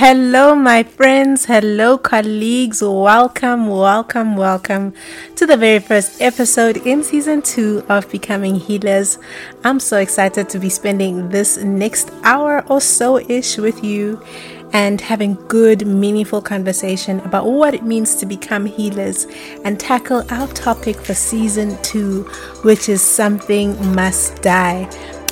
Hello, 0.00 0.54
my 0.54 0.82
friends. 0.82 1.44
Hello, 1.44 1.98
colleagues. 1.98 2.80
Welcome, 2.80 3.66
welcome, 3.66 4.34
welcome 4.34 4.94
to 5.36 5.44
the 5.44 5.58
very 5.58 5.78
first 5.78 6.22
episode 6.22 6.78
in 6.86 7.02
season 7.02 7.42
two 7.42 7.84
of 7.90 8.10
Becoming 8.10 8.54
Healers. 8.54 9.18
I'm 9.62 9.78
so 9.78 9.98
excited 9.98 10.48
to 10.48 10.58
be 10.58 10.70
spending 10.70 11.28
this 11.28 11.58
next 11.58 12.10
hour 12.24 12.64
or 12.68 12.80
so 12.80 13.18
ish 13.18 13.58
with 13.58 13.84
you 13.84 14.24
and 14.72 15.02
having 15.02 15.34
good, 15.48 15.86
meaningful 15.86 16.40
conversation 16.40 17.20
about 17.20 17.44
what 17.44 17.74
it 17.74 17.82
means 17.82 18.14
to 18.14 18.24
become 18.24 18.64
healers 18.64 19.26
and 19.66 19.78
tackle 19.78 20.24
our 20.30 20.48
topic 20.54 20.96
for 20.96 21.12
season 21.12 21.76
two, 21.82 22.22
which 22.62 22.88
is 22.88 23.02
something 23.02 23.76
must 23.94 24.40
die. 24.40 24.88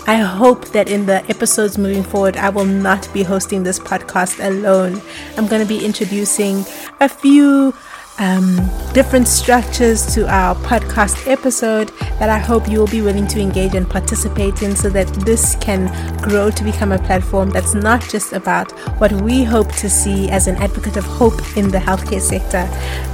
I 0.08 0.16
hope 0.16 0.68
that 0.68 0.88
in 0.88 1.04
the 1.04 1.22
episodes 1.28 1.76
moving 1.76 2.02
forward, 2.02 2.38
I 2.38 2.48
will 2.48 2.64
not 2.64 3.12
be 3.12 3.22
hosting 3.22 3.62
this 3.62 3.78
podcast 3.78 4.42
alone. 4.42 5.02
I'm 5.36 5.46
going 5.46 5.60
to 5.60 5.68
be 5.68 5.84
introducing 5.84 6.64
a 6.98 7.10
few 7.10 7.74
um, 8.18 8.56
different 8.94 9.28
structures 9.28 10.06
to 10.14 10.26
our 10.26 10.54
podcast 10.54 11.30
episode 11.30 11.90
that 12.18 12.30
I 12.30 12.38
hope 12.38 12.70
you 12.70 12.78
will 12.78 12.86
be 12.86 13.02
willing 13.02 13.26
to 13.26 13.38
engage 13.38 13.74
and 13.74 13.86
participate 13.86 14.62
in 14.62 14.74
so 14.74 14.88
that 14.88 15.08
this 15.26 15.56
can 15.56 15.86
grow 16.22 16.50
to 16.52 16.64
become 16.64 16.92
a 16.92 16.98
platform 17.00 17.50
that's 17.50 17.74
not 17.74 18.00
just 18.08 18.32
about 18.32 18.72
what 18.98 19.12
we 19.12 19.44
hope 19.44 19.70
to 19.72 19.90
see 19.90 20.30
as 20.30 20.46
an 20.46 20.56
advocate 20.56 20.96
of 20.96 21.04
hope 21.04 21.38
in 21.54 21.68
the 21.68 21.76
healthcare 21.78 22.22
sector 22.22 22.66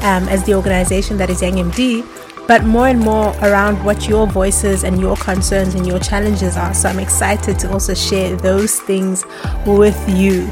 um, 0.07 0.29
as 0.29 0.45
the 0.45 0.55
organization 0.55 1.17
that 1.17 1.29
is 1.29 1.43
Young 1.43 1.55
MD 1.55 2.07
but 2.47 2.65
more 2.65 2.89
and 2.89 3.01
more 3.01 3.35
around 3.43 3.83
what 3.85 4.09
your 4.09 4.27
voices 4.27 4.85
and 4.85 5.01
your 5.01 5.17
concerns 5.17 5.75
and 5.75 5.87
your 5.87 5.99
challenges 5.99 6.57
are. 6.57 6.75
So 6.75 6.89
I'm 6.89 6.99
excited 6.99 7.59
to 7.61 7.73
also 7.73 7.95
share 7.95 8.37
those 8.37 8.81
things 8.81 9.25
with 9.67 9.99
you. 10.09 10.49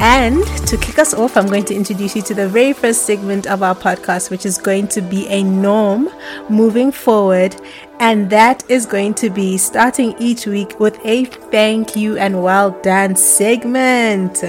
And 0.00 0.46
to 0.68 0.76
kick 0.76 0.98
us 0.98 1.12
off, 1.12 1.36
I'm 1.36 1.46
going 1.46 1.64
to 1.64 1.74
introduce 1.74 2.14
you 2.14 2.22
to 2.22 2.34
the 2.34 2.48
very 2.48 2.72
first 2.72 3.02
segment 3.02 3.46
of 3.48 3.62
our 3.62 3.74
podcast, 3.74 4.30
which 4.30 4.46
is 4.46 4.56
going 4.56 4.86
to 4.88 5.00
be 5.00 5.26
a 5.28 5.42
norm 5.42 6.08
moving 6.48 6.92
forward. 6.92 7.56
And 7.98 8.30
that 8.30 8.62
is 8.70 8.86
going 8.86 9.14
to 9.14 9.28
be 9.28 9.58
starting 9.58 10.14
each 10.20 10.46
week 10.46 10.78
with 10.78 11.04
a 11.04 11.24
thank 11.24 11.96
you 11.96 12.16
and 12.16 12.44
well 12.44 12.70
done 12.82 13.16
segment. 13.16 14.44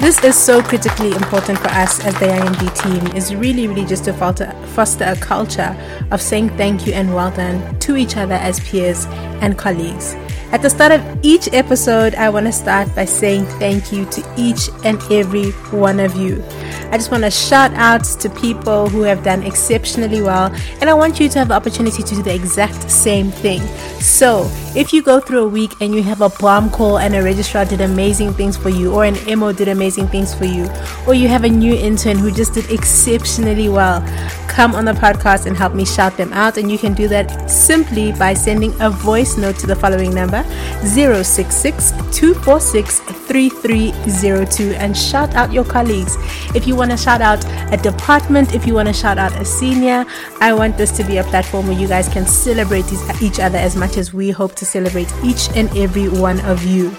This 0.00 0.24
is 0.24 0.34
so 0.34 0.62
critically 0.62 1.12
important 1.12 1.58
for 1.58 1.68
us 1.68 2.02
as 2.06 2.18
the 2.18 2.28
Young 2.28 2.40
MD 2.54 2.82
team 2.82 3.14
is 3.14 3.34
really, 3.34 3.68
really 3.68 3.84
just 3.84 4.04
to 4.06 4.14
foster 4.14 5.04
a 5.04 5.14
culture 5.16 5.76
of 6.10 6.22
saying 6.22 6.48
thank 6.56 6.86
you 6.86 6.94
and 6.94 7.14
well 7.14 7.30
done 7.30 7.78
to 7.80 7.96
each 7.96 8.16
other 8.16 8.32
as 8.32 8.58
peers 8.60 9.04
and 9.42 9.58
colleagues. 9.58 10.14
At 10.52 10.62
the 10.62 10.70
start 10.70 10.92
of 10.92 11.02
each 11.22 11.52
episode, 11.52 12.14
I 12.14 12.30
want 12.30 12.46
to 12.46 12.52
start 12.52 12.92
by 12.96 13.04
saying 13.04 13.44
thank 13.60 13.92
you 13.92 14.06
to 14.06 14.34
each 14.38 14.70
and 14.86 14.98
every 15.12 15.50
one 15.70 16.00
of 16.00 16.16
you. 16.16 16.42
I 16.90 16.96
just 16.96 17.10
want 17.10 17.24
to 17.24 17.30
shout 17.30 17.72
out 17.74 18.04
to 18.04 18.28
people 18.28 18.88
who 18.88 19.02
have 19.02 19.22
done 19.22 19.42
exceptionally 19.44 20.22
well, 20.22 20.52
and 20.80 20.90
I 20.90 20.94
want 20.94 21.20
you 21.20 21.28
to 21.28 21.38
have 21.38 21.48
the 21.48 21.54
opportunity 21.54 22.02
to 22.02 22.14
do 22.14 22.22
the 22.22 22.34
exact 22.34 22.90
same 22.90 23.30
thing. 23.30 23.60
So, 24.00 24.50
if 24.74 24.92
you 24.92 25.02
go 25.02 25.20
through 25.20 25.44
a 25.44 25.48
week 25.48 25.80
and 25.80 25.94
you 25.94 26.02
have 26.02 26.20
a 26.20 26.28
bomb 26.28 26.70
call 26.70 26.98
and 26.98 27.14
a 27.14 27.22
registrar 27.22 27.64
did 27.64 27.80
amazing 27.80 28.32
things 28.34 28.56
for 28.56 28.70
you, 28.70 28.92
or 28.92 29.04
an 29.04 29.16
MO 29.38 29.52
did 29.52 29.68
amazing 29.68 30.08
things 30.08 30.34
for 30.34 30.46
you, 30.46 30.68
or 31.06 31.14
you 31.14 31.28
have 31.28 31.44
a 31.44 31.48
new 31.48 31.74
intern 31.74 32.18
who 32.18 32.30
just 32.30 32.54
did 32.54 32.70
exceptionally 32.70 33.68
well, 33.68 34.00
come 34.48 34.74
on 34.74 34.84
the 34.84 34.92
podcast 34.92 35.46
and 35.46 35.56
help 35.56 35.74
me 35.74 35.84
shout 35.84 36.16
them 36.16 36.32
out. 36.32 36.56
And 36.56 36.70
you 36.70 36.78
can 36.78 36.92
do 36.92 37.08
that 37.08 37.50
simply 37.50 38.12
by 38.12 38.34
sending 38.34 38.74
a 38.80 38.90
voice 38.90 39.36
note 39.36 39.58
to 39.60 39.66
the 39.66 39.76
following 39.76 40.12
number 40.12 40.42
066 40.82 41.92
246 42.12 43.00
3302 43.00 44.74
and 44.74 44.96
shout 44.96 45.34
out 45.34 45.52
your 45.52 45.64
colleagues. 45.64 46.16
If 46.54 46.66
you 46.66 46.74
want 46.80 46.90
to 46.90 46.96
shout 46.96 47.20
out 47.20 47.44
a 47.74 47.76
department, 47.76 48.54
if 48.54 48.66
you 48.66 48.72
want 48.72 48.88
to 48.88 48.94
shout 48.94 49.18
out 49.18 49.38
a 49.38 49.44
senior, 49.44 50.06
I 50.40 50.54
want 50.54 50.78
this 50.78 50.90
to 50.92 51.04
be 51.04 51.18
a 51.18 51.24
platform 51.24 51.66
where 51.66 51.78
you 51.78 51.86
guys 51.86 52.08
can 52.08 52.26
celebrate 52.26 52.86
each 53.20 53.38
other 53.38 53.58
as 53.58 53.76
much 53.76 53.98
as 53.98 54.14
we 54.14 54.30
hope 54.30 54.54
to 54.54 54.64
celebrate 54.64 55.12
each 55.22 55.50
and 55.54 55.68
every 55.76 56.08
one 56.08 56.40
of 56.46 56.64
you. 56.64 56.90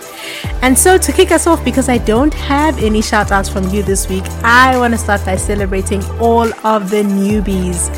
And 0.61 0.77
so, 0.77 0.99
to 0.99 1.11
kick 1.11 1.31
us 1.31 1.47
off, 1.47 1.65
because 1.65 1.89
I 1.89 1.97
don't 1.97 2.33
have 2.35 2.77
any 2.77 3.01
shout 3.01 3.31
outs 3.31 3.49
from 3.49 3.67
you 3.69 3.81
this 3.81 4.07
week, 4.07 4.23
I 4.43 4.77
want 4.77 4.93
to 4.93 4.99
start 4.99 5.25
by 5.25 5.35
celebrating 5.35 6.03
all 6.19 6.53
of 6.63 6.91
the 6.91 7.01
newbies. 7.01 7.89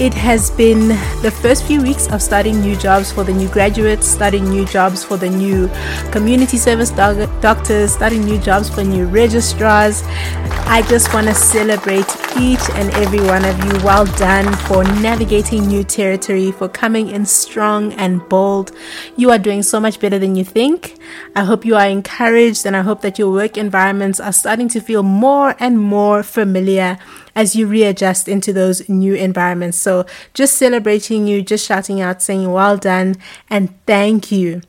It 0.00 0.14
has 0.14 0.52
been 0.52 0.90
the 1.22 1.30
first 1.42 1.64
few 1.64 1.82
weeks 1.82 2.06
of 2.12 2.22
starting 2.22 2.60
new 2.60 2.76
jobs 2.76 3.10
for 3.10 3.24
the 3.24 3.32
new 3.32 3.48
graduates, 3.48 4.06
starting 4.06 4.48
new 4.48 4.64
jobs 4.64 5.02
for 5.02 5.16
the 5.16 5.28
new 5.28 5.68
community 6.12 6.56
service 6.56 6.90
doctors, 6.90 7.94
starting 7.94 8.24
new 8.24 8.38
jobs 8.38 8.70
for 8.70 8.84
new 8.84 9.06
registrars. 9.06 10.04
I 10.70 10.84
just 10.88 11.12
want 11.12 11.26
to 11.26 11.34
celebrate 11.34 12.06
each 12.38 12.60
and 12.74 12.90
every 12.94 13.22
one 13.22 13.44
of 13.44 13.58
you. 13.64 13.72
Well 13.84 14.04
done 14.04 14.54
for 14.68 14.84
navigating 14.84 15.66
new 15.66 15.82
territory, 15.82 16.52
for 16.52 16.68
coming 16.68 17.08
in 17.08 17.26
strong 17.26 17.92
and 17.94 18.20
bold. 18.28 18.70
You 19.16 19.32
are 19.32 19.38
doing 19.38 19.64
so 19.64 19.80
much 19.80 19.98
better 19.98 20.20
than 20.20 20.36
you 20.36 20.44
think. 20.44 20.96
I 21.34 21.42
hope 21.42 21.64
you 21.64 21.74
are 21.74 21.88
encouraged 21.88 22.66
and 22.66 22.76
I 22.76 22.82
hope 22.82 23.00
that 23.00 23.18
your 23.18 23.32
work 23.32 23.56
environments 23.56 24.20
are 24.20 24.32
starting 24.32 24.68
to 24.68 24.80
feel 24.80 25.02
more 25.02 25.56
and 25.58 25.80
more 25.80 26.22
familiar 26.22 26.98
as 27.34 27.56
you 27.56 27.66
readjust 27.66 28.28
into 28.28 28.52
those 28.52 28.88
new 28.88 29.14
environments. 29.14 29.78
So 29.78 30.06
just 30.34 30.56
celebrating 30.56 31.26
you, 31.26 31.42
just 31.42 31.66
shouting 31.66 32.00
out, 32.00 32.22
saying 32.22 32.50
well 32.50 32.76
done 32.76 33.16
and 33.50 33.74
thank 33.86 34.30
you. 34.32 34.62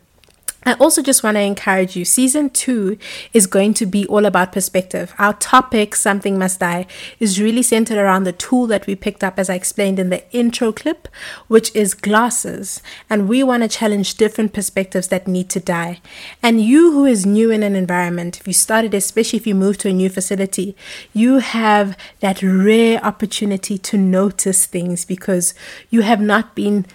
I 0.66 0.74
also 0.74 1.02
just 1.02 1.24
want 1.24 1.36
to 1.36 1.42
encourage 1.42 1.96
you. 1.96 2.04
Season 2.04 2.50
two 2.50 2.98
is 3.34 3.48
going 3.48 3.74
to 3.76 3.86
be 3.86 4.06
all 4.08 4.26
about 4.26 4.52
perspective. 4.52 5.14
Our 5.18 5.34
topic, 5.34 5.96
Something 5.96 6.38
Must 6.38 6.60
Die, 6.60 6.86
is 7.18 7.40
really 7.40 7.64
centered 7.64 7.98
around 7.98 8.26
the 8.26 8.34
tool 8.34 8.68
that 8.68 8.86
we 8.86 8.96
picked 8.96 9.24
up, 9.24 9.40
as 9.40 9.50
I 9.50 9.56
explained 9.56 10.00
in 10.00 10.10
the 10.10 10.30
intro 10.36 10.74
clip, 10.74 11.08
which 11.48 11.74
is 11.74 11.94
glasses. 11.94 12.82
And 13.10 13.30
we 13.30 13.42
want 13.42 13.64
to 13.64 13.70
challenge 13.70 14.16
different 14.16 14.52
perspectives 14.52 15.08
that 15.08 15.30
need 15.30 15.50
to 15.52 15.62
die. 15.62 16.02
And 16.44 16.62
you 16.62 16.92
who 16.92 17.06
is 17.06 17.26
new 17.26 17.52
in 17.52 17.64
an 17.64 17.76
environment, 17.76 18.42
if 18.42 18.46
you 18.46 18.54
started, 18.54 18.94
especially 18.94 19.38
if 19.38 19.48
you 19.48 19.56
moved 19.56 19.80
to 19.82 19.90
a 19.90 19.94
new 19.94 20.10
facility, 20.10 20.76
you 21.14 21.38
have 21.38 21.98
that 22.20 22.44
rare 22.44 23.04
opportunity 23.04 23.78
to 23.78 23.98
notice 23.98 24.66
things 24.66 25.06
because 25.06 25.54
you 25.90 26.02
have 26.02 26.20
not 26.20 26.54
been. 26.54 26.86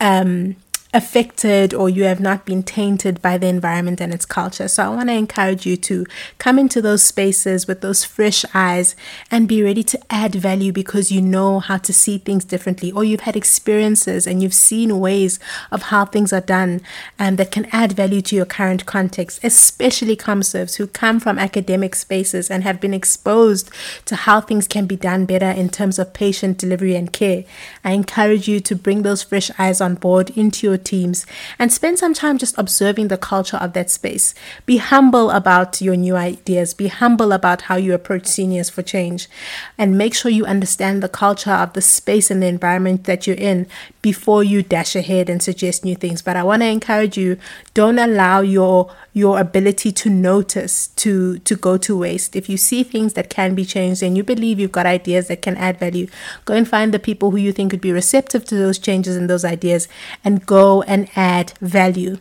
Um, 0.00 0.56
affected 0.94 1.72
or 1.72 1.88
you 1.88 2.04
have 2.04 2.20
not 2.20 2.44
been 2.44 2.62
tainted 2.62 3.22
by 3.22 3.38
the 3.38 3.46
environment 3.46 4.00
and 4.00 4.12
its 4.12 4.26
culture. 4.26 4.68
So 4.68 4.84
I 4.84 4.88
want 4.90 5.08
to 5.08 5.14
encourage 5.14 5.64
you 5.64 5.76
to 5.78 6.04
come 6.36 6.58
into 6.58 6.82
those 6.82 7.02
spaces 7.02 7.66
with 7.66 7.80
those 7.80 8.04
fresh 8.04 8.44
eyes 8.52 8.94
and 9.30 9.48
be 9.48 9.62
ready 9.62 9.82
to 9.84 9.98
add 10.10 10.34
value 10.34 10.70
because 10.70 11.10
you 11.10 11.22
know 11.22 11.60
how 11.60 11.78
to 11.78 11.92
see 11.94 12.18
things 12.18 12.44
differently 12.44 12.92
or 12.92 13.04
you've 13.04 13.20
had 13.20 13.36
experiences 13.36 14.26
and 14.26 14.42
you've 14.42 14.52
seen 14.52 15.00
ways 15.00 15.40
of 15.70 15.84
how 15.84 16.04
things 16.04 16.30
are 16.30 16.42
done 16.42 16.82
and 17.18 17.38
that 17.38 17.50
can 17.50 17.66
add 17.72 17.92
value 17.92 18.20
to 18.20 18.36
your 18.36 18.44
current 18.44 18.84
context, 18.84 19.40
especially 19.42 20.14
ComServes 20.14 20.76
who 20.76 20.86
come 20.86 21.18
from 21.18 21.38
academic 21.38 21.94
spaces 21.94 22.50
and 22.50 22.64
have 22.64 22.80
been 22.80 22.92
exposed 22.92 23.70
to 24.04 24.14
how 24.14 24.42
things 24.42 24.68
can 24.68 24.84
be 24.84 24.96
done 24.96 25.24
better 25.24 25.50
in 25.50 25.70
terms 25.70 25.98
of 25.98 26.12
patient 26.12 26.58
delivery 26.58 26.94
and 26.94 27.14
care. 27.14 27.44
I 27.82 27.92
encourage 27.92 28.46
you 28.46 28.60
to 28.60 28.76
bring 28.76 29.02
those 29.02 29.22
fresh 29.22 29.50
eyes 29.58 29.80
on 29.80 29.94
board 29.94 30.28
into 30.36 30.66
your 30.66 30.81
teams 30.84 31.26
and 31.58 31.72
spend 31.72 31.98
some 31.98 32.14
time 32.14 32.38
just 32.38 32.56
observing 32.58 33.08
the 33.08 33.18
culture 33.18 33.56
of 33.56 33.72
that 33.72 33.90
space. 33.90 34.34
Be 34.66 34.76
humble 34.76 35.30
about 35.30 35.80
your 35.80 35.96
new 35.96 36.16
ideas, 36.16 36.74
be 36.74 36.88
humble 36.88 37.32
about 37.32 37.62
how 37.62 37.76
you 37.76 37.94
approach 37.94 38.26
seniors 38.26 38.70
for 38.70 38.82
change, 38.82 39.28
and 39.78 39.98
make 39.98 40.14
sure 40.14 40.30
you 40.30 40.44
understand 40.44 41.02
the 41.02 41.08
culture 41.08 41.50
of 41.50 41.72
the 41.72 41.82
space 41.82 42.30
and 42.30 42.42
the 42.42 42.46
environment 42.46 43.04
that 43.04 43.26
you're 43.26 43.36
in 43.36 43.66
before 44.02 44.42
you 44.42 44.62
dash 44.62 44.96
ahead 44.96 45.30
and 45.30 45.42
suggest 45.42 45.84
new 45.84 45.94
things. 45.94 46.22
But 46.22 46.36
I 46.36 46.42
want 46.42 46.62
to 46.62 46.66
encourage 46.66 47.16
you 47.16 47.38
don't 47.74 47.98
allow 47.98 48.40
your 48.40 48.92
your 49.12 49.38
ability 49.38 49.92
to 49.92 50.08
notice 50.08 50.88
to 50.88 51.38
to 51.40 51.56
go 51.56 51.76
to 51.76 51.98
waste. 51.98 52.34
If 52.34 52.48
you 52.48 52.56
see 52.56 52.82
things 52.82 53.12
that 53.14 53.28
can 53.28 53.54
be 53.54 53.64
changed 53.64 54.02
and 54.02 54.16
you 54.16 54.24
believe 54.24 54.58
you've 54.58 54.72
got 54.72 54.86
ideas 54.86 55.28
that 55.28 55.42
can 55.42 55.56
add 55.56 55.78
value, 55.78 56.06
go 56.44 56.54
and 56.54 56.66
find 56.66 56.94
the 56.94 56.98
people 56.98 57.30
who 57.30 57.36
you 57.36 57.52
think 57.52 57.72
would 57.72 57.80
be 57.80 57.92
receptive 57.92 58.44
to 58.46 58.54
those 58.54 58.78
changes 58.78 59.16
and 59.16 59.28
those 59.28 59.44
ideas 59.44 59.88
and 60.24 60.46
go 60.46 60.82
and 60.82 61.08
add 61.14 61.52
value. 61.60 62.16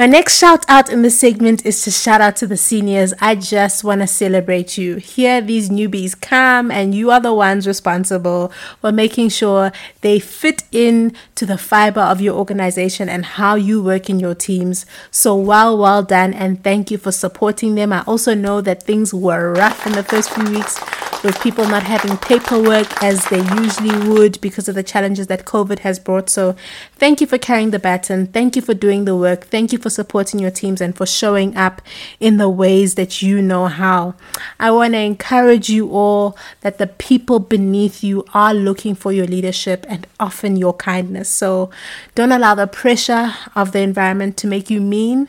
My 0.00 0.06
next 0.06 0.38
shout 0.38 0.64
out 0.66 0.90
in 0.90 1.02
this 1.02 1.20
segment 1.20 1.66
is 1.66 1.82
to 1.82 1.90
shout 1.90 2.22
out 2.22 2.34
to 2.36 2.46
the 2.46 2.56
seniors. 2.56 3.12
I 3.20 3.34
just 3.34 3.84
want 3.84 4.00
to 4.00 4.06
celebrate 4.06 4.78
you. 4.78 4.96
Here, 4.96 5.42
these 5.42 5.68
newbies 5.68 6.18
come, 6.18 6.70
and 6.70 6.94
you 6.94 7.10
are 7.10 7.20
the 7.20 7.34
ones 7.34 7.66
responsible 7.66 8.50
for 8.80 8.92
making 8.92 9.28
sure 9.28 9.72
they 10.00 10.18
fit 10.18 10.62
in 10.72 11.12
to 11.34 11.44
the 11.44 11.58
fiber 11.58 12.00
of 12.00 12.22
your 12.22 12.34
organization 12.34 13.10
and 13.10 13.26
how 13.26 13.56
you 13.56 13.82
work 13.82 14.08
in 14.08 14.18
your 14.18 14.34
teams. 14.34 14.86
So, 15.10 15.36
well, 15.36 15.76
well 15.76 16.02
done, 16.02 16.32
and 16.32 16.64
thank 16.64 16.90
you 16.90 16.96
for 16.96 17.12
supporting 17.12 17.74
them. 17.74 17.92
I 17.92 18.00
also 18.06 18.32
know 18.32 18.62
that 18.62 18.82
things 18.82 19.12
were 19.12 19.52
rough 19.52 19.86
in 19.86 19.92
the 19.92 20.02
first 20.02 20.30
few 20.30 20.50
weeks 20.50 20.80
with 21.22 21.38
people 21.42 21.68
not 21.68 21.82
having 21.82 22.16
paperwork 22.16 23.02
as 23.02 23.22
they 23.26 23.42
usually 23.56 24.08
would 24.08 24.40
because 24.40 24.66
of 24.66 24.74
the 24.74 24.82
challenges 24.82 25.26
that 25.26 25.44
COVID 25.44 25.80
has 25.80 25.98
brought. 25.98 26.30
So, 26.30 26.56
thank 26.94 27.20
you 27.20 27.26
for 27.26 27.36
carrying 27.36 27.70
the 27.70 27.78
baton. 27.78 28.28
Thank 28.28 28.56
you 28.56 28.62
for 28.62 28.72
doing 28.72 29.04
the 29.04 29.14
work. 29.14 29.48
Thank 29.48 29.74
you 29.74 29.78
for 29.78 29.89
supporting 29.90 30.40
your 30.40 30.50
teams 30.50 30.80
and 30.80 30.96
for 30.96 31.06
showing 31.06 31.56
up 31.56 31.82
in 32.18 32.36
the 32.36 32.48
ways 32.48 32.94
that 32.94 33.20
you 33.20 33.42
know 33.42 33.66
how. 33.66 34.14
I 34.58 34.70
want 34.70 34.94
to 34.94 35.00
encourage 35.00 35.68
you 35.68 35.90
all 35.90 36.36
that 36.60 36.78
the 36.78 36.86
people 36.86 37.38
beneath 37.38 38.02
you 38.02 38.24
are 38.32 38.54
looking 38.54 38.94
for 38.94 39.12
your 39.12 39.26
leadership 39.26 39.84
and 39.88 40.06
often 40.18 40.56
your 40.56 40.74
kindness. 40.74 41.28
So, 41.28 41.70
don't 42.14 42.32
allow 42.32 42.54
the 42.54 42.66
pressure 42.66 43.34
of 43.54 43.72
the 43.72 43.80
environment 43.80 44.36
to 44.38 44.46
make 44.46 44.70
you 44.70 44.80
mean 44.80 45.28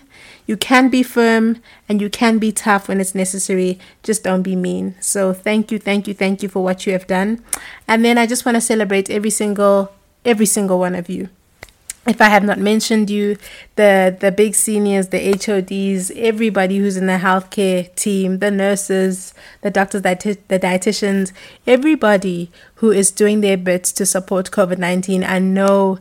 you 0.51 0.57
can 0.57 0.89
be 0.89 1.01
firm 1.01 1.61
and 1.87 2.01
you 2.01 2.09
can 2.09 2.37
be 2.37 2.51
tough 2.51 2.89
when 2.89 2.99
it's 2.99 3.15
necessary. 3.15 3.79
Just 4.03 4.25
don't 4.25 4.41
be 4.41 4.55
mean. 4.55 4.95
So 4.99 5.31
thank 5.33 5.71
you, 5.71 5.79
thank 5.79 6.09
you, 6.09 6.13
thank 6.13 6.43
you 6.43 6.49
for 6.49 6.61
what 6.61 6.85
you 6.85 6.91
have 6.91 7.07
done. 7.07 7.43
And 7.87 8.03
then 8.03 8.17
I 8.17 8.25
just 8.25 8.45
want 8.45 8.55
to 8.55 8.61
celebrate 8.61 9.09
every 9.09 9.29
single 9.29 9.93
every 10.25 10.45
single 10.45 10.77
one 10.77 10.93
of 10.93 11.09
you. 11.09 11.29
If 12.07 12.19
I 12.19 12.29
have 12.29 12.43
not 12.43 12.57
mentioned 12.57 13.11
you, 13.11 13.37
the 13.75 14.15
the 14.19 14.31
big 14.31 14.55
seniors, 14.55 15.09
the 15.09 15.19
HODs, 15.19 16.11
everybody 16.15 16.79
who's 16.79 16.97
in 16.97 17.05
the 17.05 17.19
healthcare 17.19 17.93
team, 17.93 18.39
the 18.39 18.49
nurses, 18.49 19.35
the 19.61 19.69
doctors, 19.69 20.01
the 20.01 20.15
dietitians, 20.15 21.31
everybody 21.67 22.49
who 22.75 22.89
is 22.89 23.11
doing 23.11 23.41
their 23.41 23.57
bit 23.57 23.83
to 23.83 24.05
support 24.07 24.49
COVID 24.49 24.79
19, 24.79 25.23
I 25.23 25.37
know 25.37 25.99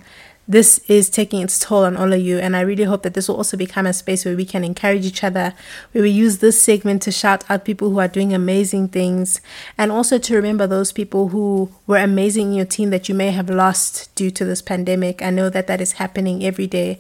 this 0.50 0.78
is 0.88 1.08
taking 1.08 1.42
its 1.42 1.60
toll 1.60 1.84
on 1.84 1.96
all 1.96 2.12
of 2.12 2.20
you. 2.20 2.38
And 2.40 2.56
I 2.56 2.62
really 2.62 2.82
hope 2.82 3.04
that 3.04 3.14
this 3.14 3.28
will 3.28 3.36
also 3.36 3.56
become 3.56 3.86
a 3.86 3.92
space 3.92 4.24
where 4.24 4.34
we 4.34 4.44
can 4.44 4.64
encourage 4.64 5.06
each 5.06 5.22
other, 5.22 5.54
where 5.92 6.02
we 6.02 6.10
use 6.10 6.38
this 6.38 6.60
segment 6.60 7.02
to 7.02 7.12
shout 7.12 7.44
out 7.48 7.64
people 7.64 7.90
who 7.90 8.00
are 8.00 8.08
doing 8.08 8.34
amazing 8.34 8.88
things, 8.88 9.40
and 9.78 9.92
also 9.92 10.18
to 10.18 10.34
remember 10.34 10.66
those 10.66 10.90
people 10.90 11.28
who 11.28 11.70
were 11.86 11.98
amazing 11.98 12.48
in 12.48 12.54
your 12.54 12.66
team 12.66 12.90
that 12.90 13.08
you 13.08 13.14
may 13.14 13.30
have 13.30 13.48
lost 13.48 14.12
due 14.16 14.32
to 14.32 14.44
this 14.44 14.60
pandemic. 14.60 15.22
I 15.22 15.30
know 15.30 15.50
that 15.50 15.68
that 15.68 15.80
is 15.80 15.92
happening 15.92 16.44
every 16.44 16.66
day 16.66 16.98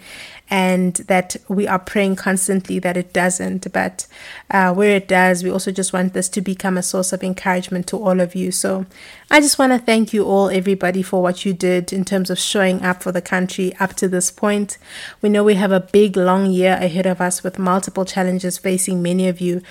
and 0.50 0.94
that 1.06 1.36
we 1.48 1.68
are 1.68 1.78
praying 1.78 2.16
constantly 2.16 2.80
that 2.80 2.96
it 2.96 3.12
doesn't. 3.12 3.72
But 3.72 4.06
uh, 4.50 4.74
where 4.74 4.96
it 4.96 5.06
does, 5.06 5.44
we 5.44 5.50
also 5.50 5.70
just 5.70 5.92
want 5.92 6.12
this 6.12 6.28
to 6.30 6.40
become 6.40 6.76
a 6.76 6.82
source 6.82 7.12
of 7.12 7.22
encouragement 7.22 7.86
to 7.88 7.96
all 7.96 8.18
of 8.20 8.34
you. 8.34 8.50
So 8.50 8.84
I 9.30 9.40
just 9.40 9.60
want 9.60 9.72
to 9.72 9.78
thank 9.78 10.12
you 10.12 10.24
all, 10.24 10.50
everybody, 10.50 11.02
for 11.02 11.22
what 11.22 11.44
you 11.44 11.52
did 11.52 11.92
in 11.92 12.04
terms 12.04 12.30
of 12.30 12.38
showing 12.38 12.82
up 12.82 13.02
for 13.02 13.12
the 13.12 13.22
country 13.22 13.74
up 13.78 13.94
to 13.94 14.08
this 14.08 14.32
point. 14.32 14.76
We 15.22 15.28
know 15.28 15.44
we 15.44 15.54
have 15.54 15.72
a 15.72 15.80
big, 15.80 16.16
long 16.16 16.46
year 16.50 16.72
ahead 16.80 17.06
of 17.06 17.20
us 17.20 17.44
with 17.44 17.58
multiple 17.58 18.04
challenges 18.04 18.58
facing 18.58 19.00
many 19.00 19.28
of 19.28 19.40
you. 19.40 19.62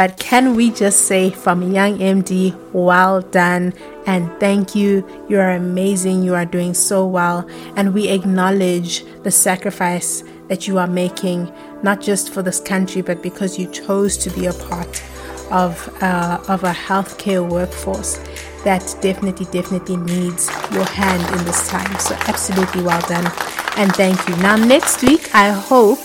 But 0.00 0.16
can 0.18 0.54
we 0.56 0.70
just 0.70 1.04
say 1.04 1.28
from 1.28 1.74
Young 1.74 1.98
MD, 1.98 2.56
well 2.72 3.20
done 3.20 3.74
and 4.06 4.30
thank 4.40 4.74
you. 4.74 5.06
You 5.28 5.38
are 5.40 5.50
amazing. 5.50 6.22
You 6.22 6.34
are 6.36 6.46
doing 6.46 6.72
so 6.72 7.06
well. 7.06 7.46
And 7.76 7.92
we 7.92 8.08
acknowledge 8.08 9.04
the 9.24 9.30
sacrifice 9.30 10.24
that 10.48 10.66
you 10.66 10.78
are 10.78 10.86
making, 10.86 11.52
not 11.82 12.00
just 12.00 12.32
for 12.32 12.40
this 12.40 12.60
country, 12.60 13.02
but 13.02 13.22
because 13.22 13.58
you 13.58 13.70
chose 13.70 14.16
to 14.24 14.30
be 14.30 14.46
a 14.46 14.54
part 14.54 15.02
of, 15.50 15.94
uh, 16.02 16.40
of 16.48 16.64
a 16.64 16.72
healthcare 16.72 17.46
workforce 17.46 18.16
that 18.64 18.96
definitely, 19.02 19.44
definitely 19.52 19.98
needs 19.98 20.48
your 20.72 20.86
hand 20.86 21.22
in 21.38 21.44
this 21.44 21.68
time. 21.68 21.94
So, 21.98 22.14
absolutely 22.26 22.82
well 22.82 23.02
done. 23.02 23.30
And 23.76 23.94
thank 23.94 24.26
you. 24.26 24.36
Now, 24.36 24.56
next 24.56 25.02
week, 25.02 25.34
I 25.34 25.50
hope 25.50 25.98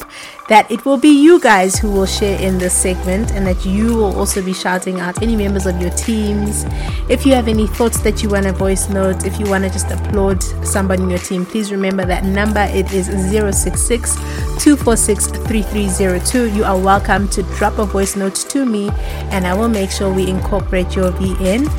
that 0.48 0.70
it 0.70 0.86
will 0.86 0.98
be 0.98 1.10
you 1.10 1.40
guys 1.40 1.76
who 1.78 1.92
will 1.92 2.06
share 2.06 2.40
in 2.40 2.58
this 2.60 2.74
segment 2.74 3.32
and 3.32 3.48
that 3.48 3.66
you 3.66 3.96
will 3.96 4.16
also 4.16 4.44
be 4.44 4.54
shouting 4.54 5.00
out 5.00 5.20
any 5.22 5.36
members 5.36 5.66
of 5.66 5.82
your 5.82 5.90
teams. 5.92 6.66
If 7.10 7.26
you 7.26 7.34
have 7.34 7.48
any 7.48 7.66
thoughts 7.66 8.00
that 8.02 8.22
you 8.22 8.30
want 8.30 8.46
to 8.46 8.52
voice 8.52 8.88
note, 8.88 9.26
if 9.26 9.40
you 9.40 9.50
want 9.50 9.64
to 9.64 9.70
just 9.72 9.90
applaud 9.90 10.44
somebody 10.64 11.02
in 11.02 11.10
your 11.10 11.20
team, 11.20 11.46
please 11.46 11.72
remember 11.72 12.06
that 12.06 12.24
number 12.24 12.68
it 12.72 12.92
is 12.94 13.08
066 13.08 14.16
246 14.16 15.28
3302. 15.28 16.56
You 16.56 16.64
are 16.64 16.78
welcome 16.78 17.28
to 17.30 17.42
drop 17.58 17.80
a 17.80 17.86
voice 17.86 18.16
note 18.16 18.36
to 18.36 18.66
me 18.66 18.90
and 19.32 19.48
I 19.48 19.54
will 19.56 19.70
make 19.70 19.90
sure 19.90 20.14
we 20.14 20.30
incorporate 20.30 20.96
your 20.96 21.12
VN 21.12 21.70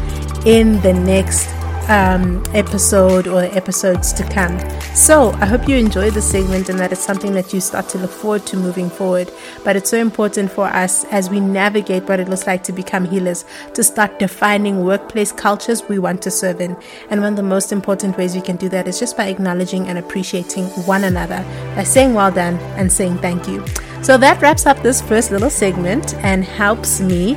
in 0.44 0.80
the 0.80 0.92
next 0.92 1.48
um, 1.88 2.44
episode 2.54 3.26
or 3.26 3.42
episodes 3.42 4.12
to 4.14 4.22
come. 4.24 4.58
So 4.94 5.30
I 5.32 5.46
hope 5.46 5.68
you 5.68 5.76
enjoy 5.76 6.10
the 6.10 6.22
segment 6.22 6.68
and 6.68 6.78
that 6.78 6.92
it's 6.92 7.04
something 7.04 7.32
that 7.34 7.52
you 7.52 7.60
start 7.60 7.88
to 7.90 7.98
look 7.98 8.10
forward 8.10 8.46
to 8.46 8.56
moving 8.56 8.90
forward. 8.90 9.30
But 9.64 9.76
it's 9.76 9.90
so 9.90 9.98
important 9.98 10.50
for 10.50 10.66
us 10.66 11.04
as 11.06 11.30
we 11.30 11.40
navigate 11.40 12.04
what 12.04 12.20
it 12.20 12.28
looks 12.28 12.46
like 12.46 12.64
to 12.64 12.72
become 12.72 13.04
healers 13.04 13.44
to 13.74 13.84
start 13.84 14.18
defining 14.18 14.84
workplace 14.84 15.32
cultures 15.32 15.88
we 15.88 15.98
want 15.98 16.22
to 16.22 16.30
serve 16.30 16.60
in. 16.60 16.76
And 17.10 17.20
one 17.20 17.34
of 17.34 17.36
the 17.36 17.42
most 17.42 17.72
important 17.72 18.16
ways 18.16 18.34
we 18.34 18.40
can 18.40 18.56
do 18.56 18.68
that 18.70 18.88
is 18.88 18.98
just 18.98 19.16
by 19.16 19.26
acknowledging 19.26 19.88
and 19.88 19.98
appreciating 19.98 20.64
one 20.86 21.04
another, 21.04 21.44
by 21.74 21.84
saying 21.84 22.14
well 22.14 22.30
done 22.30 22.56
and 22.76 22.90
saying 22.90 23.18
thank 23.18 23.46
you. 23.46 23.64
So 24.02 24.16
that 24.18 24.40
wraps 24.40 24.66
up 24.66 24.82
this 24.82 25.00
first 25.00 25.30
little 25.30 25.50
segment 25.50 26.14
and 26.16 26.44
helps 26.44 27.00
me 27.00 27.36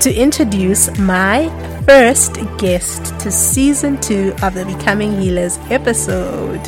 to 0.00 0.14
introduce 0.14 0.98
my 0.98 1.48
first 1.90 2.38
guest 2.56 3.18
to 3.18 3.32
season 3.32 4.00
two 4.00 4.32
of 4.44 4.54
the 4.54 4.64
Becoming 4.64 5.20
Healers 5.20 5.58
episode. 5.72 6.60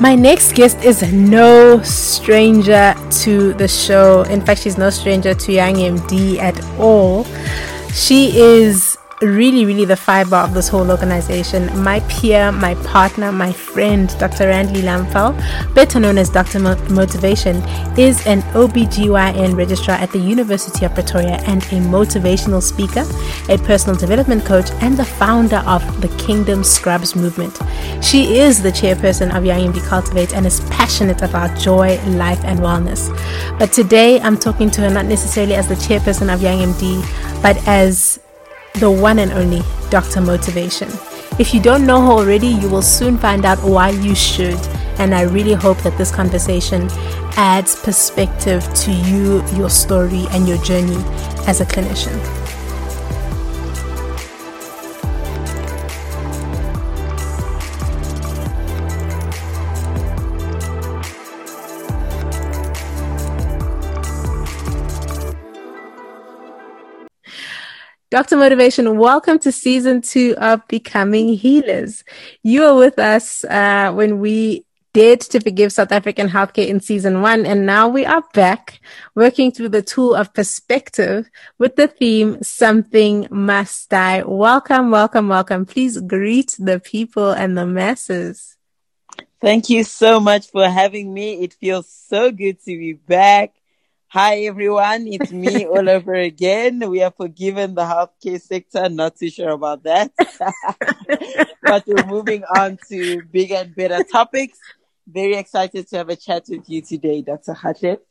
My 0.00 0.16
next 0.16 0.56
guest 0.56 0.82
is 0.82 1.00
no 1.12 1.80
stranger 1.82 2.92
to 3.22 3.52
the 3.52 3.68
show. 3.68 4.22
In 4.22 4.40
fact, 4.40 4.62
she's 4.62 4.78
no 4.78 4.90
stranger 4.90 5.32
to 5.32 5.52
Young 5.52 5.76
MD 5.76 6.38
at 6.38 6.60
all. 6.76 7.22
She 7.94 8.36
is 8.36 8.89
really, 9.22 9.66
really 9.66 9.84
the 9.84 9.96
fiber 9.96 10.36
of 10.36 10.54
this 10.54 10.68
whole 10.68 10.90
organization. 10.90 11.66
My 11.82 12.00
peer, 12.00 12.50
my 12.50 12.74
partner, 12.86 13.30
my 13.30 13.52
friend, 13.52 14.08
Dr. 14.18 14.44
Randley 14.44 14.82
Lamfel, 14.82 15.34
better 15.74 16.00
known 16.00 16.16
as 16.16 16.30
Dr. 16.30 16.58
Motivation, 16.58 17.56
is 17.98 18.26
an 18.26 18.40
OBGYN 18.52 19.56
registrar 19.56 19.96
at 19.98 20.10
the 20.12 20.18
University 20.18 20.86
of 20.86 20.94
Pretoria 20.94 21.36
and 21.46 21.62
a 21.64 21.80
motivational 21.80 22.62
speaker, 22.62 23.04
a 23.52 23.58
personal 23.58 23.96
development 23.96 24.44
coach, 24.44 24.70
and 24.80 24.96
the 24.96 25.04
founder 25.04 25.62
of 25.66 25.82
the 26.00 26.08
Kingdom 26.16 26.64
Scrubs 26.64 27.14
movement. 27.14 27.58
She 28.02 28.38
is 28.38 28.62
the 28.62 28.70
chairperson 28.70 29.36
of 29.36 29.44
Young 29.44 29.72
MD 29.72 29.86
Cultivate 29.86 30.34
and 30.34 30.46
is 30.46 30.60
passionate 30.70 31.20
about 31.22 31.58
joy, 31.58 32.00
life, 32.06 32.42
and 32.44 32.60
wellness. 32.60 33.10
But 33.58 33.72
today 33.72 34.20
I'm 34.20 34.38
talking 34.38 34.70
to 34.70 34.80
her 34.80 34.90
not 34.90 35.04
necessarily 35.04 35.54
as 35.54 35.68
the 35.68 35.74
chairperson 35.74 36.32
of 36.32 36.42
Young 36.42 36.58
MD, 36.58 37.42
but 37.42 37.56
as 37.68 38.18
the 38.74 38.90
one 38.90 39.18
and 39.18 39.32
only 39.32 39.62
Dr. 39.90 40.20
Motivation. 40.20 40.88
If 41.38 41.54
you 41.54 41.60
don't 41.60 41.86
know 41.86 42.00
her 42.00 42.12
already, 42.12 42.48
you 42.48 42.68
will 42.68 42.82
soon 42.82 43.18
find 43.18 43.44
out 43.44 43.58
why 43.62 43.90
you 43.90 44.14
should. 44.14 44.58
And 44.98 45.14
I 45.14 45.22
really 45.22 45.54
hope 45.54 45.78
that 45.78 45.96
this 45.96 46.10
conversation 46.10 46.88
adds 47.36 47.76
perspective 47.76 48.62
to 48.74 48.92
you, 48.92 49.42
your 49.56 49.70
story, 49.70 50.26
and 50.30 50.46
your 50.46 50.58
journey 50.58 51.02
as 51.46 51.60
a 51.60 51.64
clinician. 51.64 52.39
Dr. 68.10 68.38
Motivation, 68.38 68.98
welcome 68.98 69.38
to 69.38 69.52
season 69.52 70.02
two 70.02 70.34
of 70.38 70.66
Becoming 70.66 71.36
Healers. 71.36 72.02
You 72.42 72.62
were 72.62 72.74
with 72.74 72.98
us 72.98 73.44
uh, 73.44 73.92
when 73.92 74.18
we 74.18 74.64
dared 74.92 75.20
to 75.20 75.38
forgive 75.38 75.72
South 75.72 75.92
African 75.92 76.28
healthcare 76.28 76.66
in 76.66 76.80
season 76.80 77.22
one, 77.22 77.46
and 77.46 77.66
now 77.66 77.86
we 77.86 78.04
are 78.04 78.24
back 78.34 78.80
working 79.14 79.52
through 79.52 79.68
the 79.68 79.82
tool 79.82 80.16
of 80.16 80.34
perspective 80.34 81.30
with 81.58 81.76
the 81.76 81.86
theme 81.86 82.42
Something 82.42 83.28
Must 83.30 83.88
Die. 83.88 84.24
Welcome, 84.26 84.90
welcome, 84.90 85.28
welcome. 85.28 85.64
Please 85.64 86.00
greet 86.00 86.56
the 86.58 86.80
people 86.80 87.30
and 87.30 87.56
the 87.56 87.64
masses. 87.64 88.56
Thank 89.40 89.70
you 89.70 89.84
so 89.84 90.18
much 90.18 90.50
for 90.50 90.68
having 90.68 91.14
me. 91.14 91.44
It 91.44 91.54
feels 91.54 91.88
so 91.88 92.32
good 92.32 92.58
to 92.64 92.76
be 92.76 92.94
back. 92.94 93.54
Hi 94.12 94.40
everyone, 94.40 95.06
it's 95.06 95.30
me 95.30 95.66
all 95.68 95.88
over 95.88 96.14
again. 96.14 96.80
We 96.90 97.00
are 97.00 97.12
forgiven 97.12 97.76
the 97.76 97.82
healthcare 97.82 98.40
sector, 98.40 98.88
not 98.88 99.14
too 99.14 99.30
sure 99.30 99.50
about 99.50 99.84
that. 99.84 100.10
but 101.62 101.84
we're 101.86 102.06
moving 102.06 102.42
on 102.42 102.76
to 102.88 103.22
bigger 103.30 103.54
and 103.54 103.72
better 103.72 104.02
topics. 104.02 104.58
Very 105.06 105.36
excited 105.36 105.86
to 105.90 105.98
have 105.98 106.08
a 106.08 106.16
chat 106.16 106.46
with 106.48 106.68
you 106.68 106.82
today, 106.82 107.22
Dr. 107.22 107.54
Hatlet. 107.54 108.04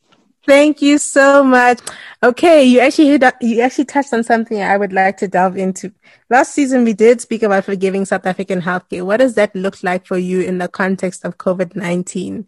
Thank 0.46 0.80
you 0.80 0.96
so 0.96 1.44
much. 1.44 1.80
Okay, 2.22 2.64
you 2.64 2.80
actually 2.80 3.08
hit, 3.08 3.22
you 3.42 3.60
actually 3.60 3.84
touched 3.84 4.14
on 4.14 4.24
something 4.24 4.58
I 4.62 4.78
would 4.78 4.94
like 4.94 5.18
to 5.18 5.28
delve 5.28 5.58
into. 5.58 5.92
Last 6.30 6.54
season, 6.54 6.84
we 6.84 6.94
did 6.94 7.20
speak 7.20 7.42
about 7.42 7.66
forgiving 7.66 8.06
South 8.06 8.24
African 8.24 8.62
healthcare. 8.62 9.04
What 9.04 9.18
does 9.18 9.34
that 9.34 9.54
look 9.54 9.82
like 9.82 10.06
for 10.06 10.16
you 10.16 10.40
in 10.40 10.56
the 10.56 10.68
context 10.68 11.26
of 11.26 11.36
COVID 11.36 11.76
19? 11.76 12.46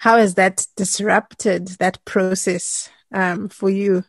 How 0.00 0.16
has 0.16 0.36
that 0.36 0.66
disrupted 0.76 1.68
that 1.78 2.02
process 2.06 2.88
um, 3.12 3.50
for 3.50 3.68
you? 3.68 4.04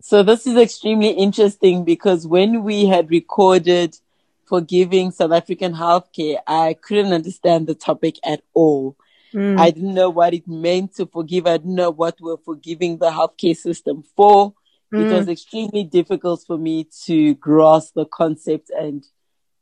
So 0.00 0.22
this 0.22 0.46
is 0.46 0.56
extremely 0.56 1.10
interesting 1.10 1.84
because 1.84 2.24
when 2.24 2.62
we 2.62 2.86
had 2.86 3.10
recorded 3.10 3.96
forgiving 4.44 5.10
South 5.10 5.32
African 5.32 5.74
healthcare, 5.74 6.38
I 6.46 6.76
couldn't 6.80 7.12
understand 7.12 7.66
the 7.66 7.74
topic 7.74 8.14
at 8.24 8.42
all. 8.54 8.96
Mm. 9.34 9.58
I 9.58 9.72
didn't 9.72 9.94
know 9.94 10.08
what 10.08 10.34
it 10.34 10.46
meant 10.46 10.94
to 10.94 11.06
forgive. 11.06 11.48
I 11.48 11.56
didn't 11.56 11.74
know 11.74 11.90
what 11.90 12.20
we're 12.20 12.36
forgiving 12.36 12.98
the 12.98 13.10
healthcare 13.10 13.56
system 13.56 14.04
for. 14.14 14.54
Mm. 14.94 15.10
It 15.10 15.12
was 15.12 15.28
extremely 15.28 15.82
difficult 15.82 16.44
for 16.46 16.56
me 16.56 16.86
to 17.06 17.34
grasp 17.34 17.94
the 17.94 18.04
concept 18.06 18.70
and 18.70 19.04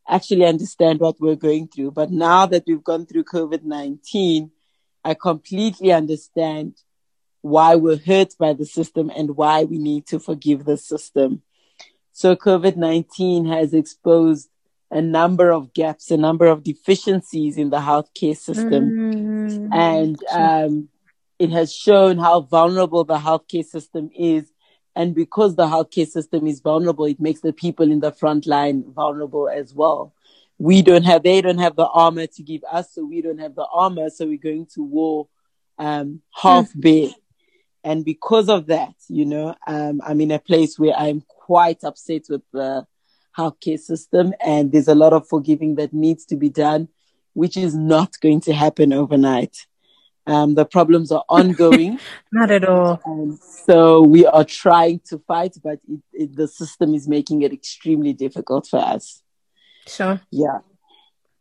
actually 0.07 0.45
understand 0.45 1.01
what 1.01 1.19
we're 1.19 1.35
going 1.35 1.69
through. 1.69 1.93
But 1.93 2.11
now 2.11 2.45
that 2.45 2.65
we've 2.67 2.85
gone 2.85 3.07
through 3.07 3.25
COVID 3.25 3.63
19, 3.63 4.51
I 5.05 5.15
completely 5.15 5.93
understand 5.93 6.75
why 7.43 7.75
we're 7.75 7.99
hurt 7.99 8.35
by 8.39 8.55
the 8.55 8.65
system 8.65 9.11
and 9.15 9.37
why 9.37 9.65
we 9.65 9.79
need 9.79 10.07
to 10.07 10.19
forgive 10.19 10.65
the 10.65 10.79
system. 10.79 11.43
So 12.13 12.37
COVID 12.37 12.77
19 12.77 13.47
has 13.47 13.75
exposed 13.75 14.49
a 14.91 15.03
number 15.03 15.51
of 15.51 15.75
gaps, 15.75 16.11
a 16.11 16.17
number 16.17 16.47
of 16.47 16.63
deficiencies 16.63 17.59
in 17.59 17.71
the 17.71 17.79
healthcare 17.79 18.37
system. 18.37 18.91
Mm-hmm. 18.91 19.73
And 19.73 20.25
um, 20.33 20.89
it 21.39 21.51
has 21.51 21.75
shown 21.75 22.19
how 22.19 22.41
vulnerable 22.43 23.05
the 23.05 23.19
healthcare 23.19 23.65
system 23.65 24.11
is. 24.17 24.51
And 24.97 25.15
because 25.15 25.57
the 25.57 25.67
healthcare 25.67 26.07
system 26.07 26.47
is 26.47 26.61
vulnerable, 26.61 27.07
it 27.07 27.21
makes 27.21 27.41
the 27.41 27.53
people 27.53 27.91
in 27.91 28.01
the 28.01 28.13
front 28.13 28.47
line 28.47 28.85
vulnerable 28.87 29.49
as 29.49 29.75
well. 29.75 30.15
We 30.59 30.83
don't 30.83 31.03
have, 31.05 31.23
they 31.23 31.41
don't 31.41 31.59
have 31.59 31.77
the 31.77 31.87
armor 31.87 32.27
to 32.27 32.43
give 32.43 32.63
us, 32.71 32.95
so 32.95 33.05
we 33.05 33.23
don't 33.23 33.39
have 33.39 33.55
the 33.55 33.67
armor, 33.73 34.11
so 34.11 34.27
we're 34.27 34.39
going 34.39 34.67
to 34.75 34.83
war 34.83 35.29
um, 35.79 36.23
half 36.33 36.73
mm. 36.73 36.81
baked. 36.81 37.15
And 37.83 38.05
because 38.05 38.49
of 38.49 38.67
that, 38.69 38.95
you 39.09 39.27
know, 39.27 39.55
um, 39.67 40.01
I'm 40.05 40.21
in 40.21 40.31
a 40.31 40.39
place 40.39 40.79
where 40.79 40.95
I'm 40.97 41.23
quite 41.29 41.85
upset 41.85 42.23
with 42.31 42.43
the 42.53 42.87
healthcare 43.37 43.79
system 43.79 44.33
and 44.45 44.73
there's 44.73 44.89
a 44.89 44.95
lot 44.95 45.13
of 45.13 45.29
forgiving 45.29 45.75
that 45.75 45.93
needs 45.93 46.25
to 46.27 46.37
be 46.37 46.49
done, 46.49 46.89
which 47.35 47.57
is 47.57 47.75
not 47.75 48.15
going 48.23 48.41
to 48.43 48.55
happen 48.55 48.93
overnight. 48.93 49.67
Um, 50.27 50.55
the 50.55 50.65
problems 50.65 51.13
are 51.13 51.25
ongoing. 51.29 51.99
not 52.33 52.51
at 52.51 52.65
all. 52.65 53.01
And 53.05 53.39
so 53.39 54.01
we 54.01 54.25
are 54.25 54.45
trying 54.45 55.01
to 55.11 55.19
fight, 55.19 55.57
but 55.63 55.81
it, 55.87 56.01
it, 56.13 56.37
the 56.37 56.49
system 56.49 56.95
is 56.95 57.07
making 57.07 57.43
it 57.43 57.53
extremely 57.53 58.15
difficult 58.15 58.67
for 58.67 58.79
us. 58.79 59.23
Sure. 59.87 60.21
Yeah. 60.31 60.59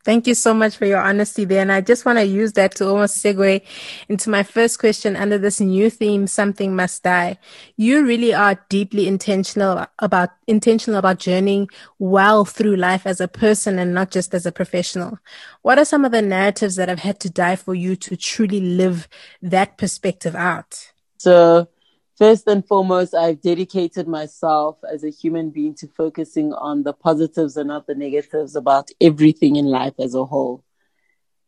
Thank 0.03 0.27
you 0.27 0.35
so 0.35 0.53
much 0.53 0.75
for 0.75 0.85
your 0.85 1.01
honesty 1.01 1.45
there. 1.45 1.61
And 1.61 1.71
I 1.71 1.79
just 1.79 2.03
want 2.03 2.19
to 2.19 2.25
use 2.25 2.51
that 2.53 2.75
to 2.75 2.87
almost 2.89 3.23
segue 3.23 3.61
into 4.09 4.29
my 4.29 4.43
first 4.43 4.77
question 4.77 5.15
under 5.15 5.37
this 5.37 5.61
new 5.61 5.89
theme, 5.89 6.27
something 6.27 6.75
must 6.75 7.03
die. 7.03 7.37
You 7.77 8.05
really 8.05 8.33
are 8.33 8.59
deeply 8.67 9.07
intentional 9.07 9.85
about, 9.99 10.31
intentional 10.45 10.99
about 10.99 11.19
journeying 11.19 11.69
well 11.99 12.43
through 12.43 12.75
life 12.75 13.07
as 13.07 13.21
a 13.21 13.29
person 13.29 13.79
and 13.79 13.93
not 13.93 14.11
just 14.11 14.33
as 14.33 14.45
a 14.45 14.51
professional. 14.51 15.19
What 15.61 15.79
are 15.79 15.85
some 15.85 16.03
of 16.03 16.11
the 16.11 16.21
narratives 16.21 16.75
that 16.75 16.89
have 16.89 16.99
had 16.99 17.21
to 17.21 17.29
die 17.29 17.55
for 17.55 17.73
you 17.73 17.95
to 17.95 18.17
truly 18.17 18.59
live 18.59 19.07
that 19.41 19.77
perspective 19.77 20.35
out? 20.35 20.91
So 21.17 21.69
first 22.23 22.47
and 22.47 22.65
foremost, 22.65 23.13
I've 23.13 23.41
dedicated 23.41 24.07
myself 24.07 24.77
as 24.89 25.03
a 25.03 25.09
human 25.09 25.49
being 25.49 25.75
to 25.75 25.87
focusing 25.87 26.53
on 26.53 26.83
the 26.83 26.93
positives 26.93 27.57
and 27.57 27.67
not 27.67 27.85
the 27.85 27.95
negatives 27.95 28.55
about 28.55 28.91
everything 29.01 29.57
in 29.57 29.65
life 29.65 29.95
as 29.99 30.15
a 30.15 30.23
whole. 30.23 30.63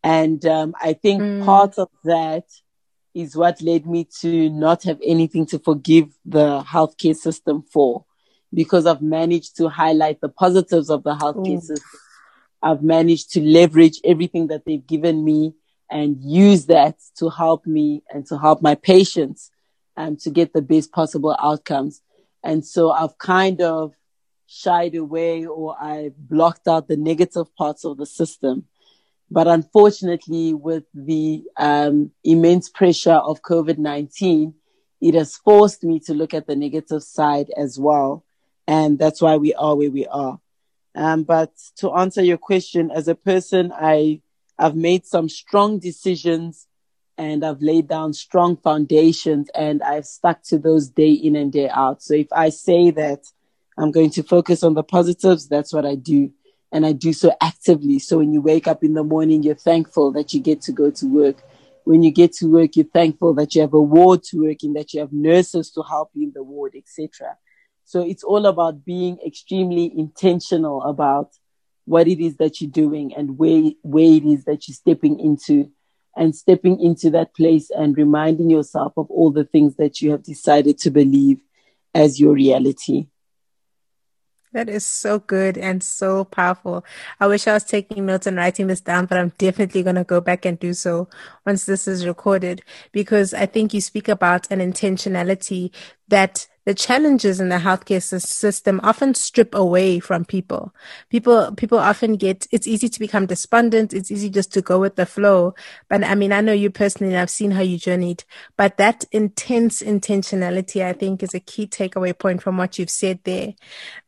And 0.03 0.45
um, 0.45 0.75
I 0.81 0.91
think 0.91 1.21
mm. 1.21 1.45
part 1.45 1.79
of 1.79 1.87
that 2.03 2.43
is 3.13 3.37
what 3.37 3.61
led 3.61 3.87
me 3.87 4.05
to 4.19 4.49
not 4.49 4.83
have 4.83 4.99
anything 5.01 5.45
to 5.45 5.59
forgive 5.59 6.09
the 6.25 6.61
healthcare 6.63 7.15
system 7.15 7.63
for 7.71 8.03
because 8.53 8.85
I've 8.85 9.01
managed 9.01 9.55
to 9.55 9.69
highlight 9.69 10.19
the 10.19 10.27
positives 10.27 10.89
of 10.89 11.03
the 11.03 11.15
healthcare 11.15 11.55
Ooh. 11.55 11.61
system. 11.61 11.99
I've 12.61 12.83
managed 12.83 13.31
to 13.31 13.41
leverage 13.41 14.01
everything 14.03 14.47
that 14.47 14.65
they've 14.65 14.85
given 14.85 15.23
me 15.23 15.53
and 15.89 16.17
use 16.21 16.65
that 16.65 16.97
to 17.19 17.29
help 17.29 17.65
me 17.65 18.03
and 18.09 18.25
to 18.27 18.37
help 18.37 18.61
my 18.61 18.75
patients 18.75 19.51
um, 19.97 20.17
to 20.17 20.29
get 20.29 20.53
the 20.53 20.61
best 20.61 20.91
possible 20.91 21.35
outcomes. 21.41 22.01
And 22.43 22.65
so 22.65 22.91
I've 22.91 23.17
kind 23.17 23.61
of 23.61 23.93
shied 24.47 24.95
away 24.95 25.45
or 25.45 25.75
I 25.79 26.11
blocked 26.17 26.67
out 26.67 26.87
the 26.87 26.97
negative 26.97 27.53
parts 27.55 27.83
of 27.85 27.97
the 27.97 28.05
system. 28.05 28.65
But 29.31 29.47
unfortunately, 29.47 30.53
with 30.53 30.83
the 30.93 31.43
um, 31.57 32.11
immense 32.23 32.69
pressure 32.69 33.13
of 33.13 33.41
COVID 33.41 33.79
19, 33.79 34.53
it 35.01 35.13
has 35.15 35.37
forced 35.37 35.83
me 35.83 35.99
to 36.01 36.13
look 36.13 36.33
at 36.33 36.47
the 36.47 36.55
negative 36.55 37.03
side 37.03 37.47
as 37.57 37.79
well. 37.79 38.23
And 38.67 38.97
that's 38.99 39.21
why 39.21 39.37
we 39.37 39.53
are 39.55 39.75
where 39.75 39.91
we 39.91 40.05
are. 40.07 40.39
Um, 40.95 41.23
but 41.23 41.51
to 41.77 41.91
answer 41.91 42.23
your 42.23 42.37
question, 42.37 42.91
as 42.91 43.07
a 43.07 43.15
person, 43.15 43.73
I, 43.75 44.21
I've 44.57 44.75
made 44.75 45.05
some 45.05 45.27
strong 45.27 45.79
decisions 45.79 46.67
and 47.17 47.45
I've 47.45 47.61
laid 47.61 47.87
down 47.87 48.13
strong 48.13 48.57
foundations 48.57 49.49
and 49.55 49.81
I've 49.81 50.05
stuck 50.05 50.43
to 50.43 50.57
those 50.57 50.89
day 50.89 51.11
in 51.11 51.35
and 51.35 51.51
day 51.51 51.69
out. 51.69 52.01
So 52.01 52.13
if 52.13 52.27
I 52.31 52.49
say 52.49 52.91
that 52.91 53.23
I'm 53.77 53.91
going 53.91 54.09
to 54.11 54.23
focus 54.23 54.63
on 54.63 54.73
the 54.73 54.83
positives, 54.83 55.47
that's 55.47 55.73
what 55.73 55.85
I 55.85 55.95
do. 55.95 56.31
And 56.71 56.85
I 56.85 56.91
do 56.91 57.13
so 57.13 57.33
actively. 57.41 57.99
So 57.99 58.17
when 58.17 58.33
you 58.33 58.41
wake 58.41 58.67
up 58.67 58.83
in 58.83 58.93
the 58.93 59.03
morning, 59.03 59.43
you're 59.43 59.55
thankful 59.55 60.11
that 60.13 60.33
you 60.33 60.41
get 60.41 60.61
to 60.63 60.71
go 60.71 60.91
to 60.91 61.05
work. 61.05 61.37
When 61.85 62.03
you 62.03 62.11
get 62.11 62.33
to 62.33 62.47
work, 62.51 62.75
you're 62.75 62.85
thankful 62.85 63.33
that 63.35 63.55
you 63.55 63.61
have 63.61 63.73
a 63.73 63.81
ward 63.81 64.23
to 64.23 64.47
work 64.47 64.63
in, 64.63 64.73
that 64.73 64.93
you 64.93 64.99
have 64.99 65.13
nurses 65.13 65.71
to 65.71 65.83
help 65.83 66.09
you 66.13 66.27
in 66.27 66.33
the 66.33 66.43
ward, 66.43 66.73
etc. 66.75 67.37
So 67.85 68.01
it's 68.01 68.23
all 68.23 68.45
about 68.45 68.83
being 68.83 69.19
extremely 69.25 69.93
intentional 69.97 70.81
about 70.81 71.29
what 71.85 72.07
it 72.07 72.19
is 72.19 72.37
that 72.37 72.59
you're 72.59 72.71
doing 72.71 73.13
and 73.15 73.37
where, 73.37 73.71
where 73.83 74.11
it 74.11 74.25
is 74.25 74.45
that 74.45 74.67
you're 74.67 74.75
stepping 74.75 75.19
into 75.19 75.71
and 76.15 76.35
stepping 76.35 76.79
into 76.79 77.09
that 77.11 77.35
place 77.35 77.69
and 77.69 77.97
reminding 77.97 78.49
yourself 78.49 78.93
of 78.97 79.09
all 79.09 79.31
the 79.31 79.45
things 79.45 79.75
that 79.75 80.01
you 80.01 80.11
have 80.11 80.23
decided 80.23 80.77
to 80.79 80.91
believe 80.91 81.39
as 81.93 82.19
your 82.19 82.33
reality. 82.33 83.07
That 84.55 84.69
is 84.69 84.85
so 84.85 85.19
good 85.19 85.57
and 85.57 85.83
so 85.83 86.23
powerful. 86.23 86.85
I 87.19 87.27
wish 87.27 87.45
I 87.45 87.53
was 87.53 87.65
taking 87.65 88.05
notes 88.05 88.25
and 88.25 88.37
writing 88.37 88.67
this 88.67 88.79
down, 88.79 89.05
but 89.05 89.17
I'm 89.17 89.33
definitely 89.37 89.83
going 89.83 89.97
to 89.97 90.05
go 90.05 90.21
back 90.21 90.45
and 90.45 90.57
do 90.57 90.73
so 90.73 91.09
once 91.45 91.65
this 91.65 91.89
is 91.89 92.07
recorded 92.07 92.61
because 92.93 93.33
I 93.33 93.47
think 93.47 93.73
you 93.73 93.81
speak 93.81 94.07
about 94.07 94.49
an 94.49 94.59
intentionality 94.59 95.71
that 96.07 96.47
the 96.65 96.73
challenges 96.73 97.39
in 97.39 97.49
the 97.49 97.57
healthcare 97.57 98.01
system 98.01 98.79
often 98.83 99.13
strip 99.13 99.53
away 99.53 99.99
from 99.99 100.25
people. 100.25 100.73
People, 101.09 101.53
people 101.53 101.77
often 101.77 102.15
get, 102.15 102.47
it's 102.51 102.65
easy 102.67 102.89
to 102.89 102.99
become 102.99 103.27
despondent. 103.27 103.93
It's 103.93 104.09
easy 104.09 104.29
just 104.31 104.51
to 104.53 104.61
go 104.61 104.79
with 104.79 104.95
the 104.95 105.05
flow. 105.05 105.53
But 105.89 106.03
I 106.03 106.15
mean, 106.15 106.31
I 106.31 106.41
know 106.41 106.53
you 106.53 106.71
personally 106.71 107.15
I've 107.15 107.29
seen 107.29 107.51
how 107.51 107.61
you 107.61 107.77
journeyed, 107.77 108.23
but 108.57 108.77
that 108.77 109.05
intense 109.11 109.83
intentionality, 109.83 110.83
I 110.83 110.93
think 110.93 111.21
is 111.21 111.35
a 111.35 111.39
key 111.39 111.67
takeaway 111.67 112.17
point 112.17 112.41
from 112.41 112.57
what 112.57 112.79
you've 112.79 112.89
said 112.89 113.19
there. 113.23 113.53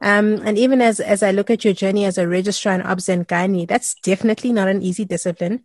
Um, 0.02 0.42
and 0.44 0.58
even 0.58 0.82
as, 0.82 1.00
as 1.00 1.22
I 1.22 1.32
look 1.32 1.52
at 1.52 1.64
your 1.64 1.74
journey 1.76 2.06
as 2.06 2.18
a 2.18 2.28
registrar 2.28 2.74
in 2.74 2.82
obs 2.82 3.08
and 3.08 3.28
gynae, 3.28 3.68
that's 3.68 3.94
definitely 3.96 4.52
not 4.52 4.68
an 4.68 4.82
easy 4.82 5.06
discipline. 5.06 5.64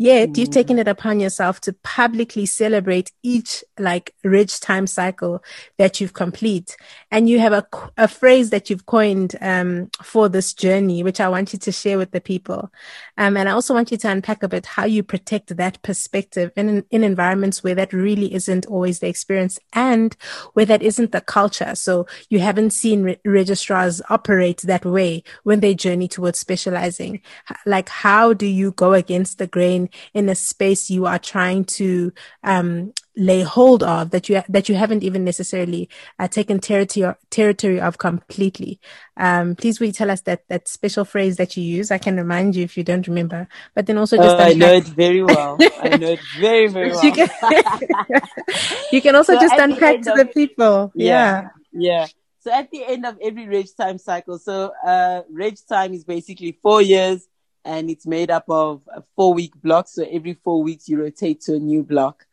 Yet 0.00 0.38
you've 0.38 0.48
taken 0.48 0.78
it 0.78 0.88
upon 0.88 1.20
yourself 1.20 1.60
to 1.60 1.74
publicly 1.74 2.46
celebrate 2.46 3.12
each 3.22 3.62
like 3.78 4.14
reg 4.24 4.48
time 4.48 4.86
cycle 4.86 5.44
that 5.76 6.00
you've 6.00 6.14
complete. 6.14 6.74
And 7.10 7.28
you 7.28 7.38
have 7.38 7.52
a, 7.52 7.66
a 7.98 8.08
phrase 8.08 8.48
that 8.48 8.70
you've 8.70 8.86
coined, 8.86 9.36
um, 9.42 9.90
for 10.02 10.30
this 10.30 10.54
journey, 10.54 11.02
which 11.02 11.20
I 11.20 11.28
want 11.28 11.52
you 11.52 11.58
to 11.58 11.70
share 11.70 11.98
with 11.98 12.12
the 12.12 12.20
people. 12.22 12.72
Um, 13.18 13.36
and 13.36 13.46
I 13.46 13.52
also 13.52 13.74
want 13.74 13.90
you 13.90 13.98
to 13.98 14.08
unpack 14.08 14.42
a 14.42 14.48
bit 14.48 14.64
how 14.64 14.86
you 14.86 15.02
protect 15.02 15.54
that 15.58 15.82
perspective 15.82 16.50
in, 16.56 16.82
in 16.90 17.04
environments 17.04 17.62
where 17.62 17.74
that 17.74 17.92
really 17.92 18.32
isn't 18.32 18.64
always 18.64 19.00
the 19.00 19.08
experience 19.08 19.58
and 19.74 20.16
where 20.54 20.64
that 20.64 20.80
isn't 20.80 21.12
the 21.12 21.20
culture. 21.20 21.74
So 21.74 22.06
you 22.30 22.38
haven't 22.38 22.70
seen 22.70 23.02
re- 23.02 23.20
registrars 23.26 24.00
operate 24.08 24.62
that 24.62 24.86
way 24.86 25.24
when 25.42 25.60
they 25.60 25.74
journey 25.74 26.08
towards 26.08 26.38
specializing. 26.38 27.20
Like, 27.66 27.90
how 27.90 28.32
do 28.32 28.46
you 28.46 28.72
go 28.72 28.94
against 28.94 29.36
the 29.36 29.46
grain 29.46 29.89
in 30.14 30.28
a 30.28 30.34
space 30.34 30.90
you 30.90 31.06
are 31.06 31.18
trying 31.18 31.64
to 31.64 32.12
um, 32.44 32.92
lay 33.16 33.42
hold 33.42 33.82
of 33.82 34.10
that 34.10 34.28
you 34.28 34.42
that 34.48 34.68
you 34.68 34.74
haven't 34.74 35.02
even 35.02 35.24
necessarily 35.24 35.88
uh, 36.18 36.28
taken 36.28 36.58
territory 36.58 37.14
territory 37.30 37.80
of 37.80 37.98
completely. 37.98 38.80
Um, 39.16 39.54
please 39.56 39.78
will 39.78 39.88
you 39.88 39.92
tell 39.92 40.10
us 40.10 40.22
that 40.22 40.48
that 40.48 40.68
special 40.68 41.04
phrase 41.04 41.36
that 41.36 41.56
you 41.56 41.62
use? 41.62 41.90
I 41.90 41.98
can 41.98 42.16
remind 42.16 42.56
you 42.56 42.64
if 42.64 42.76
you 42.76 42.84
don't 42.84 43.06
remember, 43.06 43.48
but 43.74 43.86
then 43.86 43.98
also 43.98 44.16
just 44.16 44.36
uh, 44.36 44.42
I 44.42 44.54
know 44.54 44.72
it 44.72 44.84
very 44.84 45.22
well. 45.22 45.58
I 45.82 45.96
know 45.96 46.12
it 46.12 46.20
very 46.38 46.68
very 46.76 46.90
well. 46.90 47.04
you, 47.04 47.12
can, 47.12 47.28
you 48.92 49.02
can 49.02 49.14
also 49.14 49.34
so 49.34 49.40
just 49.40 49.54
unpack 49.58 50.02
the 50.02 50.10
to 50.12 50.16
the 50.16 50.26
people. 50.26 50.92
Yeah, 50.94 51.48
yeah. 51.72 52.00
yeah. 52.00 52.06
So 52.40 52.50
at 52.50 52.70
the 52.70 52.84
end 52.86 53.04
of 53.04 53.18
every 53.22 53.46
reg 53.46 53.66
time 53.76 53.98
cycle, 53.98 54.38
so 54.38 54.72
uh, 54.84 55.22
reg 55.30 55.58
time 55.68 55.92
is 55.92 56.04
basically 56.04 56.58
four 56.62 56.80
years 56.80 57.28
and 57.64 57.90
it's 57.90 58.06
made 58.06 58.30
up 58.30 58.44
of 58.48 58.82
a 58.94 59.02
four 59.16 59.34
week 59.34 59.52
block. 59.62 59.88
So 59.88 60.04
every 60.10 60.34
four 60.34 60.62
weeks 60.62 60.88
you 60.88 61.00
rotate 61.00 61.40
to 61.42 61.54
a 61.54 61.58
new 61.58 61.82
block. 61.82 62.26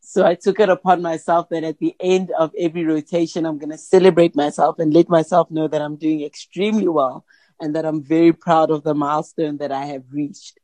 So 0.00 0.24
I 0.24 0.34
took 0.34 0.58
it 0.60 0.68
upon 0.68 1.02
myself 1.02 1.50
that 1.50 1.62
at 1.62 1.78
the 1.78 1.94
end 2.00 2.32
of 2.32 2.52
every 2.58 2.84
rotation, 2.84 3.46
I'm 3.46 3.58
going 3.58 3.70
to 3.70 3.78
celebrate 3.78 4.34
myself 4.34 4.78
and 4.78 4.92
let 4.92 5.08
myself 5.08 5.50
know 5.50 5.68
that 5.68 5.82
I'm 5.82 5.96
doing 5.96 6.22
extremely 6.22 6.88
well 6.88 7.24
and 7.60 7.76
that 7.76 7.84
I'm 7.84 8.02
very 8.02 8.32
proud 8.32 8.70
of 8.70 8.82
the 8.82 8.94
milestone 8.94 9.58
that 9.58 9.70
I 9.70 9.84
have 9.86 10.04
reached. 10.10 10.58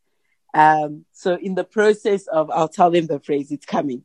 Um, 0.54 1.04
so 1.12 1.36
in 1.36 1.54
the 1.54 1.64
process 1.64 2.26
of, 2.28 2.50
I'll 2.50 2.68
tell 2.68 2.90
them 2.90 3.06
the 3.06 3.20
phrase, 3.20 3.52
it's 3.52 3.66
coming. 3.66 4.04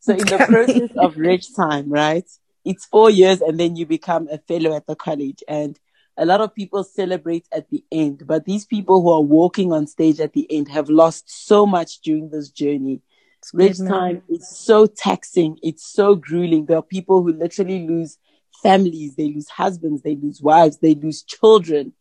So 0.00 0.12
in 0.12 0.26
the 0.26 0.38
process 0.38 0.90
of 0.96 1.16
reg 1.16 1.42
time, 1.56 1.88
right? 1.88 2.28
It's 2.64 2.84
four 2.84 3.08
years 3.08 3.40
and 3.40 3.58
then 3.58 3.76
you 3.76 3.86
become 3.86 4.28
a 4.28 4.38
fellow 4.38 4.74
at 4.74 4.86
the 4.86 4.96
college 4.96 5.44
and 5.46 5.78
a 6.16 6.26
lot 6.26 6.40
of 6.40 6.54
people 6.54 6.84
celebrate 6.84 7.46
at 7.52 7.70
the 7.70 7.84
end, 7.90 8.26
but 8.26 8.44
these 8.44 8.66
people 8.66 9.02
who 9.02 9.10
are 9.10 9.22
walking 9.22 9.72
on 9.72 9.86
stage 9.86 10.20
at 10.20 10.32
the 10.32 10.46
end 10.50 10.68
have 10.68 10.88
lost 10.88 11.46
so 11.46 11.64
much 11.66 12.00
during 12.00 12.30
this 12.30 12.50
journey. 12.50 13.00
Reg 13.52 13.76
time 13.76 14.22
is 14.28 14.48
so 14.48 14.86
taxing. 14.86 15.58
It's 15.62 15.84
so 15.84 16.14
grueling. 16.14 16.66
There 16.66 16.78
are 16.78 16.82
people 16.82 17.22
who 17.22 17.32
literally 17.32 17.86
lose 17.86 18.18
families. 18.62 19.16
They 19.16 19.32
lose 19.32 19.48
husbands. 19.48 20.02
They 20.02 20.14
lose 20.14 20.40
wives. 20.40 20.78
They 20.78 20.94
lose 20.94 21.22
children. 21.22 21.92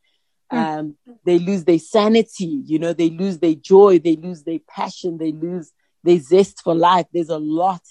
Hmm. 0.52 0.58
Um, 0.58 0.96
they 1.26 1.40
lose 1.40 1.64
their 1.64 1.80
sanity. 1.80 2.62
You 2.66 2.78
know, 2.78 2.94
they 2.94 3.10
lose 3.10 3.40
their 3.40 3.56
joy. 3.56 4.00
They 4.00 4.18
lose 4.18 4.44
their 4.44 4.60
passion. 4.60 5.18
They 5.18 5.32
lose 5.32 5.72
their 6.04 6.20
zest 6.20 6.62
for 6.64 6.76
life. 6.76 7.08
There's 7.12 7.30
a 7.30 7.40
lot 7.40 7.82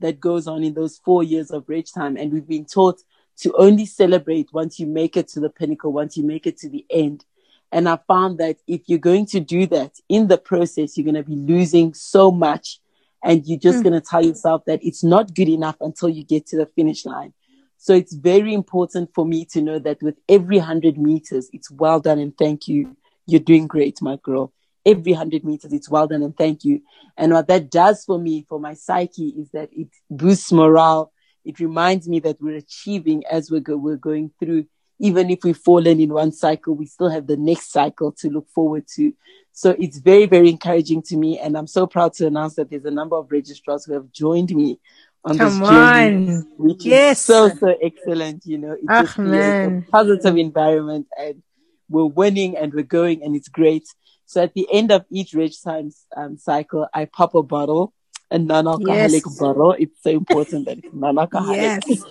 that 0.00 0.18
goes 0.18 0.48
on 0.48 0.64
in 0.64 0.74
those 0.74 0.98
four 0.98 1.22
years 1.22 1.50
of 1.50 1.68
reg 1.68 1.86
time. 1.94 2.16
And 2.16 2.32
we've 2.32 2.48
been 2.48 2.66
taught 2.66 3.00
to 3.38 3.54
only 3.56 3.86
celebrate 3.86 4.52
once 4.52 4.80
you 4.80 4.86
make 4.86 5.16
it 5.16 5.28
to 5.28 5.40
the 5.40 5.50
pinnacle, 5.50 5.92
once 5.92 6.16
you 6.16 6.24
make 6.24 6.46
it 6.46 6.56
to 6.58 6.68
the 6.68 6.84
end. 6.90 7.24
And 7.72 7.88
I 7.88 7.98
found 8.08 8.38
that 8.38 8.58
if 8.66 8.82
you're 8.86 8.98
going 8.98 9.26
to 9.26 9.40
do 9.40 9.66
that 9.66 9.92
in 10.08 10.28
the 10.28 10.38
process, 10.38 10.96
you're 10.96 11.04
going 11.04 11.22
to 11.22 11.28
be 11.28 11.36
losing 11.36 11.94
so 11.94 12.30
much. 12.30 12.80
And 13.22 13.44
you're 13.46 13.58
just 13.58 13.80
mm. 13.80 13.84
going 13.84 14.00
to 14.00 14.00
tell 14.00 14.24
yourself 14.24 14.64
that 14.66 14.80
it's 14.82 15.02
not 15.02 15.34
good 15.34 15.48
enough 15.48 15.76
until 15.80 16.08
you 16.08 16.24
get 16.24 16.46
to 16.48 16.56
the 16.56 16.66
finish 16.66 17.04
line. 17.04 17.32
So 17.76 17.92
it's 17.94 18.14
very 18.14 18.54
important 18.54 19.10
for 19.14 19.26
me 19.26 19.44
to 19.46 19.60
know 19.60 19.78
that 19.80 20.02
with 20.02 20.16
every 20.28 20.58
100 20.58 20.96
meters, 20.96 21.50
it's 21.52 21.70
well 21.70 22.00
done 22.00 22.18
and 22.18 22.36
thank 22.36 22.68
you. 22.68 22.96
You're 23.26 23.40
doing 23.40 23.66
great, 23.66 24.00
my 24.00 24.16
girl. 24.22 24.52
Every 24.84 25.12
100 25.12 25.44
meters, 25.44 25.72
it's 25.72 25.90
well 25.90 26.06
done 26.06 26.22
and 26.22 26.36
thank 26.36 26.64
you. 26.64 26.82
And 27.16 27.32
what 27.32 27.48
that 27.48 27.70
does 27.70 28.04
for 28.04 28.18
me, 28.18 28.46
for 28.48 28.60
my 28.60 28.74
psyche, 28.74 29.28
is 29.30 29.50
that 29.50 29.70
it 29.72 29.88
boosts 30.08 30.52
morale 30.52 31.12
it 31.46 31.60
reminds 31.60 32.08
me 32.08 32.18
that 32.20 32.42
we're 32.42 32.56
achieving 32.56 33.24
as 33.30 33.50
we're, 33.50 33.60
go- 33.60 33.76
we're 33.76 33.96
going 33.96 34.32
through. 34.38 34.66
Even 34.98 35.30
if 35.30 35.40
we've 35.44 35.56
fallen 35.56 36.00
in 36.00 36.12
one 36.12 36.32
cycle, 36.32 36.74
we 36.74 36.86
still 36.86 37.10
have 37.10 37.26
the 37.26 37.36
next 37.36 37.70
cycle 37.70 38.12
to 38.12 38.30
look 38.30 38.48
forward 38.50 38.86
to. 38.96 39.12
So 39.52 39.76
it's 39.78 39.98
very, 39.98 40.26
very 40.26 40.48
encouraging 40.48 41.02
to 41.02 41.16
me. 41.16 41.38
And 41.38 41.56
I'm 41.56 41.66
so 41.66 41.86
proud 41.86 42.14
to 42.14 42.26
announce 42.26 42.54
that 42.56 42.70
there's 42.70 42.86
a 42.86 42.90
number 42.90 43.16
of 43.16 43.30
registrars 43.30 43.84
who 43.84 43.92
have 43.92 44.10
joined 44.10 44.54
me 44.54 44.80
on 45.24 45.36
Come 45.38 45.60
this 45.60 45.68
journey, 45.68 46.28
on. 46.30 46.46
which 46.56 46.84
yes. 46.84 47.18
is 47.18 47.24
so, 47.24 47.48
so 47.50 47.76
excellent. 47.82 48.46
You 48.46 48.58
know, 48.58 48.72
it's 48.72 49.18
Ach, 49.18 49.18
a 49.18 49.84
positive 49.90 50.36
environment 50.36 51.06
and 51.18 51.42
we're 51.88 52.06
winning 52.06 52.56
and 52.56 52.72
we're 52.72 52.82
going 52.84 53.22
and 53.22 53.36
it's 53.36 53.48
great. 53.48 53.86
So 54.24 54.42
at 54.42 54.54
the 54.54 54.66
end 54.72 54.90
of 54.92 55.04
each 55.10 55.34
Reg 55.34 55.52
Times 55.62 56.06
um, 56.16 56.38
cycle, 56.38 56.88
I 56.92 57.04
pop 57.04 57.34
a 57.34 57.42
bottle 57.42 57.92
a 58.30 58.38
non-alcoholic 58.38 59.24
yes. 59.24 59.38
bottle. 59.38 59.72
It's 59.78 60.02
so 60.02 60.10
important 60.10 60.66
that 60.66 60.78
it's 60.78 60.92
non-alcoholic. 60.92 61.82
Yes. 61.86 62.04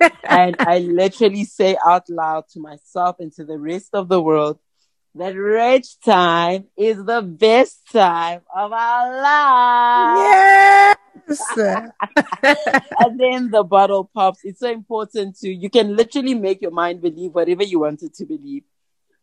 and 0.24 0.56
I 0.58 0.78
literally 0.78 1.44
say 1.44 1.76
out 1.84 2.08
loud 2.08 2.48
to 2.50 2.60
myself 2.60 3.16
and 3.20 3.32
to 3.34 3.44
the 3.44 3.58
rest 3.58 3.90
of 3.94 4.08
the 4.08 4.20
world 4.20 4.58
that 5.14 5.36
reg 5.36 5.84
time 6.04 6.64
is 6.76 7.04
the 7.04 7.20
best 7.22 7.80
time 7.92 8.40
of 8.54 8.72
our 8.72 9.22
life. 9.22 10.96
Yes. 11.28 11.42
and 12.98 13.20
then 13.20 13.50
the 13.50 13.62
bottle 13.62 14.10
pops. 14.14 14.40
It's 14.44 14.60
so 14.60 14.70
important 14.70 15.38
to, 15.40 15.52
you 15.52 15.68
can 15.68 15.96
literally 15.96 16.34
make 16.34 16.62
your 16.62 16.70
mind 16.70 17.02
believe 17.02 17.32
whatever 17.32 17.62
you 17.62 17.80
want 17.80 18.02
it 18.02 18.14
to 18.14 18.24
believe. 18.24 18.64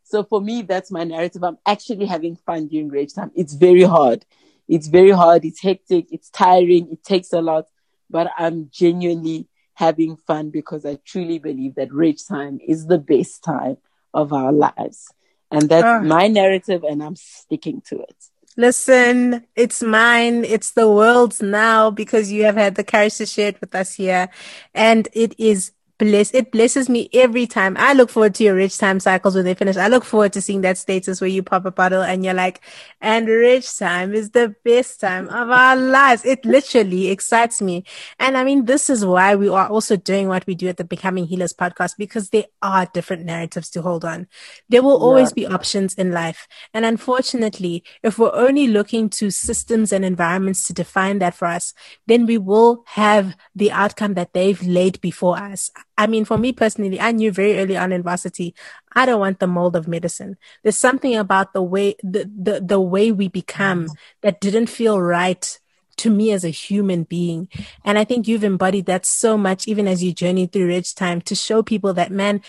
So 0.03 0.23
for 0.23 0.41
me, 0.41 0.61
that's 0.63 0.91
my 0.91 1.03
narrative. 1.03 1.43
I'm 1.43 1.57
actually 1.65 2.05
having 2.05 2.35
fun 2.35 2.67
during 2.67 2.89
reg 2.89 3.13
time. 3.13 3.31
It's 3.35 3.53
very 3.53 3.83
hard. 3.83 4.25
It's 4.69 4.87
very 4.87 5.11
hard. 5.11 5.43
It's 5.43 5.61
hectic. 5.61 6.05
It's 6.11 6.29
tiring. 6.29 6.89
It 6.91 7.03
takes 7.03 7.33
a 7.33 7.41
lot, 7.41 7.65
but 8.09 8.31
I'm 8.37 8.69
genuinely 8.71 9.47
having 9.73 10.15
fun 10.15 10.51
because 10.51 10.85
I 10.85 10.99
truly 11.05 11.39
believe 11.39 11.75
that 11.75 11.93
reg 11.93 12.17
time 12.27 12.59
is 12.65 12.85
the 12.85 12.99
best 12.99 13.43
time 13.43 13.77
of 14.13 14.31
our 14.31 14.51
lives. 14.51 15.07
And 15.51 15.67
that's 15.67 15.85
uh, 15.85 16.01
my 16.01 16.27
narrative 16.27 16.83
and 16.83 17.01
I'm 17.01 17.15
sticking 17.15 17.81
to 17.87 18.01
it. 18.01 18.15
Listen, 18.57 19.45
it's 19.55 19.81
mine. 19.81 20.43
It's 20.43 20.71
the 20.71 20.89
world's 20.89 21.41
now 21.41 21.91
because 21.91 22.31
you 22.31 22.43
have 22.43 22.57
had 22.57 22.75
the 22.75 22.83
courage 22.83 23.15
to 23.17 23.25
share 23.25 23.49
it 23.49 23.61
with 23.61 23.73
us 23.73 23.93
here. 23.93 24.29
And 24.73 25.07
it 25.13 25.33
is 25.39 25.71
bless 25.99 26.33
it 26.33 26.51
blesses 26.51 26.89
me 26.89 27.09
every 27.13 27.45
time. 27.45 27.75
I 27.77 27.93
look 27.93 28.09
forward 28.09 28.33
to 28.35 28.43
your 28.43 28.55
reg 28.55 28.71
time 28.71 28.99
cycles 28.99 29.35
when 29.35 29.45
they 29.45 29.53
finish. 29.53 29.77
I 29.77 29.87
look 29.87 30.03
forward 30.05 30.33
to 30.33 30.41
seeing 30.41 30.61
that 30.61 30.77
status 30.77 31.21
where 31.21 31.29
you 31.29 31.43
pop 31.43 31.65
a 31.65 31.71
bottle 31.71 32.01
and 32.01 32.25
you're 32.25 32.33
like, 32.33 32.61
and 33.01 33.27
reg 33.27 33.63
time 33.77 34.13
is 34.15 34.31
the 34.31 34.55
best 34.63 35.01
time 35.01 35.27
of 35.27 35.49
our 35.49 35.75
lives. 35.75 36.25
It 36.25 36.43
literally 36.45 37.09
excites 37.09 37.61
me. 37.61 37.83
And 38.17 38.37
I 38.37 38.43
mean, 38.43 38.65
this 38.65 38.89
is 38.89 39.05
why 39.05 39.35
we 39.35 39.49
are 39.49 39.67
also 39.67 39.97
doing 39.97 40.29
what 40.29 40.47
we 40.47 40.55
do 40.55 40.69
at 40.69 40.77
the 40.77 40.85
Becoming 40.85 41.27
Healers 41.27 41.53
podcast 41.53 41.97
because 41.97 42.29
there 42.29 42.45
are 42.61 42.87
different 42.87 43.25
narratives 43.25 43.69
to 43.71 43.81
hold 43.81 44.05
on. 44.05 44.27
There 44.69 44.81
will 44.81 44.97
always 44.97 45.33
be 45.33 45.45
options 45.45 45.93
in 45.95 46.11
life. 46.11 46.47
And 46.73 46.85
unfortunately, 46.85 47.83
if 48.03 48.17
we're 48.17 48.33
only 48.33 48.67
looking 48.67 49.09
to 49.11 49.29
systems 49.29 49.91
and 49.91 50.05
environments 50.05 50.65
to 50.67 50.73
define 50.73 51.19
that 51.19 51.35
for 51.35 51.45
us, 51.45 51.73
then 52.07 52.25
we 52.25 52.37
will 52.37 52.83
have 52.87 53.35
the 53.53 53.71
outcome 53.71 54.13
that 54.13 54.33
they've 54.33 54.61
laid 54.63 55.01
before 55.01 55.37
us. 55.37 55.69
I 55.99 56.07
mean, 56.07 56.23
for 56.23 56.37
me 56.37 56.53
personally, 56.53 56.97
I 56.97 57.11
knew 57.11 57.29
very 57.29 57.59
early 57.59 57.75
on 57.75 57.91
in 57.91 58.03
varsity, 58.03 58.55
I 58.95 59.05
don't 59.05 59.19
want 59.19 59.39
the 59.39 59.47
mold 59.47 59.75
of 59.75 59.85
medicine. 59.85 60.37
There's 60.63 60.77
something 60.77 61.13
about 61.13 61.51
the 61.51 61.61
way, 61.61 61.95
the, 62.01 62.31
the, 62.41 62.61
the 62.61 62.79
way 62.79 63.11
we 63.11 63.27
become 63.27 63.87
mm. 63.87 63.95
that 64.21 64.39
didn't 64.39 64.67
feel 64.67 65.01
right 65.01 65.59
to 65.97 66.09
me 66.09 66.31
as 66.31 66.45
a 66.45 66.49
human 66.49 67.03
being. 67.03 67.49
And 67.83 67.97
I 67.97 68.05
think 68.05 68.29
you've 68.29 68.45
embodied 68.45 68.85
that 68.85 69.05
so 69.05 69.37
much, 69.37 69.67
even 69.67 69.89
as 69.89 70.01
you 70.01 70.13
journey 70.13 70.47
through 70.47 70.69
Reg 70.69 70.85
Time 70.95 71.19
to 71.23 71.35
show 71.35 71.61
people 71.61 71.93
that, 71.95 72.11
man, 72.11 72.43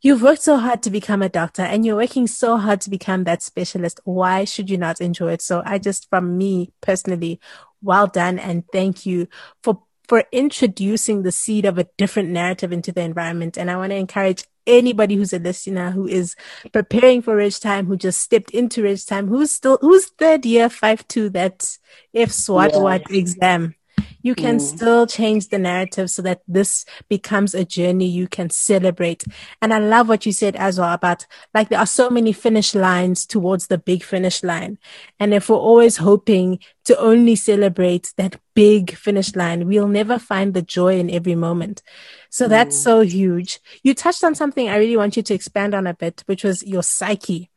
you've 0.00 0.22
worked 0.22 0.42
so 0.42 0.56
hard 0.56 0.82
to 0.84 0.90
become 0.90 1.20
a 1.20 1.28
doctor 1.28 1.60
and 1.60 1.84
you're 1.84 1.96
working 1.96 2.26
so 2.26 2.56
hard 2.56 2.80
to 2.80 2.90
become 2.90 3.24
that 3.24 3.42
specialist. 3.42 4.00
Why 4.04 4.46
should 4.46 4.70
you 4.70 4.78
not 4.78 5.02
enjoy 5.02 5.32
it? 5.32 5.42
So 5.42 5.62
I 5.66 5.76
just, 5.76 6.08
from 6.08 6.38
me 6.38 6.72
personally, 6.80 7.38
well 7.82 8.06
done 8.06 8.38
and 8.38 8.64
thank 8.72 9.04
you 9.04 9.28
for 9.62 9.82
for 10.08 10.24
introducing 10.32 11.22
the 11.22 11.32
seed 11.32 11.64
of 11.64 11.78
a 11.78 11.88
different 11.96 12.30
narrative 12.30 12.72
into 12.72 12.92
the 12.92 13.02
environment. 13.02 13.56
And 13.56 13.70
I 13.70 13.76
want 13.76 13.90
to 13.90 13.96
encourage 13.96 14.44
anybody 14.66 15.16
who's 15.16 15.32
a 15.32 15.38
listener 15.38 15.90
who 15.90 16.06
is 16.06 16.34
preparing 16.72 17.22
for 17.22 17.36
Reg 17.36 17.52
Time, 17.52 17.86
who 17.86 17.96
just 17.96 18.20
stepped 18.20 18.50
into 18.50 18.82
Reg 18.82 19.04
Time, 19.06 19.28
who's 19.28 19.50
still, 19.50 19.78
who's 19.80 20.06
third 20.06 20.44
year, 20.44 20.68
five, 20.68 21.06
two, 21.08 21.28
that 21.30 21.78
if 22.12 22.32
SWAT 22.32 22.72
yeah. 22.74 22.98
exam 23.10 23.74
you 24.22 24.34
can 24.34 24.56
mm. 24.56 24.60
still 24.60 25.06
change 25.06 25.48
the 25.48 25.58
narrative 25.58 26.10
so 26.10 26.22
that 26.22 26.42
this 26.48 26.84
becomes 27.08 27.54
a 27.54 27.64
journey 27.64 28.06
you 28.06 28.28
can 28.28 28.50
celebrate. 28.50 29.24
And 29.60 29.72
I 29.72 29.78
love 29.78 30.08
what 30.08 30.26
you 30.26 30.32
said 30.32 30.56
as 30.56 30.78
well 30.78 30.92
about 30.92 31.26
like 31.52 31.68
there 31.68 31.78
are 31.78 31.86
so 31.86 32.10
many 32.10 32.32
finish 32.32 32.74
lines 32.74 33.26
towards 33.26 33.66
the 33.66 33.78
big 33.78 34.02
finish 34.02 34.42
line. 34.42 34.78
And 35.18 35.34
if 35.34 35.48
we're 35.48 35.56
always 35.56 35.98
hoping 35.98 36.58
to 36.84 36.98
only 36.98 37.36
celebrate 37.36 38.12
that 38.16 38.40
big 38.54 38.96
finish 38.96 39.34
line, 39.34 39.66
we'll 39.66 39.88
never 39.88 40.18
find 40.18 40.54
the 40.54 40.62
joy 40.62 40.98
in 40.98 41.10
every 41.10 41.34
moment. 41.34 41.82
So 42.30 42.46
mm. 42.46 42.50
that's 42.50 42.76
so 42.76 43.00
huge. 43.00 43.60
You 43.82 43.94
touched 43.94 44.24
on 44.24 44.34
something 44.34 44.68
I 44.68 44.76
really 44.76 44.96
want 44.96 45.16
you 45.16 45.22
to 45.22 45.34
expand 45.34 45.74
on 45.74 45.86
a 45.86 45.94
bit, 45.94 46.22
which 46.26 46.44
was 46.44 46.62
your 46.62 46.82
psyche. 46.82 47.50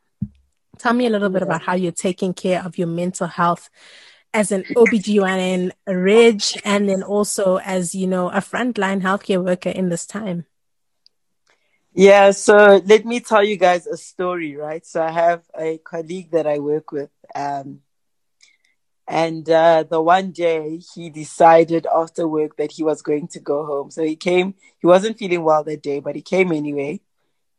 Tell 0.77 0.93
me 0.93 1.07
a 1.07 1.10
little 1.10 1.29
bit 1.29 1.41
about 1.41 1.63
how 1.63 1.73
you're 1.73 1.91
taking 1.91 2.33
care 2.33 2.63
of 2.63 2.77
your 2.77 2.88
mental 2.88 3.27
health 3.27 3.69
as 4.38 4.52
an 4.52 4.63
OBGYN 4.76 5.71
reg 5.88 6.43
and 6.63 6.88
then 6.88 7.02
also 7.02 7.58
as, 7.58 7.95
you 7.95 8.06
know, 8.06 8.30
a 8.30 8.38
frontline 8.38 9.02
healthcare 9.02 9.43
worker 9.43 9.69
in 9.69 9.89
this 9.89 10.06
time? 10.06 10.45
Yeah, 11.91 12.30
so 12.30 12.80
let 12.86 13.04
me 13.04 13.19
tell 13.19 13.43
you 13.43 13.58
guys 13.58 13.88
a 13.88 13.97
story, 13.97 14.56
right? 14.56 14.86
So 14.86 15.02
I 15.02 15.10
have 15.10 15.41
a 15.58 15.80
colleague 15.80 16.30
that 16.34 16.45
I 16.45 16.60
work 16.60 16.91
with, 16.91 17.10
um, 17.34 17.80
and 19.08 19.50
uh, 19.50 19.84
the 19.89 20.00
one 20.00 20.30
day 20.32 20.82
he 20.93 21.10
decided 21.10 21.88
after 21.91 22.28
work 22.28 22.58
that 22.58 22.73
he 22.73 22.84
was 22.84 23.02
going 23.02 23.30
to 23.30 23.39
go 23.39 23.65
home. 23.65 23.89
So 23.89 24.04
he 24.04 24.15
came, 24.15 24.54
he 24.80 24.86
wasn't 24.86 25.17
feeling 25.17 25.43
well 25.43 25.63
that 25.63 25.82
day, 25.82 26.00
but 26.00 26.15
he 26.15 26.21
came 26.21 26.52
anyway. 26.52 27.02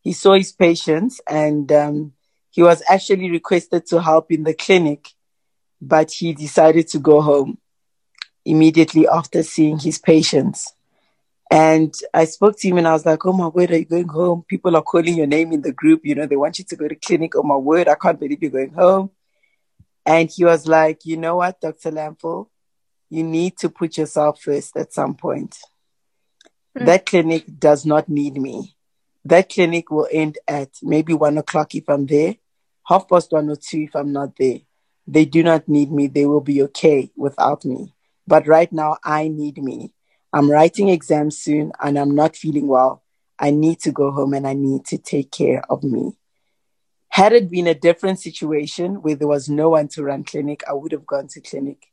He 0.02 0.12
saw 0.12 0.34
his 0.34 0.52
patients 0.52 1.20
and 1.28 1.72
um, 1.72 2.12
he 2.50 2.62
was 2.62 2.84
actually 2.88 3.30
requested 3.30 3.86
to 3.86 4.00
help 4.00 4.30
in 4.30 4.44
the 4.44 4.54
clinic 4.54 5.08
but 5.80 6.10
he 6.10 6.32
decided 6.32 6.88
to 6.88 6.98
go 6.98 7.20
home 7.20 7.58
immediately 8.44 9.06
after 9.06 9.42
seeing 9.42 9.78
his 9.78 9.98
patients. 9.98 10.72
And 11.50 11.94
I 12.12 12.26
spoke 12.26 12.58
to 12.58 12.68
him 12.68 12.78
and 12.78 12.88
I 12.88 12.92
was 12.92 13.06
like, 13.06 13.24
Oh 13.24 13.32
my 13.32 13.48
word, 13.48 13.70
are 13.70 13.78
you 13.78 13.84
going 13.84 14.08
home? 14.08 14.44
People 14.48 14.76
are 14.76 14.82
calling 14.82 15.16
your 15.16 15.26
name 15.26 15.52
in 15.52 15.62
the 15.62 15.72
group. 15.72 16.00
You 16.04 16.14
know, 16.14 16.26
they 16.26 16.36
want 16.36 16.58
you 16.58 16.64
to 16.66 16.76
go 16.76 16.88
to 16.88 16.94
clinic. 16.94 17.34
Oh 17.36 17.42
my 17.42 17.56
word, 17.56 17.88
I 17.88 17.94
can't 17.94 18.20
believe 18.20 18.42
you're 18.42 18.50
going 18.50 18.74
home. 18.74 19.10
And 20.04 20.30
he 20.30 20.44
was 20.44 20.66
like, 20.66 21.04
You 21.04 21.16
know 21.16 21.36
what, 21.36 21.60
Dr. 21.60 21.90
Lample? 21.90 22.50
you 23.10 23.22
need 23.22 23.56
to 23.58 23.68
put 23.68 23.96
yourself 23.96 24.40
first 24.40 24.76
at 24.76 24.92
some 24.92 25.14
point. 25.14 25.56
Mm. 26.76 26.86
That 26.86 27.06
clinic 27.06 27.44
does 27.58 27.86
not 27.86 28.08
need 28.08 28.34
me. 28.34 28.76
That 29.24 29.48
clinic 29.48 29.90
will 29.90 30.08
end 30.10 30.38
at 30.46 30.70
maybe 30.82 31.14
one 31.14 31.38
o'clock 31.38 31.74
if 31.74 31.88
I'm 31.88 32.06
there, 32.06 32.36
half 32.86 33.08
past 33.08 33.32
one 33.32 33.50
or 33.50 33.56
two 33.56 33.82
if 33.82 33.94
I'm 33.94 34.12
not 34.12 34.36
there. 34.38 34.60
They 35.10 35.24
do 35.24 35.42
not 35.42 35.66
need 35.68 35.90
me. 35.90 36.06
They 36.06 36.26
will 36.26 36.42
be 36.42 36.62
okay 36.64 37.10
without 37.16 37.64
me. 37.64 37.94
But 38.26 38.46
right 38.46 38.70
now, 38.70 38.98
I 39.02 39.28
need 39.28 39.56
me. 39.56 39.94
I'm 40.34 40.50
writing 40.50 40.90
exams 40.90 41.38
soon 41.38 41.72
and 41.82 41.98
I'm 41.98 42.14
not 42.14 42.36
feeling 42.36 42.68
well. 42.68 43.02
I 43.38 43.50
need 43.50 43.80
to 43.80 43.90
go 43.90 44.10
home 44.10 44.34
and 44.34 44.46
I 44.46 44.52
need 44.52 44.84
to 44.86 44.98
take 44.98 45.30
care 45.30 45.62
of 45.70 45.82
me. 45.82 46.18
Had 47.08 47.32
it 47.32 47.50
been 47.50 47.66
a 47.66 47.74
different 47.74 48.20
situation 48.20 48.96
where 48.96 49.14
there 49.14 49.26
was 49.26 49.48
no 49.48 49.70
one 49.70 49.88
to 49.88 50.04
run 50.04 50.24
clinic, 50.24 50.62
I 50.68 50.74
would 50.74 50.92
have 50.92 51.06
gone 51.06 51.28
to 51.28 51.40
clinic. 51.40 51.86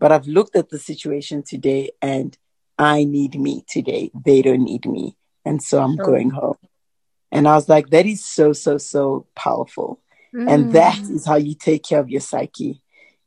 But 0.00 0.10
I've 0.10 0.26
looked 0.26 0.56
at 0.56 0.68
the 0.68 0.80
situation 0.80 1.44
today 1.44 1.92
and 2.02 2.36
I 2.76 3.04
need 3.04 3.38
me 3.38 3.64
today. 3.68 4.10
They 4.24 4.42
don't 4.42 4.64
need 4.64 4.86
me. 4.86 5.16
And 5.44 5.62
so 5.62 5.80
I'm 5.80 5.96
going 5.96 6.30
home. 6.30 6.56
And 7.30 7.46
I 7.46 7.54
was 7.54 7.68
like, 7.68 7.90
that 7.90 8.06
is 8.06 8.24
so, 8.24 8.52
so, 8.52 8.76
so 8.76 9.26
powerful. 9.36 10.00
Mm. 10.34 10.50
And 10.50 10.72
that 10.72 10.98
is 11.00 11.26
how 11.26 11.36
you 11.36 11.54
take 11.54 11.84
care 11.84 12.00
of 12.00 12.10
your 12.10 12.20
psyche. 12.20 12.82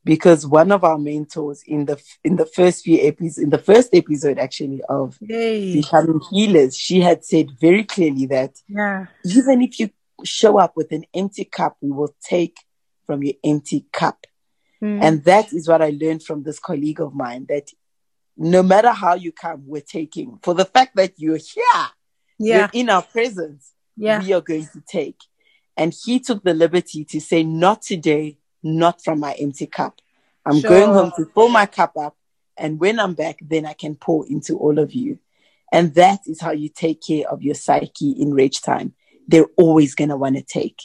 Because 0.06 0.48
one 0.48 0.72
of 0.72 0.84
our 0.84 0.98
mentors 0.98 1.62
in 1.66 1.86
the 1.86 2.02
in 2.24 2.38
the 2.38 2.46
first 2.46 2.84
few 2.84 3.00
episodes, 3.06 3.38
in 3.38 3.50
the 3.50 3.58
first 3.58 3.90
episode 3.94 4.40
actually 4.40 4.82
of 4.88 5.18
Yay. 5.22 5.74
becoming 5.74 6.22
healers, 6.32 6.76
she 6.76 7.02
had 7.02 7.26
said 7.26 7.52
very 7.60 7.84
clearly 7.84 8.26
that 8.28 8.54
yeah. 8.68 9.08
even 9.26 9.62
if 9.62 9.80
you 9.80 9.90
show 10.24 10.58
up 10.58 10.74
with 10.76 10.92
an 10.92 11.04
empty 11.14 11.44
cup, 11.44 11.78
we 11.82 11.92
will 11.92 12.16
take 12.24 12.58
from 13.06 13.24
your 13.24 13.36
empty 13.44 13.86
cup. 13.92 14.26
Mm. 14.82 15.04
And 15.04 15.24
that 15.26 15.52
is 15.52 15.68
what 15.68 15.82
I 15.82 15.90
learned 16.00 16.24
from 16.24 16.44
this 16.44 16.60
colleague 16.60 17.02
of 17.02 17.14
mine 17.14 17.46
that 17.50 17.70
no 18.38 18.64
matter 18.64 18.92
how 18.92 19.16
you 19.16 19.32
come, 19.32 19.64
we're 19.66 19.82
taking. 19.82 20.40
For 20.42 20.54
the 20.54 20.66
fact 20.66 20.96
that 20.96 21.14
you're 21.18 21.38
here, 21.38 21.64
yeah. 22.40 22.58
you're 22.60 22.70
in 22.74 22.90
our 22.90 23.02
presence, 23.02 23.74
yeah. 23.98 24.24
we 24.24 24.32
are 24.32 24.42
going 24.42 24.68
to 24.68 24.82
take. 24.88 25.18
And 25.80 25.94
he 25.94 26.20
took 26.20 26.44
the 26.44 26.54
liberty 26.54 27.06
to 27.06 27.22
say, 27.22 27.42
Not 27.42 27.82
today, 27.82 28.38
not 28.62 29.02
from 29.02 29.22
my 29.22 29.32
empty 29.40 29.66
cup. 29.66 30.02
I'm 30.46 30.60
sure. 30.60 30.70
going 30.70 30.94
home 30.94 31.14
to 31.16 31.26
fill 31.34 31.48
my 31.48 31.68
cup 31.68 31.96
up. 31.96 32.18
And 32.58 32.82
when 32.82 33.00
I'm 33.00 33.14
back, 33.14 33.40
then 33.42 33.66
I 33.66 33.72
can 33.72 33.96
pour 33.96 34.28
into 34.28 34.58
all 34.58 34.78
of 34.78 34.92
you. 34.94 35.20
And 35.72 35.96
that 35.96 36.20
is 36.26 36.42
how 36.42 36.52
you 36.52 36.68
take 36.68 37.02
care 37.02 37.30
of 37.30 37.42
your 37.42 37.56
psyche 37.56 38.12
in 38.12 38.34
reg 38.34 38.56
time. 38.62 38.94
They're 39.30 39.48
always 39.56 39.96
going 39.96 40.10
to 40.10 40.18
want 40.18 40.36
to 40.36 40.44
take. 40.44 40.82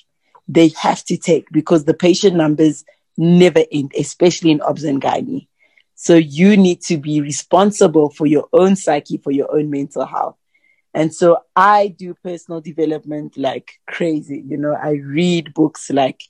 They 0.46 0.68
have 0.80 1.02
to 1.06 1.16
take 1.16 1.50
because 1.50 1.86
the 1.86 1.94
patient 1.94 2.36
numbers 2.36 2.84
never 3.16 3.64
end, 3.72 3.92
especially 3.98 4.52
in 4.52 4.60
obs 4.60 4.84
and 4.84 5.02
gynae. 5.02 5.48
So 5.96 6.14
you 6.14 6.56
need 6.56 6.82
to 6.82 6.98
be 6.98 7.20
responsible 7.20 8.10
for 8.10 8.26
your 8.26 8.46
own 8.52 8.76
psyche, 8.76 9.16
for 9.16 9.32
your 9.32 9.52
own 9.52 9.70
mental 9.70 10.06
health. 10.06 10.36
And 10.94 11.12
so 11.12 11.38
I 11.56 11.88
do 11.88 12.14
personal 12.14 12.60
development 12.60 13.36
like 13.36 13.80
crazy. 13.86 14.44
You 14.46 14.56
know, 14.56 14.74
I 14.80 14.92
read 14.92 15.52
books 15.52 15.90
like 15.90 16.22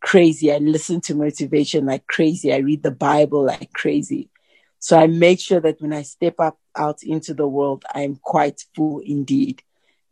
crazy. 0.00 0.50
I 0.50 0.56
listen 0.56 1.02
to 1.02 1.14
motivation 1.14 1.84
like 1.84 2.06
crazy. 2.06 2.52
I 2.52 2.58
read 2.58 2.82
the 2.82 2.90
Bible 2.90 3.44
like 3.44 3.72
crazy. 3.74 4.30
So 4.78 4.98
I 4.98 5.06
make 5.06 5.38
sure 5.38 5.60
that 5.60 5.82
when 5.82 5.92
I 5.92 6.02
step 6.02 6.36
up 6.38 6.58
out 6.74 7.02
into 7.02 7.34
the 7.34 7.46
world, 7.46 7.84
I'm 7.94 8.16
quite 8.16 8.64
full 8.74 9.00
indeed. 9.00 9.62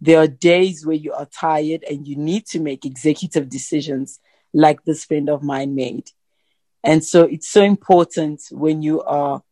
There 0.00 0.18
are 0.18 0.28
days 0.28 0.84
where 0.84 0.96
you 0.96 1.12
are 1.14 1.26
tired 1.26 1.84
and 1.88 2.06
you 2.06 2.16
need 2.16 2.44
to 2.48 2.60
make 2.60 2.84
executive 2.84 3.48
decisions 3.48 4.20
like 4.52 4.84
this 4.84 5.04
friend 5.06 5.30
of 5.30 5.42
mine 5.42 5.74
made. 5.74 6.10
And 6.82 7.02
so 7.02 7.22
it's 7.22 7.48
so 7.48 7.62
important 7.62 8.42
when 8.50 8.82
you 8.82 9.00
are 9.02 9.42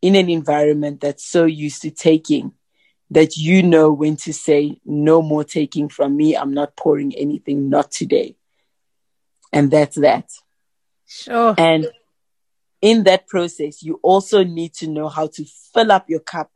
in 0.00 0.14
an 0.14 0.30
environment 0.30 1.00
that's 1.00 1.26
so 1.26 1.44
used 1.44 1.82
to 1.82 1.90
taking 1.90 2.52
that 3.10 3.36
you 3.36 3.62
know 3.62 3.92
when 3.92 4.16
to 4.16 4.32
say, 4.32 4.80
no 4.84 5.22
more 5.22 5.44
taking 5.44 5.88
from 5.88 6.16
me. 6.16 6.36
I'm 6.36 6.52
not 6.52 6.76
pouring 6.76 7.14
anything, 7.14 7.68
not 7.68 7.90
today. 7.90 8.36
And 9.52 9.70
that's 9.70 9.96
that. 9.96 10.30
Sure. 11.06 11.54
And 11.56 11.88
in 12.82 13.04
that 13.04 13.28
process, 13.28 13.82
you 13.82 14.00
also 14.02 14.42
need 14.42 14.74
to 14.74 14.88
know 14.88 15.08
how 15.08 15.28
to 15.28 15.44
fill 15.72 15.92
up 15.92 16.10
your 16.10 16.20
cup 16.20 16.50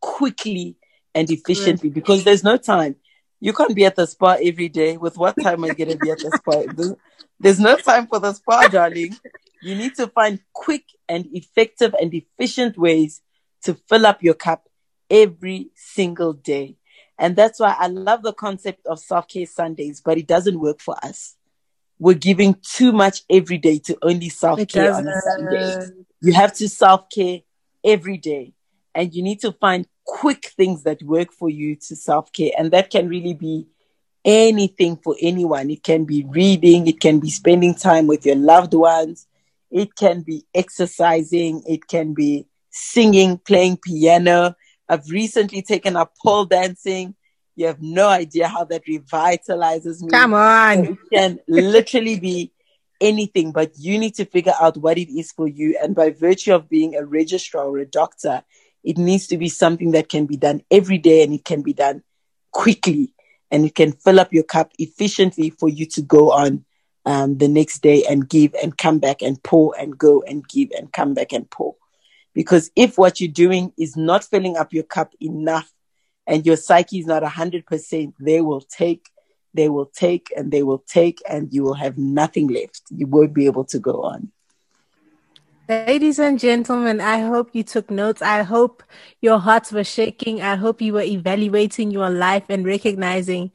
quickly 0.00 0.76
and 1.14 1.30
efficiently 1.30 1.90
because 1.90 2.24
there's 2.24 2.44
no 2.44 2.56
time. 2.56 2.96
You 3.40 3.52
can't 3.52 3.74
be 3.74 3.84
at 3.84 3.96
the 3.96 4.06
spa 4.06 4.36
every 4.42 4.68
day. 4.68 4.96
With 4.96 5.18
what 5.18 5.34
time 5.42 5.64
are 5.64 5.68
you 5.68 5.74
going 5.74 5.90
to 5.90 5.98
be 5.98 6.10
at 6.10 6.18
the 6.18 6.30
spa? 6.38 6.94
There's 7.40 7.60
no 7.60 7.76
time 7.76 8.06
for 8.06 8.18
the 8.18 8.32
spa, 8.32 8.66
darling. 8.68 9.14
You 9.62 9.74
need 9.74 9.94
to 9.96 10.06
find 10.06 10.40
quick 10.54 10.84
and 11.06 11.26
effective 11.32 11.94
and 12.00 12.14
efficient 12.14 12.78
ways 12.78 13.20
to 13.64 13.74
fill 13.74 14.06
up 14.06 14.22
your 14.22 14.34
cup 14.34 14.68
every 15.10 15.70
single 15.74 16.32
day. 16.32 16.76
And 17.18 17.34
that's 17.34 17.58
why 17.58 17.74
I 17.78 17.86
love 17.86 18.22
the 18.22 18.32
concept 18.32 18.86
of 18.86 18.98
self 18.98 19.28
care 19.28 19.46
Sundays, 19.46 20.00
but 20.04 20.18
it 20.18 20.26
doesn't 20.26 20.60
work 20.60 20.80
for 20.80 20.96
us. 21.02 21.36
We're 21.98 22.14
giving 22.14 22.56
too 22.62 22.92
much 22.92 23.22
every 23.30 23.58
day 23.58 23.78
to 23.80 23.96
only 24.02 24.28
self 24.28 24.66
care 24.68 24.92
on 24.92 25.08
a 25.08 25.20
Sunday. 25.22 25.74
You 26.20 26.34
have 26.34 26.52
to 26.54 26.68
self 26.68 27.08
care 27.10 27.40
every 27.84 28.18
day. 28.18 28.52
And 28.94 29.14
you 29.14 29.22
need 29.22 29.40
to 29.40 29.52
find 29.52 29.86
quick 30.04 30.52
things 30.56 30.82
that 30.84 31.02
work 31.02 31.32
for 31.32 31.48
you 31.48 31.76
to 31.76 31.96
self 31.96 32.32
care. 32.32 32.50
And 32.58 32.70
that 32.72 32.90
can 32.90 33.08
really 33.08 33.34
be 33.34 33.66
anything 34.24 34.96
for 34.96 35.16
anyone. 35.22 35.70
It 35.70 35.82
can 35.82 36.04
be 36.04 36.26
reading, 36.28 36.86
it 36.86 37.00
can 37.00 37.20
be 37.20 37.30
spending 37.30 37.74
time 37.74 38.06
with 38.06 38.26
your 38.26 38.36
loved 38.36 38.74
ones, 38.74 39.26
it 39.70 39.94
can 39.94 40.22
be 40.22 40.44
exercising, 40.54 41.62
it 41.66 41.86
can 41.86 42.12
be 42.12 42.46
singing, 42.70 43.38
playing 43.38 43.78
piano. 43.78 44.56
I've 44.88 45.08
recently 45.10 45.62
taken 45.62 45.96
up 45.96 46.14
pole 46.22 46.44
dancing. 46.44 47.14
You 47.54 47.66
have 47.66 47.82
no 47.82 48.08
idea 48.08 48.48
how 48.48 48.64
that 48.64 48.86
revitalizes 48.86 50.02
me. 50.02 50.10
Come 50.10 50.34
on. 50.34 50.84
It 50.84 50.98
can 51.12 51.38
literally 51.48 52.20
be 52.20 52.52
anything, 53.00 53.52
but 53.52 53.72
you 53.78 53.98
need 53.98 54.14
to 54.16 54.24
figure 54.24 54.54
out 54.60 54.76
what 54.76 54.98
it 54.98 55.10
is 55.10 55.32
for 55.32 55.48
you. 55.48 55.78
And 55.82 55.94
by 55.94 56.10
virtue 56.10 56.54
of 56.54 56.68
being 56.68 56.94
a 56.94 57.04
registrar 57.04 57.66
or 57.66 57.78
a 57.78 57.86
doctor, 57.86 58.42
it 58.84 58.98
needs 58.98 59.26
to 59.28 59.38
be 59.38 59.48
something 59.48 59.92
that 59.92 60.08
can 60.08 60.26
be 60.26 60.36
done 60.36 60.62
every 60.70 60.98
day 60.98 61.22
and 61.22 61.32
it 61.32 61.44
can 61.44 61.62
be 61.62 61.72
done 61.72 62.02
quickly 62.52 63.12
and 63.50 63.64
it 63.64 63.74
can 63.74 63.92
fill 63.92 64.20
up 64.20 64.32
your 64.32 64.44
cup 64.44 64.72
efficiently 64.78 65.50
for 65.50 65.68
you 65.68 65.86
to 65.86 66.02
go 66.02 66.32
on 66.32 66.64
um, 67.04 67.38
the 67.38 67.48
next 67.48 67.80
day 67.80 68.04
and 68.08 68.28
give 68.28 68.54
and 68.62 68.76
come 68.76 68.98
back 68.98 69.22
and 69.22 69.42
pour 69.42 69.74
and 69.78 69.96
go 69.96 70.22
and 70.22 70.46
give 70.48 70.70
and 70.76 70.92
come 70.92 71.14
back 71.14 71.32
and 71.32 71.48
pour. 71.50 71.76
Because 72.36 72.70
if 72.76 72.98
what 72.98 73.18
you're 73.18 73.32
doing 73.32 73.72
is 73.78 73.96
not 73.96 74.22
filling 74.22 74.58
up 74.58 74.74
your 74.74 74.82
cup 74.82 75.14
enough 75.22 75.72
and 76.26 76.44
your 76.44 76.56
psyche 76.56 76.98
is 76.98 77.06
not 77.06 77.22
100%, 77.22 78.12
they 78.20 78.42
will 78.42 78.60
take, 78.60 79.08
they 79.54 79.70
will 79.70 79.86
take, 79.86 80.28
and 80.36 80.52
they 80.52 80.62
will 80.62 80.84
take, 80.86 81.22
and 81.26 81.50
you 81.50 81.62
will 81.62 81.72
have 81.72 81.96
nothing 81.96 82.48
left. 82.48 82.82
You 82.90 83.06
won't 83.06 83.32
be 83.32 83.46
able 83.46 83.64
to 83.64 83.78
go 83.78 84.02
on. 84.02 84.32
Ladies 85.70 86.18
and 86.18 86.38
gentlemen, 86.38 87.00
I 87.00 87.20
hope 87.20 87.54
you 87.54 87.62
took 87.62 87.90
notes. 87.90 88.20
I 88.20 88.42
hope 88.42 88.82
your 89.22 89.38
hearts 89.38 89.72
were 89.72 89.82
shaking. 89.82 90.42
I 90.42 90.56
hope 90.56 90.82
you 90.82 90.92
were 90.92 91.00
evaluating 91.00 91.90
your 91.90 92.10
life 92.10 92.44
and 92.50 92.66
recognizing 92.66 93.50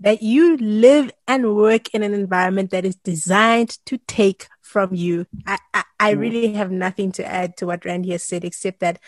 that 0.00 0.20
you 0.20 0.56
live 0.56 1.12
and 1.28 1.54
work 1.54 1.94
in 1.94 2.02
an 2.02 2.12
environment 2.12 2.72
that 2.72 2.84
is 2.84 2.96
designed 2.96 3.78
to 3.86 3.98
take 4.08 4.48
from 4.66 4.94
you. 4.94 5.26
I, 5.46 5.58
I, 5.72 5.84
I 5.98 6.14
mm. 6.14 6.18
really 6.18 6.52
have 6.52 6.70
nothing 6.70 7.12
to 7.12 7.24
add 7.24 7.56
to 7.58 7.66
what 7.66 7.84
Randy 7.84 8.10
has 8.10 8.22
said, 8.22 8.44
except 8.44 8.80
that 8.80 8.98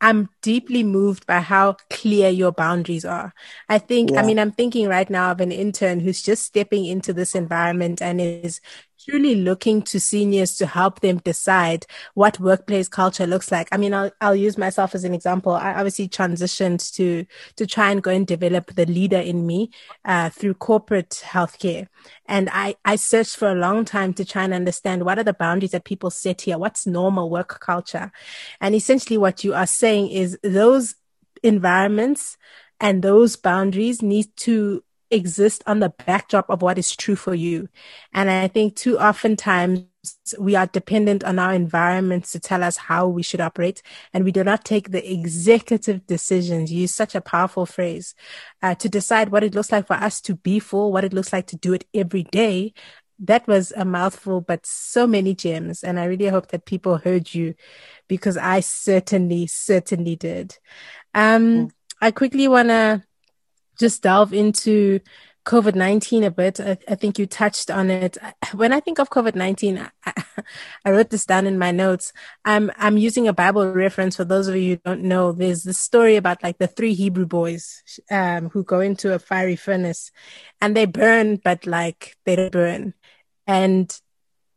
I'm 0.00 0.28
deeply 0.42 0.82
moved 0.82 1.26
by 1.26 1.40
how 1.40 1.76
clear 1.88 2.28
your 2.28 2.52
boundaries 2.52 3.04
are. 3.04 3.32
I 3.68 3.78
think, 3.78 4.10
yeah. 4.10 4.20
I 4.20 4.26
mean, 4.26 4.38
I'm 4.38 4.52
thinking 4.52 4.88
right 4.88 5.08
now 5.08 5.30
of 5.30 5.40
an 5.40 5.52
intern 5.52 6.00
who's 6.00 6.22
just 6.22 6.44
stepping 6.44 6.84
into 6.84 7.12
this 7.12 7.34
environment 7.34 8.02
and 8.02 8.20
is 8.20 8.60
truly 9.08 9.36
looking 9.36 9.82
to 9.82 10.00
seniors 10.00 10.56
to 10.56 10.66
help 10.66 11.00
them 11.00 11.18
decide 11.18 11.86
what 12.14 12.40
workplace 12.40 12.88
culture 12.88 13.26
looks 13.26 13.52
like. 13.52 13.68
I 13.70 13.76
mean, 13.76 13.94
I'll, 13.94 14.10
I'll 14.20 14.36
use 14.36 14.58
myself 14.58 14.94
as 14.94 15.04
an 15.04 15.14
example. 15.14 15.52
I 15.52 15.74
obviously 15.74 16.08
transitioned 16.08 16.92
to, 16.94 17.24
to 17.56 17.66
try 17.66 17.90
and 17.90 18.02
go 18.02 18.10
and 18.10 18.26
develop 18.26 18.74
the 18.74 18.86
leader 18.86 19.18
in 19.18 19.46
me, 19.46 19.70
uh, 20.04 20.30
through 20.30 20.54
corporate 20.54 21.22
healthcare. 21.24 21.86
And 22.26 22.48
I, 22.52 22.74
I 22.84 22.96
searched 22.96 23.36
for 23.36 23.48
a 23.48 23.54
long 23.54 23.84
time 23.84 24.12
to 24.14 24.24
try 24.24 24.44
and 24.44 24.54
understand 24.54 25.04
what 25.04 25.18
are 25.18 25.24
the 25.24 25.34
boundaries 25.34 25.70
that 25.72 25.84
people 25.84 26.10
set 26.10 26.42
here? 26.42 26.58
What's 26.58 26.86
normal 26.86 27.30
work 27.30 27.60
culture? 27.60 28.10
And 28.60 28.74
essentially 28.74 29.18
what 29.18 29.44
you 29.44 29.54
are 29.54 29.66
saying 29.66 30.10
is 30.10 30.38
those 30.42 30.96
environments 31.42 32.36
and 32.80 33.02
those 33.02 33.36
boundaries 33.36 34.02
need 34.02 34.26
to 34.36 34.82
exist 35.10 35.62
on 35.66 35.80
the 35.80 35.92
backdrop 36.06 36.48
of 36.50 36.62
what 36.62 36.78
is 36.78 36.94
true 36.94 37.16
for 37.16 37.34
you. 37.34 37.68
And 38.12 38.30
I 38.30 38.48
think 38.48 38.76
too 38.76 38.98
often 38.98 39.36
times 39.36 39.86
we 40.38 40.54
are 40.54 40.66
dependent 40.66 41.24
on 41.24 41.38
our 41.38 41.52
environments 41.52 42.32
to 42.32 42.40
tell 42.40 42.62
us 42.62 42.76
how 42.76 43.08
we 43.08 43.22
should 43.22 43.40
operate 43.40 43.82
and 44.12 44.24
we 44.24 44.32
do 44.32 44.44
not 44.44 44.64
take 44.64 44.90
the 44.90 45.12
executive 45.12 46.06
decisions 46.06 46.72
You 46.72 46.82
use 46.82 46.94
such 46.94 47.16
a 47.16 47.20
powerful 47.20 47.66
phrase 47.66 48.14
uh, 48.62 48.76
to 48.76 48.88
decide 48.88 49.30
what 49.30 49.42
it 49.42 49.54
looks 49.54 49.72
like 49.72 49.88
for 49.88 49.94
us 49.94 50.20
to 50.22 50.36
be 50.36 50.60
full 50.60 50.92
what 50.92 51.02
it 51.02 51.12
looks 51.12 51.32
like 51.32 51.48
to 51.48 51.56
do 51.56 51.72
it 51.72 51.84
every 51.92 52.22
day 52.22 52.72
that 53.20 53.46
was 53.46 53.72
a 53.72 53.84
mouthful, 53.84 54.40
but 54.40 54.66
so 54.66 55.06
many 55.06 55.34
gems. 55.34 55.82
And 55.82 55.98
I 55.98 56.04
really 56.04 56.28
hope 56.28 56.48
that 56.48 56.66
people 56.66 56.98
heard 56.98 57.32
you 57.32 57.54
because 58.08 58.36
I 58.36 58.60
certainly, 58.60 59.46
certainly 59.46 60.16
did. 60.16 60.58
Um, 61.14 61.68
mm. 61.68 61.70
I 62.00 62.10
quickly 62.10 62.46
want 62.46 62.68
to 62.68 63.02
just 63.78 64.02
delve 64.02 64.32
into 64.32 65.00
COVID 65.46 65.76
19 65.76 66.24
a 66.24 66.30
bit. 66.30 66.58
I, 66.58 66.76
I, 66.88 66.96
think 66.96 67.18
you 67.18 67.26
touched 67.26 67.70
on 67.70 67.88
it. 67.88 68.18
When 68.52 68.72
I 68.72 68.80
think 68.80 68.98
of 68.98 69.10
COVID 69.10 69.36
19, 69.36 69.78
I, 70.04 70.12
I, 70.84 70.90
wrote 70.90 71.10
this 71.10 71.24
down 71.24 71.46
in 71.46 71.56
my 71.56 71.70
notes. 71.70 72.12
I'm, 72.44 72.72
I'm 72.76 72.98
using 72.98 73.28
a 73.28 73.32
Bible 73.32 73.70
reference 73.70 74.16
for 74.16 74.24
those 74.24 74.48
of 74.48 74.56
you 74.56 74.74
who 74.74 74.80
don't 74.84 75.02
know. 75.02 75.30
There's 75.30 75.62
this 75.62 75.78
story 75.78 76.16
about 76.16 76.42
like 76.42 76.58
the 76.58 76.66
three 76.66 76.94
Hebrew 76.94 77.26
boys 77.26 77.82
um, 78.10 78.50
who 78.50 78.64
go 78.64 78.80
into 78.80 79.14
a 79.14 79.20
fiery 79.20 79.56
furnace 79.56 80.10
and 80.60 80.76
they 80.76 80.84
burn, 80.84 81.36
but 81.36 81.64
like 81.64 82.16
they 82.24 82.34
don't 82.34 82.52
burn. 82.52 82.94
And 83.46 83.96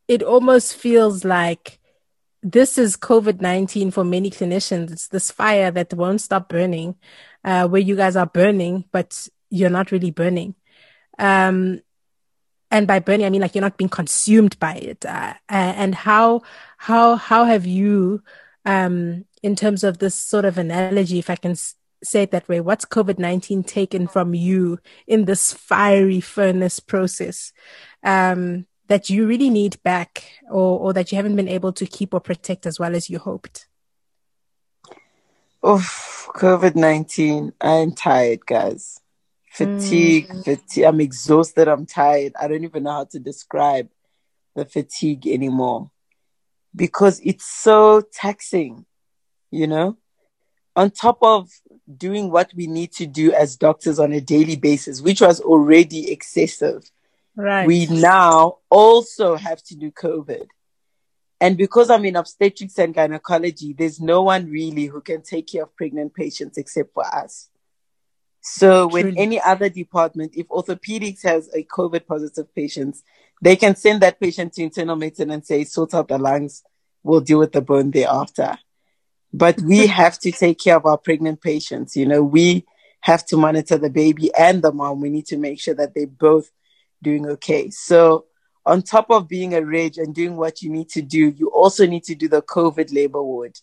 it 0.08 0.24
almost 0.24 0.76
feels 0.76 1.24
like 1.24 1.80
this 2.42 2.80
is 2.80 2.98
COVID 2.98 3.42
19 3.42 3.92
for 3.92 4.04
many 4.04 4.32
clinicians. 4.32 4.92
It's 4.92 5.08
this 5.08 5.30
fire 5.30 5.70
that 5.70 5.94
won't 5.94 6.22
stop 6.22 6.50
burning, 6.50 6.96
uh, 7.44 7.68
where 7.68 7.82
you 7.82 7.96
guys 7.96 8.16
are 8.16 8.26
burning, 8.26 8.86
but 8.92 9.28
you're 9.50 9.70
not 9.70 9.92
really 9.92 10.12
burning. 10.12 10.56
Um, 11.18 11.82
and 12.72 12.86
by 12.86 13.00
burning, 13.00 13.26
I 13.26 13.30
mean 13.30 13.42
like 13.42 13.56
you're 13.56 13.62
not 13.62 13.78
being 13.78 13.90
consumed 13.90 14.60
by 14.60 14.76
it. 14.76 15.06
Uh, 15.06 15.34
and 15.50 15.96
how, 15.96 16.42
how, 16.78 17.16
how 17.16 17.46
have 17.46 17.66
you, 17.66 18.22
um, 18.66 19.26
in 19.42 19.56
terms 19.56 19.84
of 19.84 19.98
this 19.98 20.16
sort 20.16 20.46
of 20.46 20.58
analogy, 20.58 21.20
if 21.20 21.30
I 21.30 21.36
can 21.36 21.56
say 22.04 22.24
it 22.24 22.32
that 22.32 22.48
way, 22.48 22.60
what's 22.60 22.86
COVID 22.86 23.18
19 23.18 23.64
taken 23.64 24.08
from 24.08 24.34
you 24.34 24.80
in 25.08 25.26
this 25.26 25.52
fiery 25.54 26.22
furnace 26.22 26.80
process? 26.80 27.52
Um, 28.04 28.68
that 28.90 29.10
you 29.10 29.26
really 29.26 29.50
need 29.50 29.82
back 29.84 30.24
or, 30.50 30.80
or 30.80 30.94
that 30.94 31.12
you 31.12 31.16
haven't 31.16 31.36
been 31.36 31.48
able 31.48 31.72
to 31.72 31.86
keep 31.86 32.14
or 32.14 32.20
protect 32.20 32.66
as 32.66 32.80
well 32.80 32.96
as 32.96 33.10
you 33.10 33.20
hoped? 33.20 33.69
Oh, 35.62 35.78
COVID 36.36 36.76
19. 36.76 37.54
I'm 37.60 37.94
tired, 37.94 38.46
guys. 38.46 39.02
Fatigue, 39.52 40.30
mm. 40.30 40.46
fatigue. 40.46 40.84
I'm 40.86 41.02
exhausted. 41.02 41.68
I'm 41.68 41.86
tired. 41.86 42.34
I 42.40 42.48
don't 42.48 42.64
even 42.64 42.84
know 42.84 42.92
how 42.92 43.06
to 43.06 43.20
describe 43.20 43.90
the 44.56 44.66
fatigue 44.66 45.28
anymore 45.28 45.92
because 46.76 47.20
it's 47.24 47.46
so 47.46 48.02
taxing, 48.14 48.86
you 49.52 49.68
know? 49.68 49.98
On 50.76 50.92
top 50.92 51.18
of 51.22 51.50
doing 51.98 52.32
what 52.32 52.54
we 52.56 52.68
need 52.68 52.94
to 52.94 53.06
do 53.06 53.34
as 53.34 53.58
doctors 53.58 54.00
on 54.00 54.14
a 54.14 54.22
daily 54.22 54.56
basis, 54.56 55.02
which 55.02 55.20
was 55.20 55.42
already 55.42 56.12
excessive 56.12 56.90
Right. 57.40 57.66
We 57.66 57.86
now 57.86 58.58
also 58.70 59.38
have 59.38 59.64
to 59.64 59.76
do 59.76 59.92
COVID. 59.92 60.48
And 61.42 61.58
because 61.58 61.90
I'm 61.90 62.06
in 62.06 62.18
obstetrics 62.18 62.78
and 62.80 62.94
gynecology, 62.94 63.74
there's 63.74 64.02
no 64.02 64.24
one 64.24 64.50
really 64.50 64.86
who 64.86 65.02
can 65.02 65.22
take 65.22 65.48
care 65.48 65.64
of 65.64 65.76
pregnant 65.76 66.14
patients 66.14 66.58
except 66.58 66.94
for 66.94 67.06
us. 67.06 67.50
So 68.42 68.88
when 68.88 69.18
any 69.18 69.40
other 69.40 69.70
department, 69.70 70.34
if 70.36 70.48
orthopedics 70.48 71.24
has 71.24 71.50
a 71.54 71.64
COVID 71.64 72.08
positive 72.08 72.54
patient, 72.56 72.98
they 73.42 73.56
can 73.56 73.76
send 73.76 74.02
that 74.02 74.20
patient 74.20 74.54
to 74.54 74.64
internal 74.64 74.96
medicine 74.96 75.32
and 75.32 75.46
say, 75.46 75.64
sort 75.64 75.94
out 75.94 76.08
the 76.08 76.18
lungs, 76.18 76.64
we'll 77.04 77.22
deal 77.22 77.40
with 77.40 77.52
the 77.52 77.62
bone 77.62 77.92
thereafter. 77.92 78.58
But 79.32 79.62
we 79.62 79.88
have 79.88 80.18
to 80.20 80.32
take 80.32 80.60
care 80.60 80.76
of 80.76 80.86
our 80.86 80.98
pregnant 80.98 81.42
patients. 81.42 81.96
You 81.96 82.06
know, 82.06 82.24
we 82.24 82.66
have 83.02 83.26
to 83.28 83.38
monitor 83.38 83.78
the 83.78 83.90
baby 83.90 84.32
and 84.38 84.62
the 84.62 84.72
mom. 84.72 85.02
We 85.02 85.10
need 85.10 85.28
to 85.28 85.38
make 85.38 85.60
sure 85.60 85.76
that 85.76 85.94
they're 85.94 86.08
both 86.08 86.50
doing 87.02 87.28
okay. 87.28 87.70
So 87.70 88.26
on 88.66 88.82
top 88.82 89.10
of 89.10 89.28
being 89.28 89.54
a 89.54 89.64
reg 89.64 89.98
and 89.98 90.14
doing 90.14 90.36
what 90.36 90.62
you 90.62 90.70
need 90.70 90.90
to 90.90 91.02
do, 91.02 91.30
you 91.30 91.50
also 91.50 91.86
need 91.86 92.04
to 92.04 92.16
do 92.16 92.28
the 92.28 92.42
COVID 92.42 92.94
labor 92.94 93.22
ward. 93.24 93.58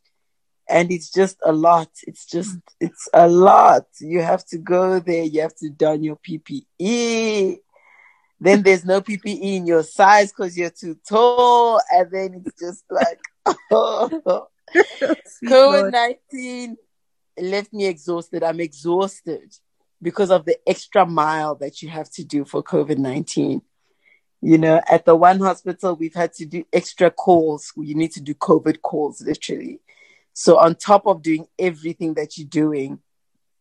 And 0.69 0.91
it's 0.91 1.11
just 1.11 1.37
a 1.45 1.53
lot. 1.53 1.89
It's 2.07 2.27
just, 2.27 2.57
mm. 2.57 2.63
it's 2.81 3.09
a 3.15 3.29
lot. 3.29 3.87
You 4.01 4.23
have 4.23 4.45
to 4.47 4.59
go 4.59 4.99
there. 4.99 5.23
You 5.23 5.43
have 5.43 5.55
to 5.57 5.71
don 5.71 6.03
your 6.03 6.17
PPE. 6.17 7.59
Then 8.41 8.63
there's 8.63 8.85
no 8.85 9.01
PPE 9.01 9.41
in 9.41 9.67
your 9.67 9.83
size 9.83 10.33
because 10.33 10.59
you're 10.59 10.71
too 10.71 10.99
tall. 11.09 11.81
And 11.91 12.11
then 12.11 12.43
it's 12.45 12.61
just 12.61 12.85
like, 12.91 13.21
oh. 13.71 14.49
COVID 15.45 15.93
19 15.93 16.77
left 17.39 17.73
me 17.73 17.87
exhausted. 17.87 18.43
I'm 18.43 18.61
exhausted 18.61 19.55
because 20.03 20.31
of 20.31 20.45
the 20.45 20.59
extra 20.67 21.07
mile 21.07 21.55
that 21.57 21.83
you 21.83 21.89
have 21.89 22.11
to 22.11 22.25
do 22.25 22.45
for 22.45 22.63
COVID 22.63 22.99
19. 22.99 23.63
You 24.43 24.59
know, 24.59 24.81
at 24.91 25.05
the 25.05 25.17
one 25.17 25.41
hospital, 25.41 25.97
we've 25.97 26.15
had 26.15 26.33
to 26.35 26.47
do 26.47 26.65
extra 26.73 27.11
calls. 27.11 27.73
You 27.77 27.95
need 27.95 28.13
to 28.13 28.21
do 28.21 28.35
COVID 28.35 28.83
calls, 28.83 29.21
literally. 29.21 29.81
So, 30.35 30.59
on 30.59 30.75
top 30.75 31.07
of 31.07 31.23
doing 31.23 31.47
everything 31.59 32.15
that 32.15 32.37
you're 32.37 32.47
doing, 32.47 33.01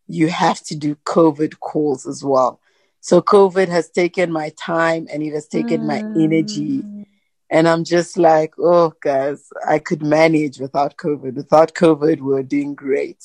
you 0.06 0.28
have 0.28 0.60
to 0.64 0.76
do 0.76 0.94
COVID 0.96 1.58
calls 1.60 2.06
as 2.06 2.22
well. 2.22 2.60
So, 3.00 3.22
COVID 3.22 3.68
has 3.68 3.90
taken 3.90 4.30
my 4.30 4.52
time 4.58 5.08
and 5.10 5.22
it 5.22 5.32
has 5.32 5.48
taken 5.48 5.82
mm. 5.82 5.86
my 5.86 5.98
energy. 6.22 6.82
And 7.48 7.68
I'm 7.68 7.84
just 7.84 8.18
like, 8.18 8.54
oh, 8.58 8.92
guys, 9.00 9.48
I 9.66 9.78
could 9.78 10.02
manage 10.02 10.58
without 10.58 10.96
COVID. 10.96 11.34
Without 11.34 11.74
COVID, 11.74 12.16
we 12.16 12.20
we're 12.20 12.42
doing 12.42 12.74
great 12.74 13.22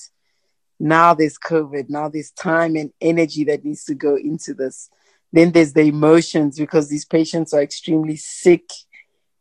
now 0.82 1.14
there's 1.14 1.38
COVID, 1.38 1.90
now 1.90 2.10
there's 2.10 2.32
time 2.32 2.76
and 2.76 2.92
energy 3.00 3.44
that 3.46 3.64
needs 3.64 3.86
to 3.86 3.94
go 3.94 4.16
into 4.16 4.54
this. 4.54 4.90
Then 5.34 5.52
there's 5.52 5.74
the 5.74 5.82
emotions 5.82 6.58
because 6.58 6.90
these 6.90 7.06
patients 7.06 7.54
are 7.54 7.62
extremely 7.62 8.18
sick 8.18 8.70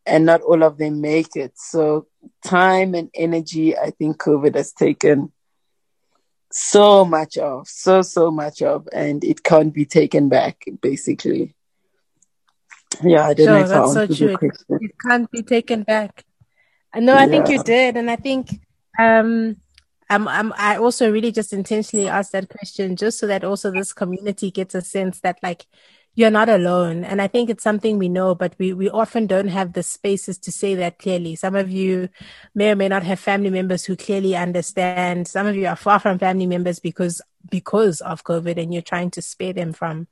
and 0.07 0.25
not 0.25 0.43
all 0.43 0.63
of 0.63 0.79
them 0.79 1.01
make 1.01 1.37
it. 1.37 1.53
So, 1.57 2.07
time 2.45 2.95
and 2.95 3.11
energy, 3.15 3.77
I 3.77 3.91
think 3.91 4.19
COVID 4.19 4.55
has 4.55 4.73
taken 4.73 5.33
so 6.53 7.05
much 7.05 7.39
of, 7.39 7.69
so, 7.69 8.03
so 8.03 8.31
much 8.31 8.63
of, 8.63 8.89
and 8.93 9.23
it 9.25 9.43
can't 9.43 9.73
be 9.73 9.85
taken 9.85 10.29
back, 10.29 10.65
basically. 10.81 11.55
Yeah, 13.03 13.27
I 13.27 13.35
don't 13.35 13.47
sure, 13.47 13.55
know 13.55 13.63
if 13.63 13.69
that's 13.69 13.97
I 13.97 14.07
so 14.07 14.15
true. 14.15 14.51
It, 14.81 14.93
can't 15.07 15.31
be 15.31 15.43
taken 15.43 15.83
back. 15.85 16.25
I 16.93 17.01
know, 17.01 17.15
yeah. 17.15 17.21
I 17.21 17.29
think 17.29 17.49
you 17.49 17.63
did. 17.63 17.97
And 17.97 18.11
I 18.11 18.17
think, 18.17 18.61
um, 18.99 19.57
um, 20.11 20.29
um, 20.29 20.53
I 20.59 20.77
also 20.77 21.11
really 21.11 21.33
just 21.33 21.53
intentionally 21.53 22.09
asked 22.09 22.33
that 22.33 22.49
question 22.49 22.97
just 22.97 23.19
so 23.19 23.27
that 23.29 23.45
also 23.45 23.71
this 23.71 23.93
community 23.93 24.51
gets 24.51 24.75
a 24.75 24.83
sense 24.83 25.21
that 25.21 25.39
like 25.43 25.67
you're 26.15 26.31
not 26.31 26.49
alone. 26.49 27.05
And 27.05 27.23
I 27.23 27.29
think 27.29 27.49
it's 27.49 27.63
something 27.63 27.97
we 27.97 28.09
know, 28.09 28.35
but 28.35 28.55
we, 28.59 28.73
we 28.73 28.91
often 28.91 29.27
don't 29.27 29.49
have 29.49 29.73
the 29.73 29.83
spaces 29.83 30.37
to 30.39 30.53
say 30.53 30.75
that 30.75 30.99
clearly. 30.99 31.37
Some 31.37 31.55
of 31.55 31.71
you 31.71 32.09
may 32.55 32.73
or 32.73 32.77
may 32.77 32.89
not 32.89 33.05
have 33.05 33.21
family 33.21 33.51
members 33.51 33.85
who 33.85 33.97
clearly 33.97 34.35
understand. 34.35 35.29
Some 35.29 35.47
of 35.47 35.55
you 35.55 35.67
are 35.69 35.77
far 35.77 36.01
from 36.01 36.19
family 36.19 36.47
members 36.47 36.81
because, 36.81 37.23
because 37.49 38.01
of 38.01 38.25
COVID 38.25 38.61
and 38.61 38.75
you're 38.75 38.83
trying 38.83 39.13
to 39.13 39.23
spare 39.23 39.53
them 39.53 39.73
from, 39.73 40.09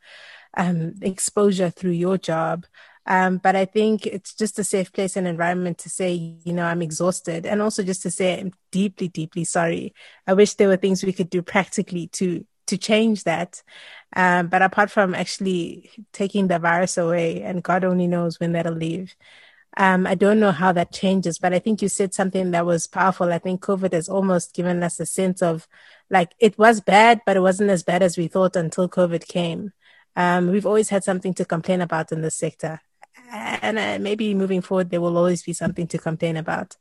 um, 0.57 0.95
exposure 1.03 1.71
through 1.71 1.91
your 1.91 2.17
job. 2.17 2.67
Um, 3.11 3.39
but 3.39 3.57
I 3.57 3.65
think 3.65 4.05
it's 4.07 4.35
just 4.35 4.59
a 4.59 4.65
safe 4.65 4.93
place 4.93 5.17
and 5.17 5.27
environment 5.27 5.79
to 5.79 5.89
say, 5.89 6.13
you 6.13 6.53
know, 6.53 6.65
I'm 6.65 6.83
exhausted 6.83 7.47
and 7.47 7.63
also 7.63 7.83
just 7.83 8.03
to 8.03 8.11
say 8.11 8.39
I'm 8.39 8.53
deeply, 8.71 9.09
deeply 9.09 9.45
sorry. 9.45 9.95
I 10.27 10.35
wish 10.35 10.55
there 10.55 10.69
were 10.69 10.77
things 10.77 11.03
we 11.03 11.15
could 11.15 11.31
do 11.31 11.41
practically 11.41 12.09
to, 12.09 12.45
to 12.67 12.77
change 12.77 13.25
that. 13.25 13.63
Um, 14.15 14.49
but 14.49 14.61
apart 14.61 14.91
from 14.91 15.15
actually 15.15 15.91
taking 16.13 16.49
the 16.49 16.59
virus 16.59 16.99
away 16.99 17.43
and 17.43 17.63
God 17.63 17.83
only 17.83 18.07
knows 18.07 18.39
when 18.39 18.53
that'll 18.53 18.75
leave. 18.75 19.17
Um, 19.79 20.07
I 20.07 20.15
don't 20.15 20.41
know 20.41 20.53
how 20.53 20.73
that 20.73 20.93
changes, 20.93 21.39
but 21.39 21.55
I 21.55 21.61
think 21.61 21.81
you 21.81 21.89
said 21.89 22.13
something 22.13 22.51
that 22.51 22.67
was 22.67 22.87
powerful. 22.87 23.33
I 23.33 23.39
think 23.39 23.63
COVID 23.63 23.95
has 23.95 24.11
almost 24.11 24.55
given 24.55 24.83
us 24.83 25.01
a 25.01 25.07
sense 25.07 25.41
of 25.41 25.67
like 26.11 26.33
it 26.39 26.59
was 26.59 26.83
bad, 26.83 27.23
but 27.25 27.39
it 27.39 27.41
wasn't 27.41 27.71
as 27.71 27.83
bad 27.83 28.03
as 28.03 28.19
we 28.19 28.29
thought 28.29 28.55
until 28.55 28.87
COVID 28.87 29.27
came. 29.29 29.73
Um, 30.15 30.51
we've 30.51 30.67
always 30.67 30.91
had 30.91 31.05
something 31.05 31.33
to 31.35 31.45
complain 31.47 31.81
about 31.81 32.13
in 32.13 32.21
this 32.21 32.37
sector 32.37 32.83
and 33.31 33.79
uh, 33.79 33.99
maybe 34.01 34.35
moving 34.35 34.61
forward 34.61 34.91
there 34.91 35.01
will 35.01 35.17
always 35.17 35.43
be 35.43 35.53
something 35.53 35.87
to 35.89 35.99
complain 35.99 36.37
about. 36.37 36.77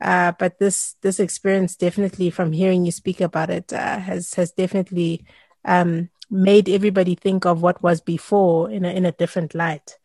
Uh, 0.00 0.32
but 0.38 0.58
this 0.58 0.96
this 1.02 1.20
experience 1.20 1.76
definitely 1.76 2.30
from 2.30 2.52
hearing 2.52 2.84
you 2.84 2.92
speak 2.92 3.20
about 3.20 3.50
it 3.50 3.72
uh, 3.72 3.98
has 3.98 4.34
has 4.34 4.52
definitely 4.52 5.26
um, 5.64 6.08
made 6.30 6.68
everybody 6.68 7.14
think 7.14 7.44
of 7.44 7.60
what 7.62 7.82
was 7.82 8.00
before 8.00 8.70
in 8.70 8.84
a, 8.84 8.90
in 8.90 9.04
a 9.04 9.12
different 9.12 9.54
light. 9.54 9.98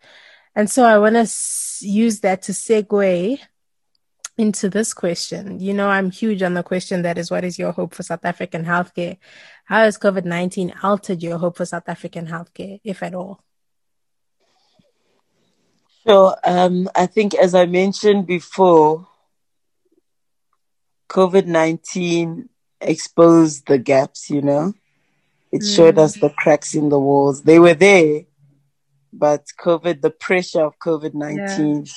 And 0.56 0.70
so 0.70 0.84
i 0.84 0.98
want 0.98 1.16
to 1.16 1.22
s- 1.22 1.80
use 1.82 2.22
that 2.22 2.42
to 2.44 2.52
segue 2.52 3.40
into 4.38 4.70
this 4.70 4.94
question. 4.94 5.62
You 5.62 5.74
know 5.74 5.90
i'm 5.90 6.12
huge 6.12 6.42
on 6.42 6.56
the 6.56 6.64
question 6.64 7.04
that 7.04 7.18
is 7.18 7.32
what 7.32 7.46
is 7.46 7.58
your 7.58 7.72
hope 7.72 7.94
for 7.94 8.04
south 8.04 8.26
african 8.26 8.66
healthcare? 8.66 9.18
How 9.66 9.80
has 9.80 9.98
covid-19 9.98 10.84
altered 10.84 11.24
your 11.24 11.38
hope 11.38 11.58
for 11.58 11.66
south 11.66 11.88
african 11.88 12.28
healthcare 12.28 12.82
if 12.84 13.02
at 13.02 13.16
all 13.16 13.45
Sure. 16.08 16.36
Um, 16.44 16.90
I 16.96 17.08
think, 17.08 17.34
as 17.34 17.56
I 17.56 17.66
mentioned 17.66 18.28
before, 18.28 19.08
COVID 21.10 21.46
19 21.46 22.50
exposed 22.82 23.68
the 23.68 23.80
gaps, 23.80 24.30
you 24.30 24.42
know? 24.42 24.74
It 25.52 25.62
mm. 25.62 25.76
showed 25.76 25.98
us 25.98 26.16
the 26.16 26.30
cracks 26.30 26.76
in 26.76 26.90
the 26.90 27.00
walls. 27.00 27.44
They 27.44 27.58
were 27.58 27.74
there, 27.74 28.24
but 29.14 29.46
COVID, 29.60 30.02
the 30.02 30.12
pressure 30.12 30.62
of 30.62 30.78
COVID 30.80 31.14
19, 31.14 31.86
yeah. 31.86 31.92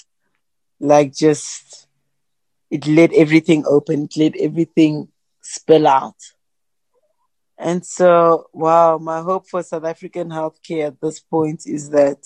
like 0.81 1.15
just, 1.15 1.87
it 2.71 2.87
let 2.87 3.13
everything 3.13 3.65
open, 3.67 4.05
it 4.05 4.17
let 4.17 4.37
everything 4.37 5.09
spill 5.43 5.87
out. 5.87 6.17
And 7.59 7.85
so, 7.85 8.49
wow, 8.53 8.99
my 8.99 9.21
hope 9.21 9.49
for 9.49 9.63
South 9.65 9.85
African 9.85 10.29
healthcare 10.29 10.87
at 10.87 11.01
this 11.01 11.19
point 11.19 11.67
is 11.67 11.91
that 11.91 12.25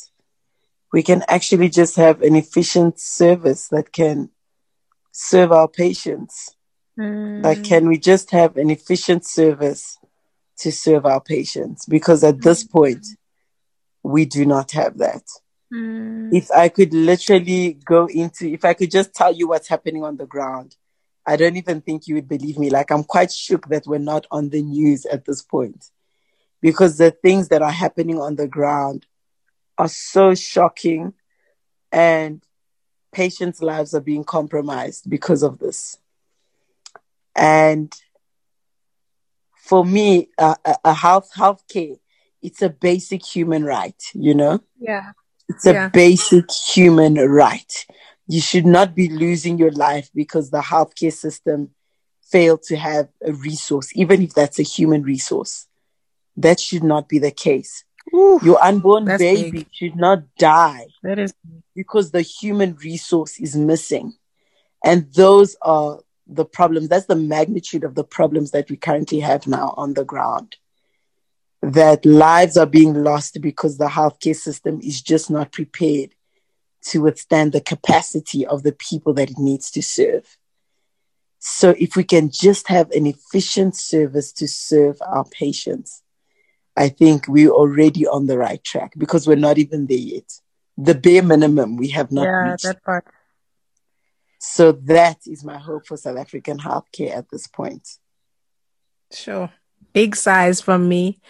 we 0.92 1.02
can 1.02 1.24
actually 1.26 1.70
just 1.70 1.96
have 1.96 2.22
an 2.22 2.36
efficient 2.36 3.00
service 3.00 3.68
that 3.68 3.92
can 3.92 4.30
serve 5.10 5.50
our 5.50 5.68
patients. 5.68 6.54
Mm. 6.98 7.42
Like, 7.42 7.64
can 7.64 7.88
we 7.88 7.98
just 7.98 8.30
have 8.30 8.56
an 8.56 8.70
efficient 8.70 9.24
service 9.24 9.98
to 10.58 10.70
serve 10.70 11.06
our 11.06 11.20
patients? 11.20 11.86
Because 11.86 12.22
at 12.22 12.42
this 12.42 12.62
point, 12.62 13.06
we 14.02 14.26
do 14.26 14.44
not 14.44 14.72
have 14.72 14.98
that. 14.98 15.22
Mm. 15.72 16.34
If 16.34 16.50
I 16.50 16.68
could 16.68 16.92
literally 16.92 17.78
go 17.84 18.06
into, 18.06 18.46
if 18.46 18.64
I 18.64 18.74
could 18.74 18.90
just 18.90 19.14
tell 19.14 19.32
you 19.32 19.48
what's 19.48 19.68
happening 19.68 20.04
on 20.04 20.18
the 20.18 20.26
ground, 20.26 20.76
I 21.26 21.36
don't 21.36 21.56
even 21.56 21.80
think 21.80 22.06
you 22.06 22.16
would 22.16 22.28
believe 22.28 22.58
me. 22.58 22.68
Like, 22.68 22.90
I'm 22.90 23.04
quite 23.04 23.32
shook 23.32 23.68
that 23.68 23.86
we're 23.86 23.98
not 23.98 24.26
on 24.30 24.50
the 24.50 24.60
news 24.60 25.06
at 25.06 25.24
this 25.24 25.40
point 25.40 25.86
because 26.60 26.98
the 26.98 27.10
things 27.10 27.48
that 27.48 27.62
are 27.62 27.70
happening 27.70 28.20
on 28.20 28.36
the 28.36 28.48
ground 28.48 29.06
are 29.82 29.88
so 29.88 30.32
shocking 30.32 31.12
and 31.90 32.40
patients' 33.10 33.60
lives 33.60 33.94
are 33.94 34.00
being 34.00 34.22
compromised 34.22 35.10
because 35.10 35.42
of 35.42 35.58
this. 35.58 35.98
And 37.34 37.92
for 39.56 39.84
me, 39.84 40.28
uh, 40.38 40.54
a 40.84 40.94
health 40.94 41.30
healthcare, 41.36 41.98
it's 42.40 42.62
a 42.62 42.68
basic 42.68 43.26
human 43.26 43.64
right, 43.64 44.00
you 44.14 44.34
know? 44.34 44.60
Yeah. 44.78 45.12
It's 45.48 45.66
a 45.66 45.90
basic 45.92 46.50
human 46.52 47.14
right. 47.14 47.86
You 48.28 48.40
should 48.40 48.66
not 48.66 48.94
be 48.94 49.08
losing 49.08 49.58
your 49.58 49.72
life 49.72 50.10
because 50.14 50.50
the 50.50 50.60
healthcare 50.60 51.12
system 51.12 51.70
failed 52.22 52.62
to 52.68 52.76
have 52.76 53.08
a 53.26 53.32
resource, 53.32 53.90
even 53.96 54.22
if 54.22 54.32
that's 54.32 54.60
a 54.60 54.62
human 54.62 55.02
resource. 55.02 55.66
That 56.36 56.60
should 56.60 56.84
not 56.84 57.08
be 57.08 57.18
the 57.18 57.32
case. 57.32 57.84
Oof, 58.14 58.42
your 58.42 58.62
unborn 58.62 59.06
baby 59.06 59.50
big. 59.50 59.66
should 59.72 59.96
not 59.96 60.22
die. 60.38 60.86
That 61.02 61.18
is 61.18 61.32
because 61.74 62.10
the 62.10 62.22
human 62.22 62.76
resource 62.76 63.38
is 63.38 63.56
missing. 63.56 64.14
And 64.84 65.12
those 65.12 65.56
are 65.62 66.00
the 66.26 66.44
problems. 66.44 66.88
That's 66.88 67.06
the 67.06 67.16
magnitude 67.16 67.84
of 67.84 67.94
the 67.94 68.04
problems 68.04 68.50
that 68.50 68.70
we 68.70 68.76
currently 68.76 69.20
have 69.20 69.46
now 69.46 69.74
on 69.76 69.94
the 69.94 70.04
ground. 70.04 70.56
That 71.62 72.04
lives 72.04 72.56
are 72.56 72.66
being 72.66 73.04
lost 73.04 73.40
because 73.40 73.78
the 73.78 73.86
healthcare 73.86 74.36
system 74.36 74.80
is 74.82 75.00
just 75.00 75.30
not 75.30 75.52
prepared 75.52 76.14
to 76.86 77.02
withstand 77.02 77.52
the 77.52 77.60
capacity 77.60 78.44
of 78.44 78.64
the 78.64 78.72
people 78.72 79.14
that 79.14 79.30
it 79.30 79.38
needs 79.38 79.70
to 79.70 79.82
serve. 79.82 80.36
So, 81.38 81.74
if 81.78 81.96
we 81.96 82.04
can 82.04 82.30
just 82.30 82.68
have 82.68 82.90
an 82.90 83.06
efficient 83.06 83.76
service 83.76 84.32
to 84.34 84.48
serve 84.48 85.00
our 85.02 85.24
patients, 85.24 86.01
I 86.76 86.88
think 86.88 87.28
we're 87.28 87.50
already 87.50 88.06
on 88.06 88.26
the 88.26 88.38
right 88.38 88.62
track 88.62 88.94
because 88.96 89.26
we're 89.26 89.36
not 89.36 89.58
even 89.58 89.86
there 89.86 89.98
yet. 89.98 90.32
The 90.78 90.94
bare 90.94 91.22
minimum 91.22 91.76
we 91.76 91.88
have 91.88 92.10
not 92.10 92.24
yeah, 92.24 92.50
reached. 92.50 92.64
That 92.64 92.82
part. 92.82 93.06
So 94.38 94.72
that 94.72 95.18
is 95.26 95.44
my 95.44 95.58
hope 95.58 95.86
for 95.86 95.96
South 95.96 96.16
African 96.16 96.58
healthcare 96.58 97.14
at 97.14 97.30
this 97.30 97.46
point. 97.46 97.86
Sure. 99.12 99.50
Big 99.92 100.16
size 100.16 100.60
from 100.60 100.88
me. 100.88 101.20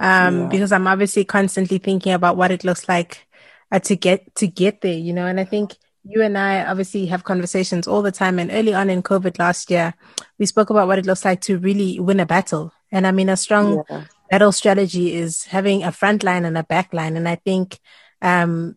Um, 0.00 0.42
yeah. 0.42 0.48
because 0.48 0.72
I'm 0.72 0.86
obviously 0.86 1.24
constantly 1.24 1.78
thinking 1.78 2.12
about 2.12 2.36
what 2.36 2.50
it 2.50 2.62
looks 2.62 2.88
like 2.88 3.26
uh, 3.72 3.80
to 3.80 3.96
get 3.96 4.32
to 4.36 4.46
get 4.46 4.80
there, 4.80 4.96
you 4.96 5.12
know, 5.12 5.26
and 5.26 5.40
I 5.40 5.44
think 5.44 5.74
you 6.04 6.22
and 6.22 6.38
I 6.38 6.64
obviously 6.64 7.06
have 7.06 7.24
conversations 7.24 7.88
all 7.88 8.02
the 8.02 8.12
time. 8.12 8.38
And 8.38 8.50
early 8.52 8.74
on 8.74 8.90
in 8.90 9.02
COVID 9.02 9.40
last 9.40 9.70
year, 9.70 9.94
we 10.38 10.46
spoke 10.46 10.70
about 10.70 10.86
what 10.86 10.98
it 10.98 11.06
looks 11.06 11.24
like 11.24 11.40
to 11.42 11.58
really 11.58 11.98
win 11.98 12.20
a 12.20 12.26
battle. 12.26 12.72
And 12.92 13.06
I 13.08 13.10
mean, 13.10 13.28
a 13.28 13.36
strong 13.36 13.82
yeah 13.90 14.04
battle 14.30 14.52
strategy 14.52 15.14
is 15.14 15.44
having 15.44 15.82
a 15.82 15.92
front 15.92 16.22
line 16.22 16.44
and 16.44 16.56
a 16.56 16.64
back 16.64 16.92
line. 16.92 17.16
And 17.16 17.28
I 17.28 17.36
think 17.36 17.78
um, 18.22 18.76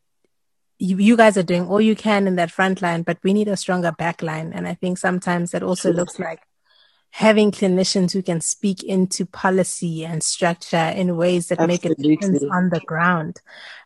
you, 0.80 0.98
you, 0.98 1.18
guys 1.18 1.38
are 1.38 1.44
doing 1.44 1.68
all 1.68 1.82
you 1.82 1.96
can 1.96 2.28
in 2.28 2.36
that 2.38 2.52
front 2.52 2.82
line, 2.82 3.04
but 3.04 3.18
we 3.24 3.34
need 3.34 3.48
a 3.48 3.58
stronger 3.58 3.92
back 3.92 4.22
line. 4.22 4.52
And 4.54 4.68
I 4.68 4.74
think 4.74 4.98
sometimes 4.98 5.52
that 5.52 5.64
also 5.64 5.92
looks 5.92 6.20
like 6.20 6.42
having 7.12 7.52
clinicians 7.52 8.14
who 8.14 8.22
can 8.22 8.40
speak 8.40 8.84
into 8.84 9.26
policy 9.26 10.06
and 10.06 10.24
structure 10.24 10.78
in 10.78 11.18
ways 11.18 11.48
that 11.48 11.60
Absolutely. 11.60 11.90
make 11.90 12.00
a 12.00 12.02
difference 12.02 12.44
on 12.52 12.70
the 12.70 12.80
ground. 12.80 13.42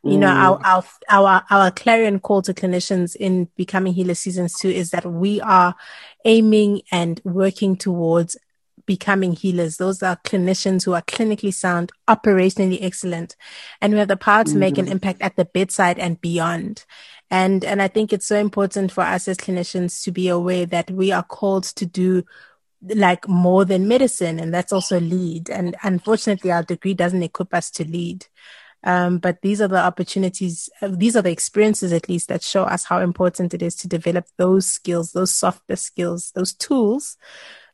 Mm. 0.05 0.11
You 0.11 0.17
know, 0.19 0.27
our, 0.27 0.61
our, 0.63 0.83
our, 1.09 1.43
our 1.49 1.71
clarion 1.71 2.19
call 2.19 2.43
to 2.43 2.53
clinicians 2.53 3.15
in 3.15 3.49
Becoming 3.57 3.93
Healers 3.93 4.19
season 4.19 4.47
two 4.59 4.69
is 4.69 4.91
that 4.91 5.05
we 5.05 5.41
are 5.41 5.75
aiming 6.23 6.83
and 6.91 7.19
working 7.23 7.75
towards 7.75 8.37
becoming 8.85 9.33
healers. 9.33 9.77
Those 9.77 10.03
are 10.03 10.17
clinicians 10.17 10.85
who 10.85 10.93
are 10.93 11.01
clinically 11.01 11.53
sound, 11.53 11.91
operationally 12.07 12.79
excellent, 12.81 13.35
and 13.81 13.93
who 13.93 13.99
have 13.99 14.07
the 14.07 14.17
power 14.17 14.43
to 14.43 14.51
mm-hmm. 14.51 14.59
make 14.59 14.77
an 14.77 14.85
mm-hmm. 14.85 14.93
impact 14.93 15.21
at 15.21 15.35
the 15.35 15.45
bedside 15.45 15.99
and 15.99 16.19
beyond. 16.21 16.85
And, 17.31 17.65
and 17.65 17.81
I 17.81 17.87
think 17.87 18.13
it's 18.13 18.27
so 18.27 18.37
important 18.37 18.91
for 18.91 19.01
us 19.01 19.27
as 19.27 19.37
clinicians 19.37 20.03
to 20.03 20.11
be 20.11 20.27
aware 20.27 20.65
that 20.67 20.91
we 20.91 21.11
are 21.11 21.23
called 21.23 21.63
to 21.63 21.85
do 21.85 22.23
like 22.81 23.27
more 23.27 23.65
than 23.65 23.87
medicine. 23.87 24.39
And 24.39 24.53
that's 24.53 24.71
also 24.71 24.99
lead. 24.99 25.49
And 25.49 25.75
unfortunately, 25.83 26.51
our 26.51 26.63
degree 26.63 26.93
doesn't 26.93 27.23
equip 27.23 27.53
us 27.53 27.71
to 27.71 27.85
lead. 27.85 28.27
Um, 28.83 29.17
but 29.17 29.41
these 29.41 29.61
are 29.61 29.67
the 29.67 29.83
opportunities, 29.83 30.69
uh, 30.79 30.89
these 30.91 31.15
are 31.15 31.23
the 31.23 31.31
experiences 31.31 31.91
at 31.91 32.07
least 32.07 32.27
that 32.27 32.43
show 32.43 32.63
us 32.63 32.85
how 32.85 32.99
important 32.99 33.55
it 33.55 33.63
is 33.63 33.75
to 33.77 33.87
develop 33.87 34.27
those 34.37 34.67
skills, 34.67 35.11
those 35.11 35.31
softer 35.31 35.75
skills, 35.75 36.31
those 36.35 36.53
tools 36.53 37.17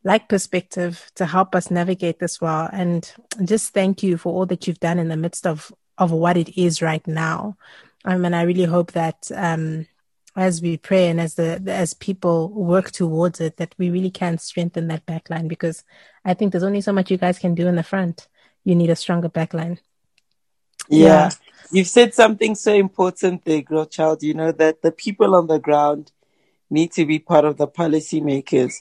like 0.03 0.29
perspective 0.29 1.11
to 1.15 1.25
help 1.25 1.55
us 1.55 1.69
navigate 1.69 2.19
this 2.19 2.41
well. 2.41 2.69
And 2.71 3.11
just 3.43 3.73
thank 3.73 4.01
you 4.01 4.17
for 4.17 4.33
all 4.33 4.45
that 4.47 4.67
you've 4.67 4.79
done 4.79 4.99
in 4.99 5.09
the 5.09 5.17
midst 5.17 5.45
of, 5.45 5.71
of 5.97 6.11
what 6.11 6.37
it 6.37 6.57
is 6.57 6.81
right 6.81 7.05
now. 7.05 7.57
Um, 8.03 8.25
and 8.25 8.35
I 8.35 8.43
really 8.43 8.65
hope 8.65 8.93
that, 8.93 9.29
um, 9.35 9.87
as 10.35 10.61
we 10.61 10.77
pray 10.77 11.09
and 11.09 11.19
as 11.19 11.35
the 11.35 11.61
as 11.67 11.93
people 11.93 12.49
work 12.49 12.91
towards 12.91 13.41
it, 13.41 13.57
that 13.57 13.75
we 13.77 13.89
really 13.89 14.09
can 14.09 14.37
strengthen 14.37 14.87
that 14.87 15.05
backline 15.05 15.47
because 15.47 15.83
I 16.23 16.33
think 16.33 16.51
there's 16.51 16.63
only 16.63 16.81
so 16.81 16.93
much 16.93 17.11
you 17.11 17.17
guys 17.17 17.37
can 17.37 17.53
do 17.53 17.67
in 17.67 17.75
the 17.75 17.83
front. 17.83 18.27
You 18.63 18.75
need 18.75 18.89
a 18.89 18.95
stronger 18.95 19.29
backline. 19.29 19.79
Yeah. 20.87 21.05
yeah. 21.05 21.29
You've 21.71 21.87
said 21.87 22.13
something 22.13 22.55
so 22.55 22.73
important 22.73 23.45
there, 23.45 23.61
girl 23.61 23.85
child. 23.85 24.23
You 24.23 24.33
know, 24.33 24.51
that 24.53 24.81
the 24.81 24.91
people 24.91 25.35
on 25.35 25.47
the 25.47 25.59
ground 25.59 26.11
need 26.69 26.91
to 26.93 27.05
be 27.05 27.19
part 27.19 27.45
of 27.45 27.57
the 27.57 27.67
policymakers. 27.67 28.75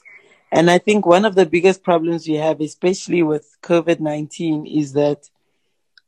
And 0.51 0.69
I 0.69 0.77
think 0.77 1.05
one 1.05 1.23
of 1.23 1.35
the 1.35 1.45
biggest 1.45 1.83
problems 1.83 2.27
we 2.27 2.35
have, 2.35 2.59
especially 2.59 3.23
with 3.23 3.57
COVID 3.63 3.99
19, 3.99 4.65
is 4.65 4.93
that 4.93 5.29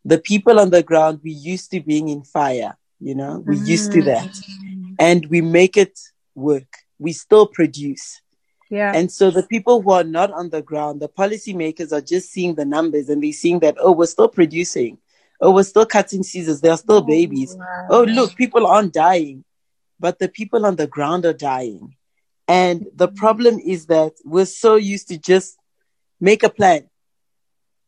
the 0.04 0.18
people 0.18 0.60
on 0.60 0.70
the 0.70 0.84
ground, 0.84 1.22
we 1.24 1.32
used 1.32 1.72
to 1.72 1.80
being 1.80 2.10
in 2.10 2.24
fire, 2.24 2.78
you 3.00 3.16
know, 3.16 3.44
we 3.46 3.58
mm. 3.58 3.68
used 3.68 3.92
to 3.94 4.04
that. 4.04 4.30
Mm. 4.30 4.96
And 5.00 5.26
we 5.28 5.42
make 5.42 5.78
it 5.78 6.00
work. 6.36 6.68
We 7.00 7.14
still 7.14 7.48
produce. 7.48 8.22
Yeah. 8.70 8.92
And 8.94 9.12
so 9.12 9.30
the 9.30 9.44
people 9.44 9.82
who 9.82 9.92
are 9.92 10.04
not 10.04 10.32
on 10.32 10.50
the 10.50 10.62
ground, 10.62 11.02
the 11.02 11.10
policymakers 11.10 11.92
are 11.92 12.02
just 12.02 12.32
seeing 12.32 12.56
the 12.56 12.66
numbers 12.66 13.08
and 13.08 13.24
they're 13.24 13.32
seeing 13.32 13.60
that, 13.60 13.76
oh, 13.80 13.92
we're 13.92 14.08
still 14.08 14.30
producing. 14.30 14.98
Oh, 15.40 15.54
we're 15.54 15.64
still 15.64 15.86
cutting 15.86 16.24
Caesars. 16.24 16.62
There 16.62 16.72
are 16.72 16.78
still 16.78 16.98
oh, 16.98 17.02
babies. 17.02 17.56
Wow. 17.56 17.88
Oh, 17.90 18.04
look, 18.04 18.36
people 18.36 18.66
aren't 18.66 18.94
dying. 18.94 19.44
But 20.00 20.20
the 20.20 20.28
people 20.28 20.66
on 20.66 20.76
the 20.76 20.88
ground 20.88 21.26
are 21.26 21.34
dying. 21.34 21.96
And 22.48 22.88
the 22.94 23.08
problem 23.08 23.60
is 23.60 23.88
that 23.88 24.14
we're 24.26 24.46
so 24.46 24.76
used 24.76 25.08
to 25.10 25.18
just 25.18 25.58
make 26.20 26.44
a 26.44 26.50
plan. 26.50 26.90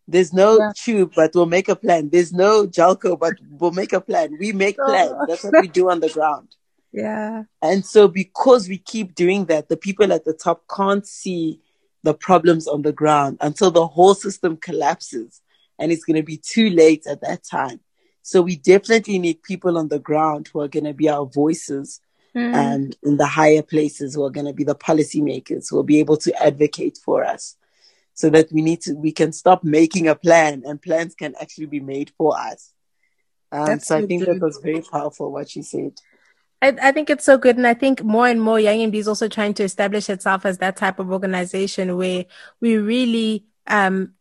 There's 0.08 0.34
no 0.34 0.58
yeah. 0.58 0.72
tube, 0.76 1.14
but 1.16 1.32
we'll 1.34 1.48
make 1.48 1.68
a 1.68 1.76
plan. 1.76 2.10
There's 2.10 2.32
no 2.32 2.68
Jelco, 2.68 3.20
but 3.20 3.34
we'll 3.50 3.72
make 3.72 3.92
a 3.92 4.02
plan. 4.02 4.38
We 4.40 4.52
make 4.52 4.78
plans. 4.78 5.14
That's 5.28 5.44
what 5.44 5.62
we 5.62 5.68
do 5.68 5.90
on 5.90 6.00
the 6.00 6.10
ground. 6.10 6.50
Yeah. 6.96 7.44
And 7.62 7.86
so 7.86 8.08
because 8.08 8.70
we 8.70 8.78
keep 8.78 9.16
doing 9.16 9.48
that, 9.48 9.68
the 9.68 9.76
people 9.76 10.14
at 10.14 10.24
the 10.24 10.32
top 10.32 10.64
can't 10.74 11.06
see 11.06 11.60
the 12.04 12.14
problems 12.14 12.70
on 12.70 12.84
the 12.84 12.94
ground 12.94 13.38
until 13.42 13.70
the 13.70 13.86
whole 13.86 14.16
system 14.16 14.56
collapses 14.56 15.42
and 15.78 15.92
it's 15.92 16.06
going 16.06 16.16
to 16.16 16.24
be 16.24 16.38
too 16.38 16.70
late 16.70 17.06
at 17.06 17.20
that 17.20 17.44
time. 17.44 17.82
So 18.22 18.42
we 18.42 18.56
definitely 18.56 19.20
need 19.20 19.44
people 19.44 19.78
on 19.78 19.90
the 19.90 20.00
ground 20.00 20.50
who 20.54 20.62
are 20.62 20.70
going 20.70 20.86
to 20.86 20.94
be 20.94 21.10
our 21.10 21.26
voices 21.26 22.00
mm. 22.36 22.54
and 22.54 22.96
in 23.04 23.18
the 23.18 23.26
higher 23.26 23.62
places 23.62 24.14
who 24.14 24.24
are 24.24 24.30
going 24.30 24.46
to 24.46 24.54
be 24.54 24.64
the 24.64 24.76
policymakers 24.76 25.70
who 25.70 25.78
will 25.78 25.84
be 25.84 26.00
able 26.00 26.18
to 26.18 26.44
advocate 26.44 26.98
for 27.04 27.24
us 27.24 27.56
so 28.14 28.30
that 28.30 28.52
we 28.52 28.62
need 28.62 28.82
to 28.82 28.94
we 28.94 29.12
can 29.12 29.32
stop 29.32 29.64
making 29.64 30.08
a 30.08 30.16
plan 30.16 30.64
and 30.66 30.82
plans 30.82 31.16
can 31.16 31.34
actually 31.40 31.66
be 31.66 31.80
made 31.80 32.12
for 32.18 32.38
us 32.38 32.72
um, 33.52 33.80
so 33.80 33.98
i 33.98 34.06
think 34.06 34.26
that 34.26 34.40
was 34.40 34.60
very 34.62 34.82
powerful 34.82 35.32
what 35.32 35.50
she 35.50 35.62
said 35.62 35.94
I, 36.62 36.76
I, 36.82 36.92
think 36.94 37.10
it's 37.10 37.26
so 37.26 37.38
good. 37.38 37.58
And 37.58 37.68
I 37.68 37.74
think 37.74 38.02
more 38.02 38.28
and 38.28 38.42
more 38.42 38.60
Young 38.60 38.78
MD 38.78 38.96
is 38.96 39.10
also 39.10 39.28
trying 39.28 39.54
to 39.56 39.64
establish 39.64 40.10
itself 40.10 40.46
as 40.46 40.58
that 40.60 40.78
type 40.78 41.00
of 41.00 41.12
organization 41.12 41.96
where 41.98 42.26
we 42.62 42.78
really 42.78 43.46
um, 43.68 44.14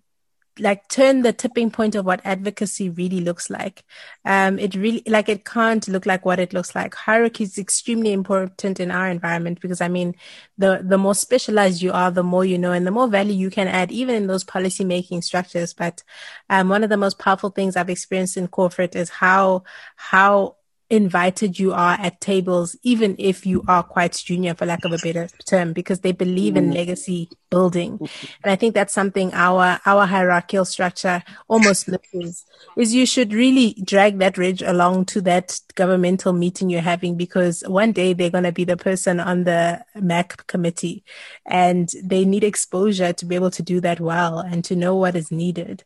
like 0.58 0.88
turn 0.88 1.22
the 1.22 1.32
tipping 1.32 1.70
point 1.70 1.94
of 1.94 2.06
what 2.06 2.20
advocacy 2.24 2.88
really 2.88 3.20
looks 3.20 3.50
like. 3.50 3.84
Um, 4.24 4.58
it 4.58 4.74
really 4.74 5.02
like 5.06 5.28
it 5.28 5.44
can't 5.44 5.86
look 5.88 6.06
like 6.06 6.24
what 6.24 6.38
it 6.38 6.52
looks 6.52 6.74
like. 6.74 6.94
Hierarchy 6.94 7.44
is 7.44 7.58
extremely 7.58 8.12
important 8.12 8.78
in 8.80 8.90
our 8.90 9.08
environment 9.08 9.60
because 9.60 9.80
I 9.80 9.88
mean, 9.88 10.14
the 10.56 10.80
the 10.82 10.98
more 10.98 11.14
specialized 11.14 11.82
you 11.82 11.92
are, 11.92 12.10
the 12.10 12.22
more 12.22 12.44
you 12.44 12.58
know, 12.58 12.72
and 12.72 12.86
the 12.86 12.90
more 12.90 13.08
value 13.08 13.34
you 13.34 13.50
can 13.50 13.68
add, 13.68 13.90
even 13.90 14.14
in 14.14 14.26
those 14.26 14.44
policy 14.44 14.84
making 14.84 15.22
structures. 15.22 15.74
But 15.74 16.02
um, 16.50 16.68
one 16.68 16.84
of 16.84 16.90
the 16.90 16.96
most 16.96 17.18
powerful 17.18 17.50
things 17.50 17.76
I've 17.76 17.90
experienced 17.90 18.36
in 18.36 18.48
corporate 18.48 18.94
is 18.94 19.10
how 19.10 19.64
how 19.96 20.56
invited 20.90 21.58
you 21.58 21.72
are 21.72 21.94
at 22.00 22.20
tables, 22.20 22.76
even 22.82 23.16
if 23.18 23.46
you 23.46 23.64
are 23.66 23.82
quite 23.82 24.12
junior, 24.12 24.54
for 24.54 24.66
lack 24.66 24.84
of 24.84 24.92
a 24.92 24.98
better 24.98 25.28
term, 25.46 25.72
because 25.72 26.00
they 26.00 26.12
believe 26.12 26.56
in 26.56 26.70
mm. 26.70 26.74
legacy 26.74 27.28
building. 27.50 27.98
And 28.42 28.52
I 28.52 28.56
think 28.56 28.74
that's 28.74 28.92
something 28.92 29.32
our, 29.32 29.80
our 29.86 30.06
hierarchical 30.06 30.64
structure 30.64 31.22
almost 31.48 31.88
misses 31.88 32.44
is 32.76 32.94
you 32.94 33.06
should 33.06 33.32
really 33.32 33.74
drag 33.84 34.18
that 34.18 34.36
reg 34.36 34.62
along 34.62 35.04
to 35.06 35.20
that 35.22 35.60
governmental 35.74 36.32
meeting 36.32 36.68
you're 36.68 36.80
having 36.80 37.16
because 37.16 37.62
one 37.66 37.92
day 37.92 38.12
they're 38.12 38.30
going 38.30 38.44
to 38.44 38.52
be 38.52 38.64
the 38.64 38.76
person 38.76 39.20
on 39.20 39.44
the 39.44 39.84
MAC 39.94 40.46
committee 40.46 41.04
and 41.46 41.90
they 42.02 42.24
need 42.24 42.44
exposure 42.44 43.12
to 43.12 43.24
be 43.24 43.34
able 43.34 43.50
to 43.50 43.62
do 43.62 43.80
that 43.80 44.00
well 44.00 44.38
and 44.38 44.64
to 44.64 44.76
know 44.76 44.96
what 44.96 45.14
is 45.14 45.30
needed. 45.30 45.84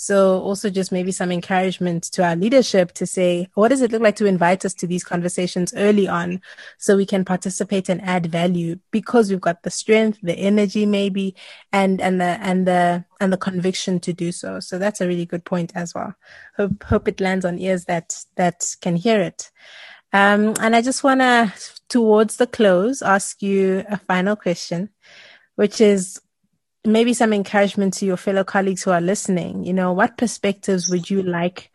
So 0.00 0.40
also 0.40 0.70
just 0.70 0.92
maybe 0.92 1.12
some 1.12 1.30
encouragement 1.30 2.04
to 2.12 2.24
our 2.24 2.34
leadership 2.34 2.92
to 2.92 3.06
say, 3.06 3.50
what 3.52 3.68
does 3.68 3.82
it 3.82 3.92
look 3.92 4.00
like 4.00 4.16
to 4.16 4.24
invite 4.24 4.64
us 4.64 4.72
to 4.76 4.86
these 4.86 5.04
conversations 5.04 5.74
early 5.76 6.08
on 6.08 6.40
so 6.78 6.96
we 6.96 7.04
can 7.04 7.22
participate 7.22 7.90
and 7.90 8.00
add 8.00 8.24
value 8.24 8.78
because 8.92 9.28
we've 9.28 9.42
got 9.42 9.62
the 9.62 9.70
strength, 9.70 10.18
the 10.22 10.32
energy 10.32 10.86
maybe, 10.86 11.34
and, 11.70 12.00
and 12.00 12.18
the, 12.18 12.38
and 12.40 12.66
the, 12.66 13.04
and 13.20 13.30
the 13.30 13.36
conviction 13.36 14.00
to 14.00 14.14
do 14.14 14.32
so. 14.32 14.58
So 14.58 14.78
that's 14.78 15.02
a 15.02 15.06
really 15.06 15.26
good 15.26 15.44
point 15.44 15.70
as 15.74 15.94
well. 15.94 16.14
Hope, 16.56 16.82
hope 16.82 17.06
it 17.06 17.20
lands 17.20 17.44
on 17.44 17.58
ears 17.58 17.84
that, 17.84 18.24
that 18.36 18.74
can 18.80 18.96
hear 18.96 19.20
it. 19.20 19.50
Um, 20.14 20.54
and 20.62 20.74
I 20.74 20.80
just 20.80 21.04
want 21.04 21.20
to, 21.20 21.52
towards 21.90 22.36
the 22.36 22.46
close, 22.46 23.02
ask 23.02 23.42
you 23.42 23.84
a 23.86 23.98
final 23.98 24.34
question, 24.34 24.88
which 25.56 25.78
is 25.82 26.22
maybe 26.84 27.12
some 27.14 27.32
encouragement 27.32 27.94
to 27.94 28.06
your 28.06 28.16
fellow 28.16 28.44
colleagues 28.44 28.82
who 28.82 28.90
are 28.90 29.00
listening. 29.00 29.64
You 29.64 29.72
know, 29.72 29.92
what 29.92 30.16
perspectives 30.16 30.88
would 30.88 31.10
you 31.10 31.22
like 31.22 31.70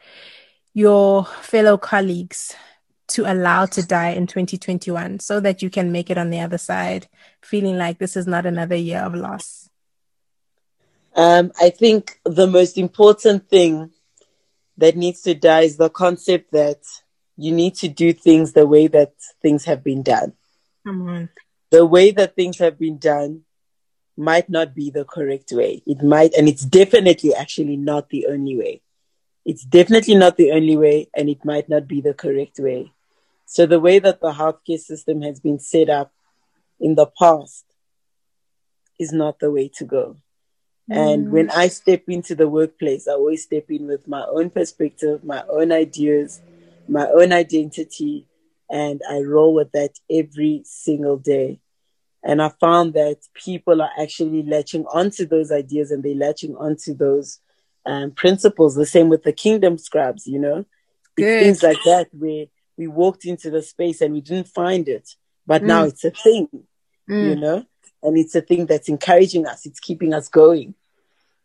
your 0.73 1.25
fellow 1.25 1.77
colleagues 1.77 2.55
to 3.07 3.31
allow 3.31 3.65
to 3.67 3.85
die 3.85 4.09
in 4.09 4.27
2021 4.27 5.19
so 5.19 5.39
that 5.39 5.61
you 5.61 5.69
can 5.69 5.91
make 5.91 6.09
it 6.09 6.17
on 6.17 6.31
the 6.31 6.39
other 6.39 6.57
side 6.57 7.07
feeling 7.41 7.77
like 7.77 7.99
this 7.99 8.17
is 8.17 8.25
not 8.25 8.45
another 8.45 8.75
year 8.75 8.99
of 8.99 9.13
loss? 9.13 9.69
Um, 11.15 11.51
I 11.61 11.69
think 11.69 12.19
the 12.25 12.47
most 12.47 12.77
important 12.77 13.47
thing 13.47 13.91
that 14.77 14.97
needs 14.97 15.21
to 15.21 15.33
die 15.33 15.61
is 15.61 15.77
the 15.77 15.89
concept 15.89 16.51
that 16.51 16.81
you 17.37 17.53
need 17.53 17.75
to 17.75 17.87
do 17.87 18.11
things 18.11 18.51
the 18.51 18.67
way 18.67 18.87
that 18.87 19.13
things 19.41 19.63
have 19.65 19.83
been 19.83 20.03
done. 20.03 20.33
Come 20.85 21.07
on. 21.07 21.29
The 21.71 21.85
way 21.85 22.11
that 22.11 22.35
things 22.35 22.57
have 22.59 22.77
been 22.77 22.97
done 22.97 23.44
might 24.17 24.49
not 24.49 24.73
be 24.73 24.89
the 24.89 25.05
correct 25.05 25.51
way. 25.51 25.81
It 25.85 26.01
might, 26.01 26.33
and 26.33 26.47
it's 26.47 26.65
definitely 26.65 27.33
actually 27.33 27.77
not 27.77 28.09
the 28.09 28.27
only 28.27 28.57
way. 28.57 28.81
It's 29.45 29.63
definitely 29.63 30.15
not 30.15 30.37
the 30.37 30.51
only 30.51 30.77
way, 30.77 31.09
and 31.15 31.29
it 31.29 31.45
might 31.45 31.69
not 31.69 31.87
be 31.87 32.01
the 32.01 32.13
correct 32.13 32.59
way. 32.59 32.91
So, 33.45 33.65
the 33.65 33.79
way 33.79 33.99
that 33.99 34.21
the 34.21 34.31
healthcare 34.31 34.79
system 34.79 35.21
has 35.21 35.39
been 35.39 35.59
set 35.59 35.89
up 35.89 36.11
in 36.79 36.95
the 36.95 37.05
past 37.05 37.65
is 38.99 39.11
not 39.11 39.39
the 39.39 39.51
way 39.51 39.69
to 39.75 39.85
go. 39.85 40.17
Mm. 40.89 40.97
And 40.97 41.31
when 41.31 41.49
I 41.51 41.67
step 41.67 42.03
into 42.07 42.35
the 42.35 42.47
workplace, 42.47 43.07
I 43.07 43.13
always 43.13 43.43
step 43.43 43.69
in 43.69 43.87
with 43.87 44.07
my 44.07 44.23
own 44.25 44.49
perspective, 44.49 45.23
my 45.23 45.43
own 45.49 45.71
ideas, 45.71 46.41
my 46.87 47.07
own 47.07 47.31
identity, 47.31 48.27
and 48.69 49.01
I 49.09 49.19
roll 49.19 49.53
with 49.53 49.71
that 49.73 49.99
every 50.09 50.61
single 50.65 51.17
day. 51.17 51.59
And 52.25 52.41
I 52.41 52.49
found 52.49 52.95
that 52.95 53.19
people 53.35 53.83
are 53.83 53.91
actually 54.01 54.41
latching 54.41 54.85
onto 54.87 55.27
those 55.27 55.51
ideas 55.51 55.91
and 55.91 56.01
they're 56.01 56.15
latching 56.15 56.55
onto 56.55 56.95
those 56.95 57.39
um, 57.85 58.11
principles. 58.11 58.73
The 58.73 58.87
same 58.87 59.09
with 59.09 59.21
the 59.21 59.31
kingdom 59.31 59.77
scribes, 59.77 60.25
you 60.25 60.39
know, 60.39 60.65
things 61.15 61.61
like 61.61 61.77
that 61.85 62.07
where 62.11 62.47
we 62.77 62.87
walked 62.87 63.25
into 63.25 63.51
the 63.51 63.61
space 63.61 64.01
and 64.01 64.11
we 64.11 64.21
didn't 64.21 64.47
find 64.47 64.89
it, 64.89 65.11
but 65.45 65.61
mm. 65.61 65.67
now 65.67 65.83
it's 65.83 66.03
a 66.03 66.09
thing, 66.09 66.49
mm. 67.07 67.29
you 67.29 67.35
know, 67.35 67.63
and 68.01 68.17
it's 68.17 68.33
a 68.33 68.41
thing 68.41 68.65
that's 68.65 68.89
encouraging 68.89 69.45
us. 69.45 69.67
It's 69.67 69.79
keeping 69.79 70.11
us 70.11 70.27
going. 70.27 70.73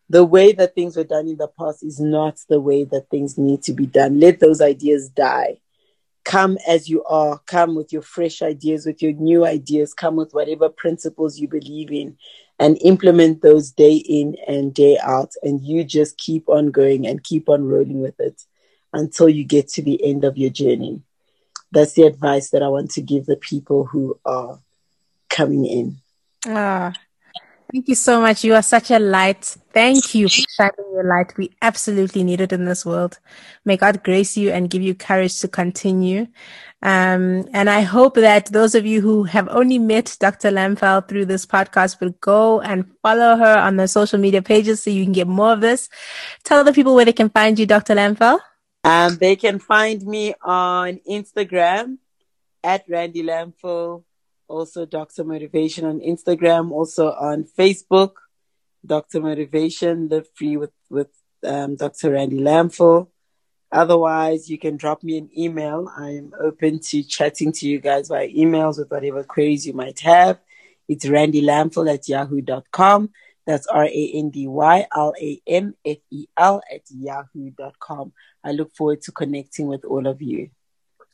The 0.09 0.24
way 0.24 0.53
that 0.53 0.74
things 0.74 0.97
were 0.97 1.05
done 1.05 1.28
in 1.28 1.37
the 1.37 1.47
past 1.47 1.85
is 1.85 2.01
not 2.01 2.41
the 2.49 2.59
way 2.59 2.85
that 2.85 3.11
things 3.11 3.37
need 3.37 3.62
to 3.64 3.74
be 3.74 3.87
done. 3.87 4.18
Let 4.18 4.41
those 4.41 4.62
ideas 4.62 5.11
die 5.11 5.61
come 6.24 6.58
as 6.66 6.88
you 6.88 7.02
are, 7.04 7.40
come 7.46 7.74
with 7.74 7.92
your 7.92 8.02
fresh 8.02 8.42
ideas, 8.42 8.86
with 8.86 9.02
your 9.02 9.12
new 9.12 9.44
ideas, 9.44 9.94
come 9.94 10.16
with 10.16 10.32
whatever 10.32 10.68
principles 10.68 11.38
you 11.38 11.48
believe 11.48 11.90
in, 11.90 12.16
and 12.58 12.78
implement 12.82 13.42
those 13.42 13.70
day 13.70 13.96
in 13.96 14.36
and 14.46 14.74
day 14.74 14.98
out. 15.02 15.32
And 15.42 15.60
you 15.62 15.84
just 15.84 16.18
keep 16.18 16.48
on 16.48 16.70
going 16.70 17.06
and 17.06 17.24
keep 17.24 17.48
on 17.48 17.64
rolling 17.64 18.00
with 18.00 18.18
it 18.20 18.42
until 18.92 19.28
you 19.28 19.44
get 19.44 19.68
to 19.68 19.82
the 19.82 20.02
end 20.04 20.24
of 20.24 20.36
your 20.36 20.50
journey. 20.50 21.02
That's 21.72 21.92
the 21.92 22.02
advice 22.02 22.50
that 22.50 22.62
I 22.62 22.68
want 22.68 22.90
to 22.92 23.02
give 23.02 23.26
the 23.26 23.36
people 23.36 23.86
who 23.86 24.18
are 24.24 24.60
coming 25.28 25.64
in. 25.64 25.96
Ah, 26.46 26.92
Thank 27.72 27.88
you 27.88 27.94
so 27.94 28.20
much. 28.20 28.42
You 28.42 28.54
are 28.54 28.62
such 28.62 28.90
a 28.90 28.98
light. 28.98 29.44
Thank 29.72 30.14
you 30.14 30.28
for 30.28 30.42
shining 30.56 30.92
your 30.92 31.04
light. 31.04 31.36
We 31.36 31.50
absolutely 31.62 32.24
need 32.24 32.40
it 32.40 32.52
in 32.52 32.64
this 32.64 32.84
world. 32.84 33.18
May 33.64 33.76
God 33.76 34.02
grace 34.02 34.36
you 34.36 34.50
and 34.50 34.68
give 34.68 34.82
you 34.82 34.94
courage 34.94 35.38
to 35.40 35.48
continue. 35.48 36.26
Um, 36.82 37.48
and 37.52 37.70
I 37.70 37.82
hope 37.82 38.14
that 38.14 38.46
those 38.46 38.74
of 38.74 38.86
you 38.86 39.00
who 39.00 39.24
have 39.24 39.48
only 39.50 39.78
met 39.78 40.16
Dr. 40.18 40.50
Lamfel 40.50 41.06
through 41.06 41.26
this 41.26 41.46
podcast 41.46 42.00
will 42.00 42.14
go 42.20 42.60
and 42.60 42.90
follow 43.02 43.36
her 43.36 43.58
on 43.58 43.76
the 43.76 43.86
social 43.86 44.18
media 44.18 44.42
pages 44.42 44.82
so 44.82 44.90
you 44.90 45.04
can 45.04 45.12
get 45.12 45.28
more 45.28 45.52
of 45.52 45.60
this. 45.60 45.88
Tell 46.42 46.64
the 46.64 46.72
people 46.72 46.94
where 46.94 47.04
they 47.04 47.12
can 47.12 47.30
find 47.30 47.58
you, 47.58 47.66
Dr. 47.66 47.94
Lamfel. 47.94 48.40
Um, 48.82 49.16
they 49.18 49.36
can 49.36 49.58
find 49.58 50.02
me 50.04 50.34
on 50.42 51.00
Instagram 51.08 51.98
at 52.64 52.84
Randy 52.88 53.22
Lamfel 53.22 54.04
also 54.51 54.84
Dr. 54.84 55.24
Motivation 55.24 55.84
on 55.86 56.01
Instagram, 56.01 56.72
also 56.72 57.12
on 57.12 57.44
Facebook, 57.44 58.12
Dr. 58.84 59.20
Motivation, 59.20 60.09
Live 60.09 60.28
Free 60.34 60.57
with, 60.57 60.72
with 60.90 61.09
um, 61.44 61.76
Dr. 61.76 62.11
Randy 62.12 62.38
Lamfel. 62.38 63.09
Otherwise, 63.72 64.51
you 64.51 64.59
can 64.59 64.76
drop 64.76 65.03
me 65.05 65.16
an 65.16 65.30
email. 65.36 65.88
I'm 65.96 66.32
open 66.40 66.80
to 66.80 67.05
chatting 67.05 67.53
to 67.53 67.68
you 67.68 67.78
guys 67.78 68.09
via 68.09 68.28
emails 68.28 68.78
with 68.78 68.90
whatever 68.90 69.22
queries 69.22 69.66
you 69.66 69.72
might 69.72 70.01
have. 70.01 70.40
It's 70.88 71.09
Randy 71.09 71.40
Lamfel 71.40 71.92
at 71.92 72.09
yahoo.com. 72.09 73.11
That's 73.46 73.66
R 73.68 73.84
A 73.84 74.12
N 74.14 74.30
D 74.30 74.48
Y 74.48 74.86
L 74.94 75.14
A 75.20 75.40
M 75.46 75.74
F 75.84 75.98
E 76.11 76.26
L 76.36 76.61
at 76.72 76.82
yahoo.com. 76.90 78.12
I 78.42 78.53
look 78.53 78.74
forward 78.74 79.03
to 79.03 79.12
connecting 79.12 79.66
with 79.66 79.84
all 79.84 80.07
of 80.07 80.20
you. 80.20 80.51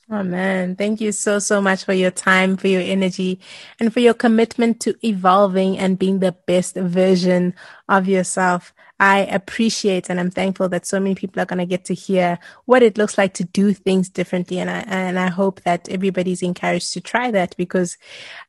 Man, 0.08 0.76
thank 0.76 1.00
you 1.00 1.10
so, 1.10 1.40
so 1.40 1.60
much 1.60 1.84
for 1.84 1.92
your 1.92 2.12
time, 2.12 2.56
for 2.56 2.68
your 2.68 2.80
energy, 2.80 3.40
and 3.80 3.92
for 3.92 3.98
your 3.98 4.14
commitment 4.14 4.78
to 4.80 4.94
evolving 5.04 5.78
and 5.78 5.98
being 5.98 6.20
the 6.20 6.30
best 6.30 6.76
version 6.76 7.54
of 7.88 8.06
yourself. 8.06 8.72
I 8.98 9.20
appreciate 9.20 10.08
and 10.08 10.18
I'm 10.18 10.30
thankful 10.30 10.70
that 10.70 10.86
so 10.86 10.98
many 10.98 11.14
people 11.14 11.42
are 11.42 11.46
going 11.46 11.58
to 11.58 11.66
get 11.66 11.84
to 11.86 11.94
hear 11.94 12.38
what 12.64 12.82
it 12.82 12.96
looks 12.96 13.18
like 13.18 13.34
to 13.34 13.44
do 13.44 13.74
things 13.74 14.08
differently. 14.08 14.58
And 14.58 14.70
I, 14.70 14.78
and 14.86 15.18
I 15.18 15.28
hope 15.28 15.60
that 15.62 15.86
everybody's 15.90 16.42
encouraged 16.42 16.94
to 16.94 17.02
try 17.02 17.30
that 17.30 17.54
because 17.58 17.98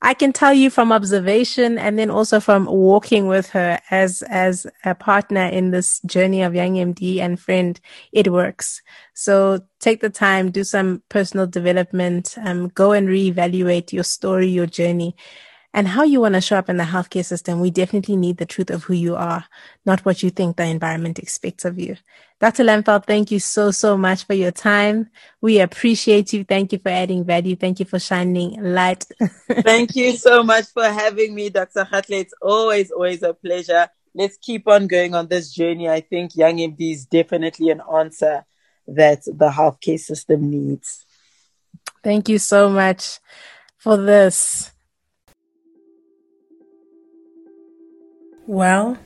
I 0.01 0.13
can 0.13 0.31
tell 0.31 0.53
you 0.53 0.69
from 0.69 0.93
observation 0.93 1.77
and 1.77 1.99
then 1.99 2.09
also 2.09 2.39
from 2.39 2.65
walking 2.65 3.27
with 3.27 3.49
her 3.49 3.79
as, 3.91 4.21
as 4.23 4.65
a 4.85 4.95
partner 4.95 5.45
in 5.47 5.71
this 5.71 5.99
journey 6.05 6.43
of 6.43 6.55
Young 6.55 6.75
MD 6.75 7.19
and 7.19 7.37
friend, 7.37 7.77
it 8.13 8.31
works. 8.31 8.81
So 9.13 9.59
take 9.79 9.99
the 9.99 10.09
time, 10.09 10.51
do 10.51 10.63
some 10.63 11.03
personal 11.09 11.47
development, 11.47 12.35
um, 12.37 12.69
go 12.69 12.93
and 12.93 13.09
reevaluate 13.09 13.91
your 13.91 14.05
story, 14.05 14.47
your 14.47 14.65
journey 14.65 15.15
and 15.77 15.87
how 15.87 16.01
you 16.01 16.19
want 16.19 16.33
to 16.33 16.41
show 16.41 16.57
up 16.57 16.69
in 16.69 16.77
the 16.77 16.83
healthcare 16.83 17.23
system, 17.23 17.59
we 17.59 17.69
definitely 17.69 18.15
need 18.15 18.37
the 18.37 18.47
truth 18.47 18.71
of 18.71 18.85
who 18.85 18.95
you 18.95 19.15
are, 19.15 19.45
not 19.85 20.03
what 20.05 20.23
you 20.23 20.31
think 20.31 20.57
the 20.57 20.63
environment 20.63 21.19
expects 21.19 21.65
of 21.65 21.77
you. 21.77 21.95
Dr. 22.39 22.63
Lamfel, 22.63 23.05
thank 23.05 23.29
you 23.29 23.39
so, 23.39 23.69
so 23.69 23.95
much 23.95 24.23
for 24.23 24.33
your 24.33 24.49
time. 24.49 25.11
We 25.39 25.59
appreciate 25.59 26.33
you. 26.33 26.43
Thank 26.43 26.73
you 26.73 26.79
for 26.79 26.89
adding 26.89 27.23
value. 27.23 27.55
Thank 27.55 27.79
you 27.79 27.85
for 27.85 27.99
shining 27.99 28.59
light. 28.59 29.05
thank 29.51 29.95
you 29.95 30.13
so 30.13 30.41
much 30.41 30.65
for 30.65 30.83
having 30.83 31.35
me, 31.35 31.51
Dr. 31.51 31.83
Hatle. 31.83 32.17
It's 32.17 32.33
always, 32.41 32.89
always 32.89 33.21
a 33.21 33.35
pleasure. 33.35 33.87
Let's 34.15 34.37
keep 34.37 34.67
on 34.67 34.87
going 34.87 35.13
on 35.13 35.27
this 35.27 35.53
journey. 35.53 35.87
I 35.87 36.01
think 36.01 36.35
Young 36.35 36.57
MD 36.57 36.91
is 36.91 37.05
definitely 37.05 37.69
an 37.69 37.83
answer 37.95 38.45
that 38.87 39.25
the 39.25 39.51
healthcare 39.51 39.99
system 39.99 40.49
needs. 40.49 41.05
Thank 42.03 42.29
you 42.29 42.39
so 42.39 42.67
much 42.67 43.19
for 43.77 43.95
this. 43.95 44.71
Well, 48.47 48.97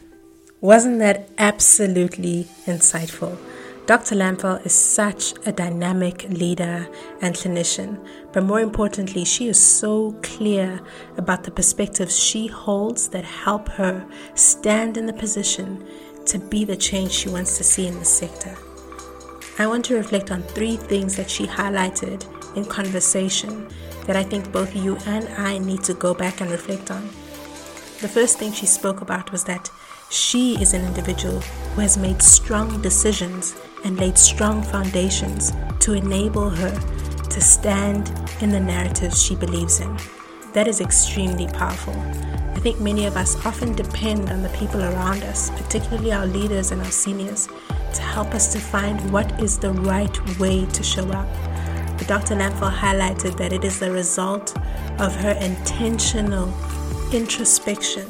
Wasn't 0.62 1.00
that 1.00 1.28
absolutely 1.40 2.44
insightful? 2.68 3.36
Dr. 3.88 4.14
Lamfel 4.14 4.64
is 4.64 4.74
such 4.74 5.34
a 5.48 5.52
dynamic 5.52 6.30
leader 6.30 6.88
and 7.20 7.34
clinician, 7.34 7.98
but 8.32 8.44
more 8.44 8.60
importantly, 8.60 9.26
she 9.26 9.48
is 9.48 9.60
so 9.60 10.12
clear 10.22 10.80
about 11.18 11.44
the 11.44 11.50
perspectives 11.50 12.16
she 12.16 12.46
holds 12.46 13.10
that 13.10 13.24
help 13.24 13.70
her 13.70 14.06
stand 14.36 14.98
in 14.98 15.08
the 15.08 15.14
position 15.14 15.84
to 16.28 16.38
be 16.38 16.64
the 16.64 16.78
change 16.78 17.12
she 17.12 17.30
wants 17.30 17.58
to 17.58 17.64
see 17.64 17.88
in 17.88 17.98
the 17.98 18.06
sector. 18.06 18.56
I 19.58 19.66
want 19.66 19.86
to 19.86 19.96
reflect 19.96 20.30
on 20.30 20.44
three 20.44 20.78
things 20.78 21.16
that 21.16 21.32
she 21.32 21.48
highlighted 21.48 22.24
in 22.56 22.66
conversation 22.66 23.68
that 24.06 24.16
I 24.16 24.22
think 24.22 24.52
both 24.52 24.76
you 24.76 24.98
and 25.08 25.28
I 25.30 25.58
need 25.58 25.82
to 25.86 25.96
go 25.96 26.14
back 26.14 26.42
and 26.42 26.52
reflect 26.52 26.92
on. 26.92 27.10
The 28.02 28.08
first 28.08 28.40
thing 28.40 28.52
she 28.52 28.66
spoke 28.66 29.02
about 29.02 29.32
was 29.32 29.44
that 29.44 29.70
she 30.10 30.60
is 30.60 30.74
an 30.74 30.84
individual 30.84 31.40
who 31.40 31.82
has 31.82 32.00
made 32.00 32.20
strong 32.20 32.82
decisions 32.82 33.56
and 33.86 34.00
laid 34.00 34.18
strong 34.18 34.64
foundations 34.64 35.54
to 35.82 35.94
enable 35.94 36.50
her 36.50 36.72
to 37.30 37.42
stand 37.42 38.12
in 38.42 38.50
the 38.50 38.60
narrative 38.60 39.14
she 39.14 39.36
believes 39.36 39.82
in. 39.82 39.96
That 40.54 40.68
is 40.68 40.82
extremely 40.82 41.46
powerful. 41.46 41.94
I 41.94 42.60
think 42.64 42.80
many 42.80 43.06
of 43.06 43.18
us 43.18 43.36
often 43.46 43.76
depend 43.76 44.32
on 44.32 44.42
the 44.42 44.50
people 44.50 44.82
around 44.82 45.22
us, 45.26 45.52
particularly 45.52 46.12
our 46.12 46.26
leaders 46.26 46.72
and 46.72 46.82
our 46.82 46.92
seniors, 46.92 47.50
to 47.94 48.02
help 48.02 48.34
us 48.34 48.52
to 48.54 48.60
find 48.60 49.12
what 49.12 49.40
is 49.40 49.60
the 49.60 49.74
right 49.74 50.40
way 50.40 50.66
to 50.66 50.82
show 50.82 51.08
up. 51.12 51.28
But 52.00 52.08
Dr. 52.08 52.34
Lamfel 52.34 52.74
highlighted 52.74 53.38
that 53.38 53.54
it 53.54 53.64
is 53.64 53.80
the 53.80 53.92
result 53.92 54.58
of 55.00 55.16
her 55.18 55.38
intentional 55.40 56.52
introspection 57.14 58.08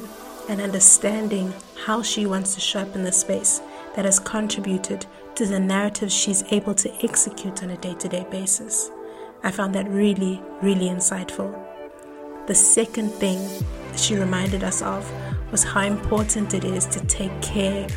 and 0.48 0.62
understanding 0.62 1.52
how 1.86 2.04
she 2.04 2.28
wants 2.28 2.54
to 2.54 2.60
show 2.60 2.82
up 2.82 2.96
in 2.96 3.04
the 3.04 3.12
space 3.12 3.60
that 3.96 4.06
has 4.06 4.20
contributed 4.20 5.06
to 5.34 5.46
the 5.48 5.60
narrative 5.60 6.12
she's 6.12 6.44
able 6.52 6.76
to 6.76 6.94
execute 7.04 7.64
on 7.64 7.72
a 7.72 7.78
day 7.78 7.96
to 7.96 8.08
day 8.08 8.26
basis. 8.30 8.92
I 9.44 9.50
found 9.50 9.74
that 9.74 9.90
really, 9.90 10.40
really 10.62 10.88
insightful. 10.88 11.52
The 12.46 12.54
second 12.54 13.10
thing 13.10 13.66
she 13.96 14.16
reminded 14.16 14.64
us 14.64 14.84
of 14.84 15.12
was 15.52 15.64
how 15.64 15.82
important 15.82 16.54
it 16.54 16.64
is 16.64 16.86
to 16.88 17.00
take 17.06 17.42
care 17.42 17.88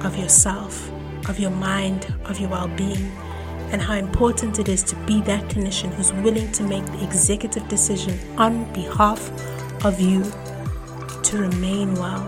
of 0.00 0.16
yourself, 0.16 0.90
of 1.28 1.38
your 1.38 1.50
mind, 1.50 2.14
of 2.24 2.40
your 2.40 2.48
well 2.48 2.68
being, 2.68 3.12
and 3.70 3.82
how 3.82 3.96
important 3.96 4.58
it 4.58 4.70
is 4.70 4.82
to 4.84 4.96
be 5.04 5.20
that 5.22 5.44
clinician 5.50 5.92
who's 5.92 6.12
willing 6.12 6.50
to 6.52 6.62
make 6.62 6.86
the 6.86 7.04
executive 7.04 7.68
decision 7.68 8.18
on 8.38 8.72
behalf 8.72 9.30
of 9.84 10.00
you 10.00 10.24
to 11.34 11.40
remain 11.40 11.94
well. 11.94 12.24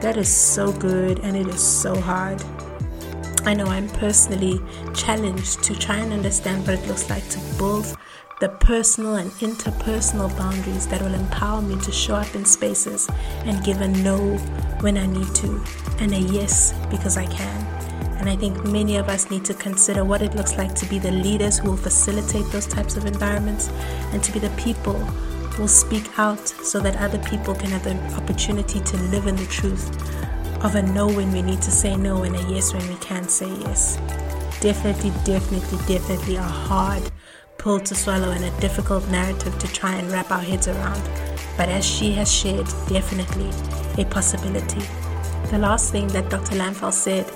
That 0.00 0.16
is 0.16 0.28
so 0.28 0.72
good 0.72 1.20
and 1.20 1.36
it 1.36 1.46
is 1.46 1.62
so 1.62 1.94
hard. 1.94 2.42
I 3.44 3.54
know 3.54 3.66
I'm 3.66 3.88
personally 3.88 4.60
challenged 4.92 5.62
to 5.64 5.78
try 5.78 5.98
and 5.98 6.12
understand 6.12 6.66
what 6.66 6.80
it 6.80 6.88
looks 6.88 7.08
like 7.08 7.28
to 7.28 7.38
build 7.58 7.96
the 8.40 8.48
personal 8.48 9.14
and 9.14 9.30
interpersonal 9.32 10.36
boundaries 10.36 10.88
that 10.88 11.00
will 11.00 11.14
empower 11.14 11.62
me 11.62 11.80
to 11.82 11.92
show 11.92 12.16
up 12.16 12.34
in 12.34 12.44
spaces 12.44 13.08
and 13.44 13.64
give 13.64 13.80
a 13.80 13.88
no 13.88 14.18
when 14.80 14.98
I 14.98 15.06
need 15.06 15.32
to 15.36 15.62
and 16.00 16.12
a 16.12 16.18
yes 16.18 16.72
because 16.90 17.16
I 17.16 17.26
can. 17.26 17.66
And 18.18 18.28
I 18.28 18.34
think 18.34 18.64
many 18.64 18.96
of 18.96 19.08
us 19.08 19.30
need 19.30 19.44
to 19.44 19.54
consider 19.54 20.04
what 20.04 20.22
it 20.22 20.34
looks 20.34 20.56
like 20.56 20.74
to 20.74 20.86
be 20.86 20.98
the 20.98 21.12
leaders 21.12 21.58
who 21.58 21.70
will 21.70 21.76
facilitate 21.76 22.46
those 22.46 22.66
types 22.66 22.96
of 22.96 23.06
environments 23.06 23.68
and 24.12 24.24
to 24.24 24.32
be 24.32 24.40
the 24.40 24.50
people 24.56 24.98
will 25.58 25.68
speak 25.68 26.18
out 26.18 26.48
so 26.48 26.80
that 26.80 26.96
other 26.96 27.18
people 27.18 27.54
can 27.54 27.70
have 27.70 27.84
the 27.84 27.96
opportunity 28.14 28.80
to 28.80 28.96
live 29.04 29.26
in 29.26 29.36
the 29.36 29.46
truth 29.46 29.88
of 30.64 30.74
a 30.74 30.82
no 30.82 31.06
when 31.06 31.30
we 31.32 31.42
need 31.42 31.60
to 31.62 31.70
say 31.70 31.94
no 31.96 32.22
and 32.22 32.34
a 32.36 32.42
yes 32.52 32.72
when 32.72 32.86
we 32.88 32.96
can't 32.96 33.30
say 33.30 33.48
yes. 33.60 33.96
Definitely, 34.60 35.10
definitely, 35.24 35.78
definitely 35.86 36.36
a 36.36 36.42
hard 36.42 37.02
pill 37.58 37.80
to 37.80 37.94
swallow 37.94 38.30
and 38.30 38.44
a 38.44 38.60
difficult 38.60 39.06
narrative 39.08 39.58
to 39.58 39.68
try 39.68 39.94
and 39.94 40.10
wrap 40.10 40.30
our 40.30 40.40
heads 40.40 40.68
around. 40.68 41.02
But 41.56 41.68
as 41.68 41.84
she 41.84 42.12
has 42.12 42.32
shared, 42.32 42.66
definitely 42.88 43.50
a 44.02 44.06
possibility. 44.06 44.82
The 45.50 45.58
last 45.58 45.92
thing 45.92 46.08
that 46.08 46.30
Dr. 46.30 46.56
Lamfel 46.56 46.92
said 46.92 47.26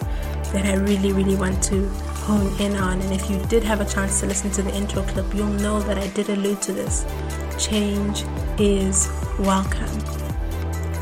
that 0.52 0.64
I 0.64 0.74
really, 0.74 1.12
really 1.12 1.36
want 1.36 1.62
to 1.64 1.86
hone 2.26 2.58
in 2.60 2.76
on, 2.76 3.00
and 3.00 3.12
if 3.12 3.30
you 3.30 3.38
did 3.46 3.62
have 3.62 3.80
a 3.80 3.84
chance 3.84 4.20
to 4.20 4.26
listen 4.26 4.50
to 4.52 4.62
the 4.62 4.74
intro 4.74 5.02
clip, 5.02 5.34
you'll 5.34 5.46
know 5.46 5.80
that 5.80 5.98
I 5.98 6.08
did 6.08 6.30
allude 6.30 6.62
to 6.62 6.72
this. 6.72 7.04
Change 7.58 8.24
is 8.56 9.10
welcome. 9.40 9.90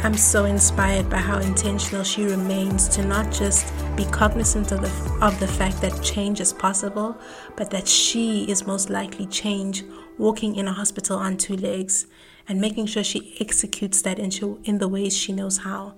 I'm 0.03 0.17
so 0.17 0.47
inspired 0.47 1.11
by 1.11 1.19
how 1.19 1.39
intentional 1.39 2.03
she 2.03 2.25
remains 2.25 2.89
to 2.97 3.05
not 3.05 3.31
just 3.31 3.71
be 3.95 4.07
cognizant 4.07 4.73
of 4.73 4.81
the, 4.81 5.19
of 5.25 5.39
the 5.39 5.47
fact 5.47 5.83
that 5.83 6.03
change 6.03 6.41
is 6.41 6.55
possible, 6.55 7.15
but 7.57 7.71
that 7.73 7.87
she 7.87 8.51
is 8.51 8.67
most 8.67 8.89
likely 8.89 9.27
change 9.27 9.85
walking 10.17 10.57
in 10.57 10.67
a 10.67 10.73
hospital 10.73 11.19
on 11.19 11.37
two 11.37 11.57
legs 11.57 12.07
and 12.49 12.59
making 12.59 12.87
sure 12.87 13.05
she 13.05 13.37
executes 13.39 14.01
that 14.03 14.19
in, 14.19 14.31
in 14.65 14.79
the 14.79 14.89
ways 14.89 15.15
she 15.15 15.35
knows 15.35 15.59
how. 15.59 15.95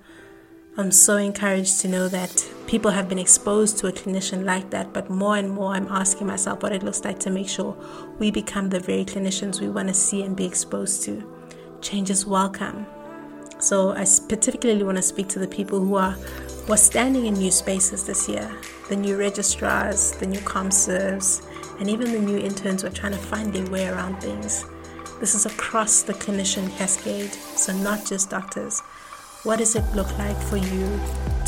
I'm 0.79 0.93
so 0.93 1.16
encouraged 1.16 1.81
to 1.81 1.89
know 1.89 2.07
that 2.07 2.49
people 2.68 2.93
have 2.93 3.09
been 3.09 3.18
exposed 3.18 3.79
to 3.79 3.89
a 3.89 3.93
clinician 3.93 4.45
like 4.45 4.70
that, 4.70 4.93
but 4.93 5.11
more 5.11 5.37
and 5.37 5.51
more 5.51 5.72
I'm 5.72 5.89
asking 5.89 6.29
myself 6.29 6.62
what 6.62 6.70
it 6.70 6.85
looks 6.85 7.05
like 7.05 7.18
to 7.20 7.31
make 7.31 7.49
sure 7.49 7.76
we 8.20 8.31
become 8.31 8.68
the 8.68 8.79
very 8.79 9.05
clinicians 9.05 9.61
we 9.61 9.68
want 9.68 9.89
to 9.89 9.95
see 9.95 10.22
and 10.22 10.37
be 10.37 10.45
exposed 10.45 11.03
to. 11.03 11.29
Change 11.81 12.11
is 12.11 12.24
welcome. 12.26 12.87
So 13.59 13.91
I 13.91 14.07
particularly 14.29 14.85
want 14.85 14.99
to 14.99 15.03
speak 15.03 15.26
to 15.31 15.41
the 15.41 15.49
people 15.49 15.81
who 15.81 15.97
are 15.97 16.12
who 16.12 16.74
are 16.74 16.76
standing 16.76 17.26
in 17.26 17.35
new 17.35 17.51
spaces 17.51 18.07
this 18.07 18.29
year. 18.29 18.49
The 18.89 18.95
new 18.95 19.16
registrars, 19.16 20.12
the 20.12 20.26
new 20.26 20.39
ComServes, 20.43 21.45
and 21.81 21.91
even 21.91 22.12
the 22.12 22.20
new 22.20 22.39
interns 22.39 22.83
who 22.83 22.89
are 22.89 22.93
trying 22.93 23.14
to 23.14 23.18
find 23.18 23.53
their 23.53 23.68
way 23.68 23.89
around 23.89 24.20
things. 24.20 24.64
This 25.18 25.35
is 25.35 25.45
across 25.45 26.03
the 26.03 26.14
clinician 26.14 26.70
cascade, 26.79 27.33
so 27.33 27.72
not 27.72 28.07
just 28.07 28.31
doctors. 28.31 28.81
What 29.49 29.61
does 29.61 29.76
it 29.76 29.84
look 29.94 30.18
like 30.18 30.36
for 30.36 30.59
you 30.59 31.01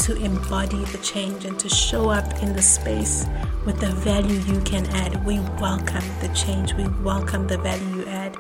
to 0.04 0.16
embody 0.16 0.82
the 0.86 0.96
change 1.02 1.44
and 1.44 1.60
to 1.60 1.68
show 1.68 2.08
up 2.08 2.42
in 2.42 2.54
the 2.54 2.62
space 2.62 3.26
with 3.66 3.78
the 3.78 3.88
value 3.88 4.40
you 4.50 4.58
can 4.62 4.86
add? 4.96 5.22
We 5.22 5.38
welcome 5.60 6.02
the 6.22 6.28
change, 6.28 6.72
we 6.72 6.88
welcome 7.04 7.46
the 7.46 7.58
value 7.58 7.96
you 7.96 8.06
add. 8.06 8.38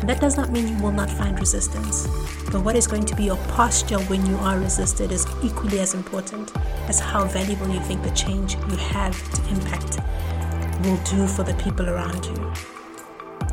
And 0.00 0.08
that 0.08 0.18
does 0.18 0.38
not 0.38 0.50
mean 0.50 0.66
you 0.66 0.82
will 0.82 0.92
not 0.92 1.10
find 1.10 1.38
resistance. 1.38 2.06
But 2.50 2.62
what 2.62 2.74
is 2.74 2.86
going 2.86 3.04
to 3.04 3.14
be 3.14 3.24
your 3.24 3.36
posture 3.48 3.98
when 4.04 4.24
you 4.24 4.36
are 4.36 4.58
resisted 4.58 5.12
is 5.12 5.26
equally 5.44 5.80
as 5.80 5.92
important 5.92 6.50
as 6.88 6.98
how 6.98 7.26
valuable 7.26 7.68
you 7.68 7.80
think 7.80 8.02
the 8.02 8.12
change 8.12 8.54
you 8.54 8.76
have 8.76 9.14
to 9.34 9.54
impact 9.54 10.00
will 10.86 10.96
do 11.04 11.26
for 11.26 11.42
the 11.42 11.54
people 11.62 11.90
around 11.90 12.24
you. 12.24 12.52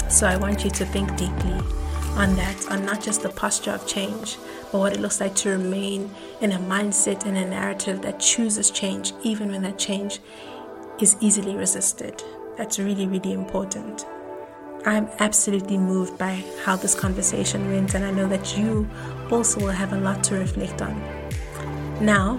So 0.09 0.25
I 0.25 0.37
want 0.37 0.63
you 0.63 0.69
to 0.69 0.85
think 0.85 1.17
deeply 1.17 1.59
on 2.19 2.35
that, 2.35 2.69
on 2.69 2.85
not 2.85 3.01
just 3.01 3.23
the 3.23 3.29
posture 3.29 3.71
of 3.71 3.87
change, 3.87 4.37
but 4.71 4.79
what 4.79 4.93
it 4.93 4.99
looks 4.99 5.21
like 5.21 5.33
to 5.35 5.49
remain 5.49 6.13
in 6.41 6.51
a 6.51 6.59
mindset 6.59 7.25
and 7.25 7.37
a 7.37 7.45
narrative 7.45 8.01
that 8.01 8.19
chooses 8.19 8.69
change, 8.69 9.13
even 9.23 9.49
when 9.49 9.61
that 9.61 9.79
change 9.79 10.19
is 10.99 11.15
easily 11.21 11.55
resisted. 11.55 12.21
That's 12.57 12.77
really, 12.77 13.07
really 13.07 13.31
important. 13.31 14.05
I'm 14.85 15.07
absolutely 15.19 15.77
moved 15.77 16.17
by 16.17 16.43
how 16.65 16.75
this 16.75 16.93
conversation 16.93 17.71
went, 17.71 17.93
and 17.95 18.03
I 18.03 18.11
know 18.11 18.27
that 18.27 18.57
you 18.57 18.89
also 19.31 19.61
will 19.61 19.69
have 19.69 19.93
a 19.93 19.97
lot 19.97 20.21
to 20.25 20.35
reflect 20.35 20.81
on. 20.81 21.01
Now, 22.01 22.37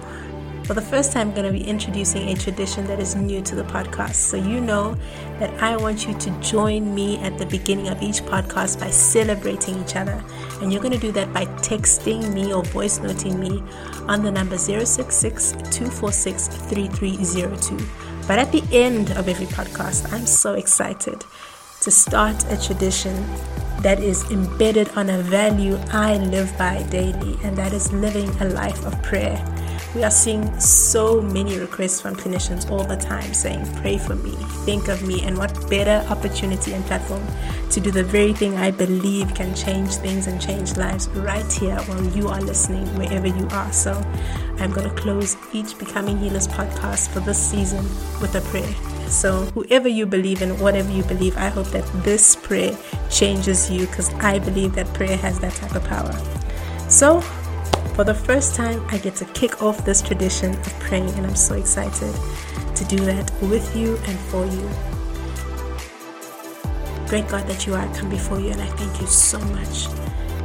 for 0.65 0.73
the 0.73 0.81
first 0.81 1.11
time, 1.11 1.29
I'm 1.29 1.33
going 1.33 1.51
to 1.51 1.51
be 1.51 1.67
introducing 1.67 2.29
a 2.29 2.35
tradition 2.35 2.85
that 2.87 2.99
is 2.99 3.15
new 3.15 3.41
to 3.41 3.55
the 3.55 3.63
podcast. 3.63 4.15
So, 4.15 4.37
you 4.37 4.61
know 4.61 4.95
that 5.39 5.51
I 5.61 5.75
want 5.77 6.07
you 6.07 6.13
to 6.17 6.29
join 6.41 6.93
me 6.93 7.17
at 7.19 7.37
the 7.37 7.45
beginning 7.45 7.89
of 7.89 8.01
each 8.01 8.21
podcast 8.21 8.79
by 8.79 8.89
celebrating 8.89 9.81
each 9.81 9.95
other. 9.95 10.23
And 10.61 10.71
you're 10.71 10.81
going 10.81 10.93
to 10.93 10.99
do 10.99 11.11
that 11.13 11.33
by 11.33 11.45
texting 11.63 12.33
me 12.33 12.53
or 12.53 12.63
voice 12.63 12.99
noting 12.99 13.39
me 13.39 13.63
on 14.07 14.23
the 14.23 14.31
number 14.31 14.57
066 14.57 15.51
246 15.51 16.47
3302. 16.47 17.77
But 18.27 18.39
at 18.39 18.51
the 18.51 18.63
end 18.71 19.11
of 19.11 19.27
every 19.27 19.47
podcast, 19.47 20.11
I'm 20.13 20.25
so 20.25 20.53
excited 20.53 21.23
to 21.81 21.91
start 21.91 22.45
a 22.51 22.61
tradition 22.61 23.15
that 23.81 23.99
is 23.99 24.29
embedded 24.29 24.89
on 24.89 25.09
a 25.09 25.17
value 25.23 25.79
I 25.91 26.17
live 26.17 26.55
by 26.57 26.83
daily, 26.83 27.37
and 27.43 27.57
that 27.57 27.73
is 27.73 27.91
living 27.91 28.29
a 28.39 28.45
life 28.45 28.85
of 28.85 29.01
prayer. 29.01 29.43
We 29.93 30.03
are 30.03 30.11
seeing 30.11 30.57
so 30.57 31.21
many 31.21 31.59
requests 31.59 31.99
from 31.99 32.15
clinicians 32.15 32.69
all 32.71 32.85
the 32.85 32.95
time 32.95 33.33
saying, 33.33 33.65
Pray 33.81 33.97
for 33.97 34.15
me, 34.15 34.31
think 34.65 34.87
of 34.87 35.05
me, 35.05 35.21
and 35.23 35.37
what 35.37 35.53
better 35.69 36.05
opportunity 36.09 36.71
and 36.71 36.85
platform 36.85 37.21
to 37.71 37.79
do 37.81 37.91
the 37.91 38.03
very 38.03 38.31
thing 38.31 38.55
I 38.55 38.71
believe 38.71 39.33
can 39.35 39.53
change 39.53 39.95
things 39.95 40.27
and 40.27 40.41
change 40.41 40.77
lives 40.77 41.09
right 41.09 41.51
here 41.51 41.75
while 41.75 42.03
you 42.15 42.29
are 42.29 42.39
listening, 42.39 42.85
wherever 42.97 43.27
you 43.27 43.45
are. 43.51 43.71
So 43.73 43.91
I'm 44.59 44.71
going 44.71 44.89
to 44.89 44.95
close 44.95 45.35
each 45.51 45.77
Becoming 45.77 46.19
Healers 46.19 46.47
podcast 46.47 47.09
for 47.09 47.19
this 47.19 47.37
season 47.37 47.83
with 48.21 48.33
a 48.35 48.41
prayer. 48.49 48.73
So, 49.09 49.41
whoever 49.55 49.89
you 49.89 50.05
believe 50.05 50.41
in, 50.41 50.57
whatever 50.59 50.89
you 50.89 51.03
believe, 51.03 51.35
I 51.35 51.49
hope 51.49 51.67
that 51.71 51.85
this 52.03 52.37
prayer 52.37 52.77
changes 53.09 53.69
you 53.69 53.87
because 53.87 54.09
I 54.13 54.39
believe 54.39 54.73
that 54.75 54.87
prayer 54.93 55.17
has 55.17 55.37
that 55.41 55.53
type 55.53 55.75
of 55.75 55.83
power. 55.83 56.13
So, 56.87 57.21
For 58.01 58.05
the 58.05 58.15
first 58.15 58.55
time, 58.55 58.83
I 58.89 58.97
get 58.97 59.15
to 59.17 59.25
kick 59.25 59.61
off 59.61 59.85
this 59.85 60.01
tradition 60.01 60.55
of 60.55 60.79
praying, 60.79 61.11
and 61.11 61.27
I'm 61.27 61.35
so 61.35 61.53
excited 61.53 62.15
to 62.75 62.85
do 62.85 62.97
that 63.05 63.31
with 63.43 63.75
you 63.75 63.95
and 64.07 64.17
for 64.21 64.43
you. 64.43 64.67
Great 67.07 67.27
God 67.27 67.45
that 67.45 67.67
you 67.67 67.75
are, 67.75 67.87
I 67.87 67.93
come 67.93 68.09
before 68.09 68.39
you, 68.39 68.49
and 68.49 68.59
I 68.59 68.65
thank 68.65 68.99
you 68.99 69.05
so 69.05 69.37
much 69.37 69.85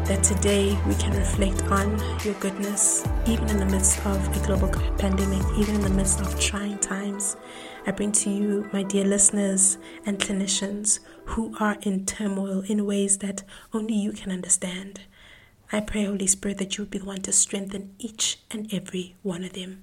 that 0.07 0.23
today 0.23 0.79
we 0.87 0.95
can 0.97 1.17
reflect 1.17 1.63
on 1.73 1.99
your 2.27 2.35
goodness, 2.41 3.09
even 3.27 3.49
in 3.49 3.57
the 3.57 3.65
midst 3.65 4.05
of 4.05 4.37
a 4.37 4.47
global 4.47 4.69
pandemic, 4.99 5.43
even 5.57 5.77
in 5.77 5.81
the 5.81 5.89
midst 5.89 6.21
of 6.21 6.39
trying 6.39 6.79
times. 6.79 7.39
I 7.87 7.91
bring 7.91 8.13
to 8.13 8.29
you, 8.29 8.69
my 8.71 8.83
dear 8.83 9.07
listeners 9.07 9.79
and 10.05 10.19
clinicians 10.19 10.99
who 11.25 11.57
are 11.59 11.79
in 11.81 12.05
turmoil 12.05 12.65
in 12.69 12.85
ways 12.85 13.17
that 13.21 13.45
only 13.73 13.95
you 13.95 14.13
can 14.13 14.31
understand. 14.31 15.01
I 15.73 15.81
pray, 15.81 16.05
Holy 16.05 16.29
Spirit, 16.29 16.59
that 16.59 16.77
you 16.77 16.83
would 16.83 16.91
be 16.91 16.99
the 16.99 17.05
one 17.05 17.23
to 17.23 17.33
strengthen 17.33 17.95
each 17.99 18.39
and 18.51 18.73
every 18.73 19.17
one 19.23 19.43
of 19.43 19.55
them. 19.55 19.83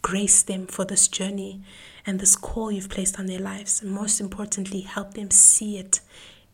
Grace 0.00 0.42
them 0.42 0.66
for 0.66 0.86
this 0.86 1.06
journey 1.06 1.60
and 2.06 2.18
this 2.18 2.34
call 2.34 2.72
you've 2.72 2.88
placed 2.88 3.18
on 3.18 3.26
their 3.26 3.38
lives. 3.38 3.82
And 3.82 3.92
most 3.92 4.20
importantly, 4.20 4.80
help 4.80 5.14
them 5.14 5.30
see 5.30 5.76
it 5.76 6.00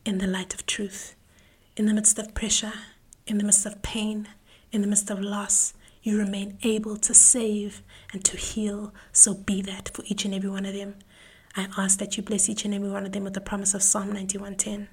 in 0.05 0.18
the 0.18 0.27
light 0.27 0.55
of 0.55 0.66
truth. 0.66 1.14
In 1.77 1.87
the 1.87 1.95
midst 1.95 2.18
of 2.18 2.35
pressure, 2.35 2.72
in 3.27 3.39
the 3.39 3.45
midst 3.45 3.64
of 3.64 3.81
pain, 3.83 4.29
in 4.72 4.81
the 4.81 4.89
midst 4.89 5.09
of 5.09 5.20
loss, 5.20 5.75
you 6.03 6.18
remain 6.18 6.59
able 6.64 6.97
to 6.97 7.14
save 7.14 7.81
and 8.12 8.25
to 8.25 8.37
heal. 8.37 8.93
So 9.12 9.35
be 9.35 9.62
that 9.62 9.91
for 9.95 10.03
each 10.07 10.25
and 10.25 10.35
every 10.35 10.51
one 10.51 10.66
of 10.66 10.75
them. 10.75 10.97
I 11.57 11.68
ask 11.79 11.99
that 12.01 12.16
you 12.16 12.25
bless 12.25 12.49
each 12.49 12.64
and 12.64 12.75
every 12.75 12.91
one 12.91 13.07
of 13.07 13.12
them 13.12 13.22
with 13.22 13.35
the 13.35 13.41
promise 13.41 13.72
of 13.72 13.83
Psalm 13.83 14.12
91:10. 14.12 14.89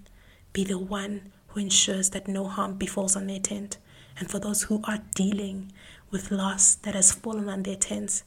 Be 0.53 0.63
the 0.63 0.77
one 0.77 1.31
who 1.51 1.59
ensures 1.59 2.09
that 2.11 2.27
no 2.27 2.47
harm 2.47 2.75
befalls 2.75 3.15
on 3.15 3.27
their 3.27 3.39
tent. 3.39 3.77
And 4.17 4.29
for 4.29 4.39
those 4.39 4.63
who 4.63 4.81
are 4.85 4.99
dealing 5.15 5.71
with 6.09 6.31
loss 6.31 6.75
that 6.75 6.95
has 6.95 7.11
fallen 7.11 7.49
on 7.49 7.63
their 7.63 7.75
tents, 7.75 8.23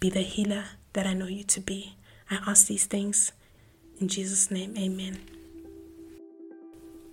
be 0.00 0.10
the 0.10 0.20
healer 0.20 0.64
that 0.92 1.06
I 1.06 1.14
know 1.14 1.26
you 1.26 1.44
to 1.44 1.60
be. 1.60 1.96
I 2.30 2.38
ask 2.46 2.66
these 2.66 2.86
things 2.86 3.32
in 4.00 4.08
Jesus' 4.08 4.50
name. 4.50 4.74
Amen. 4.76 5.18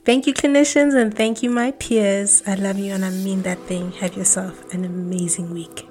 Thank 0.03 0.28
you, 0.28 0.34
clinicians, 0.34 0.93
and 0.93 1.16
thank 1.16 1.41
you, 1.41 1.49
my 1.49 1.72
peers. 1.72 2.43
I 2.45 2.55
love 2.55 2.78
you 2.78 2.93
and 2.93 3.03
I 3.03 3.09
mean 3.09 3.41
that 3.41 3.59
thing. 3.61 3.91
Have 3.93 4.16
yourself 4.16 4.72
an 4.74 4.86
amazing 4.86 5.51
week. 5.51 5.88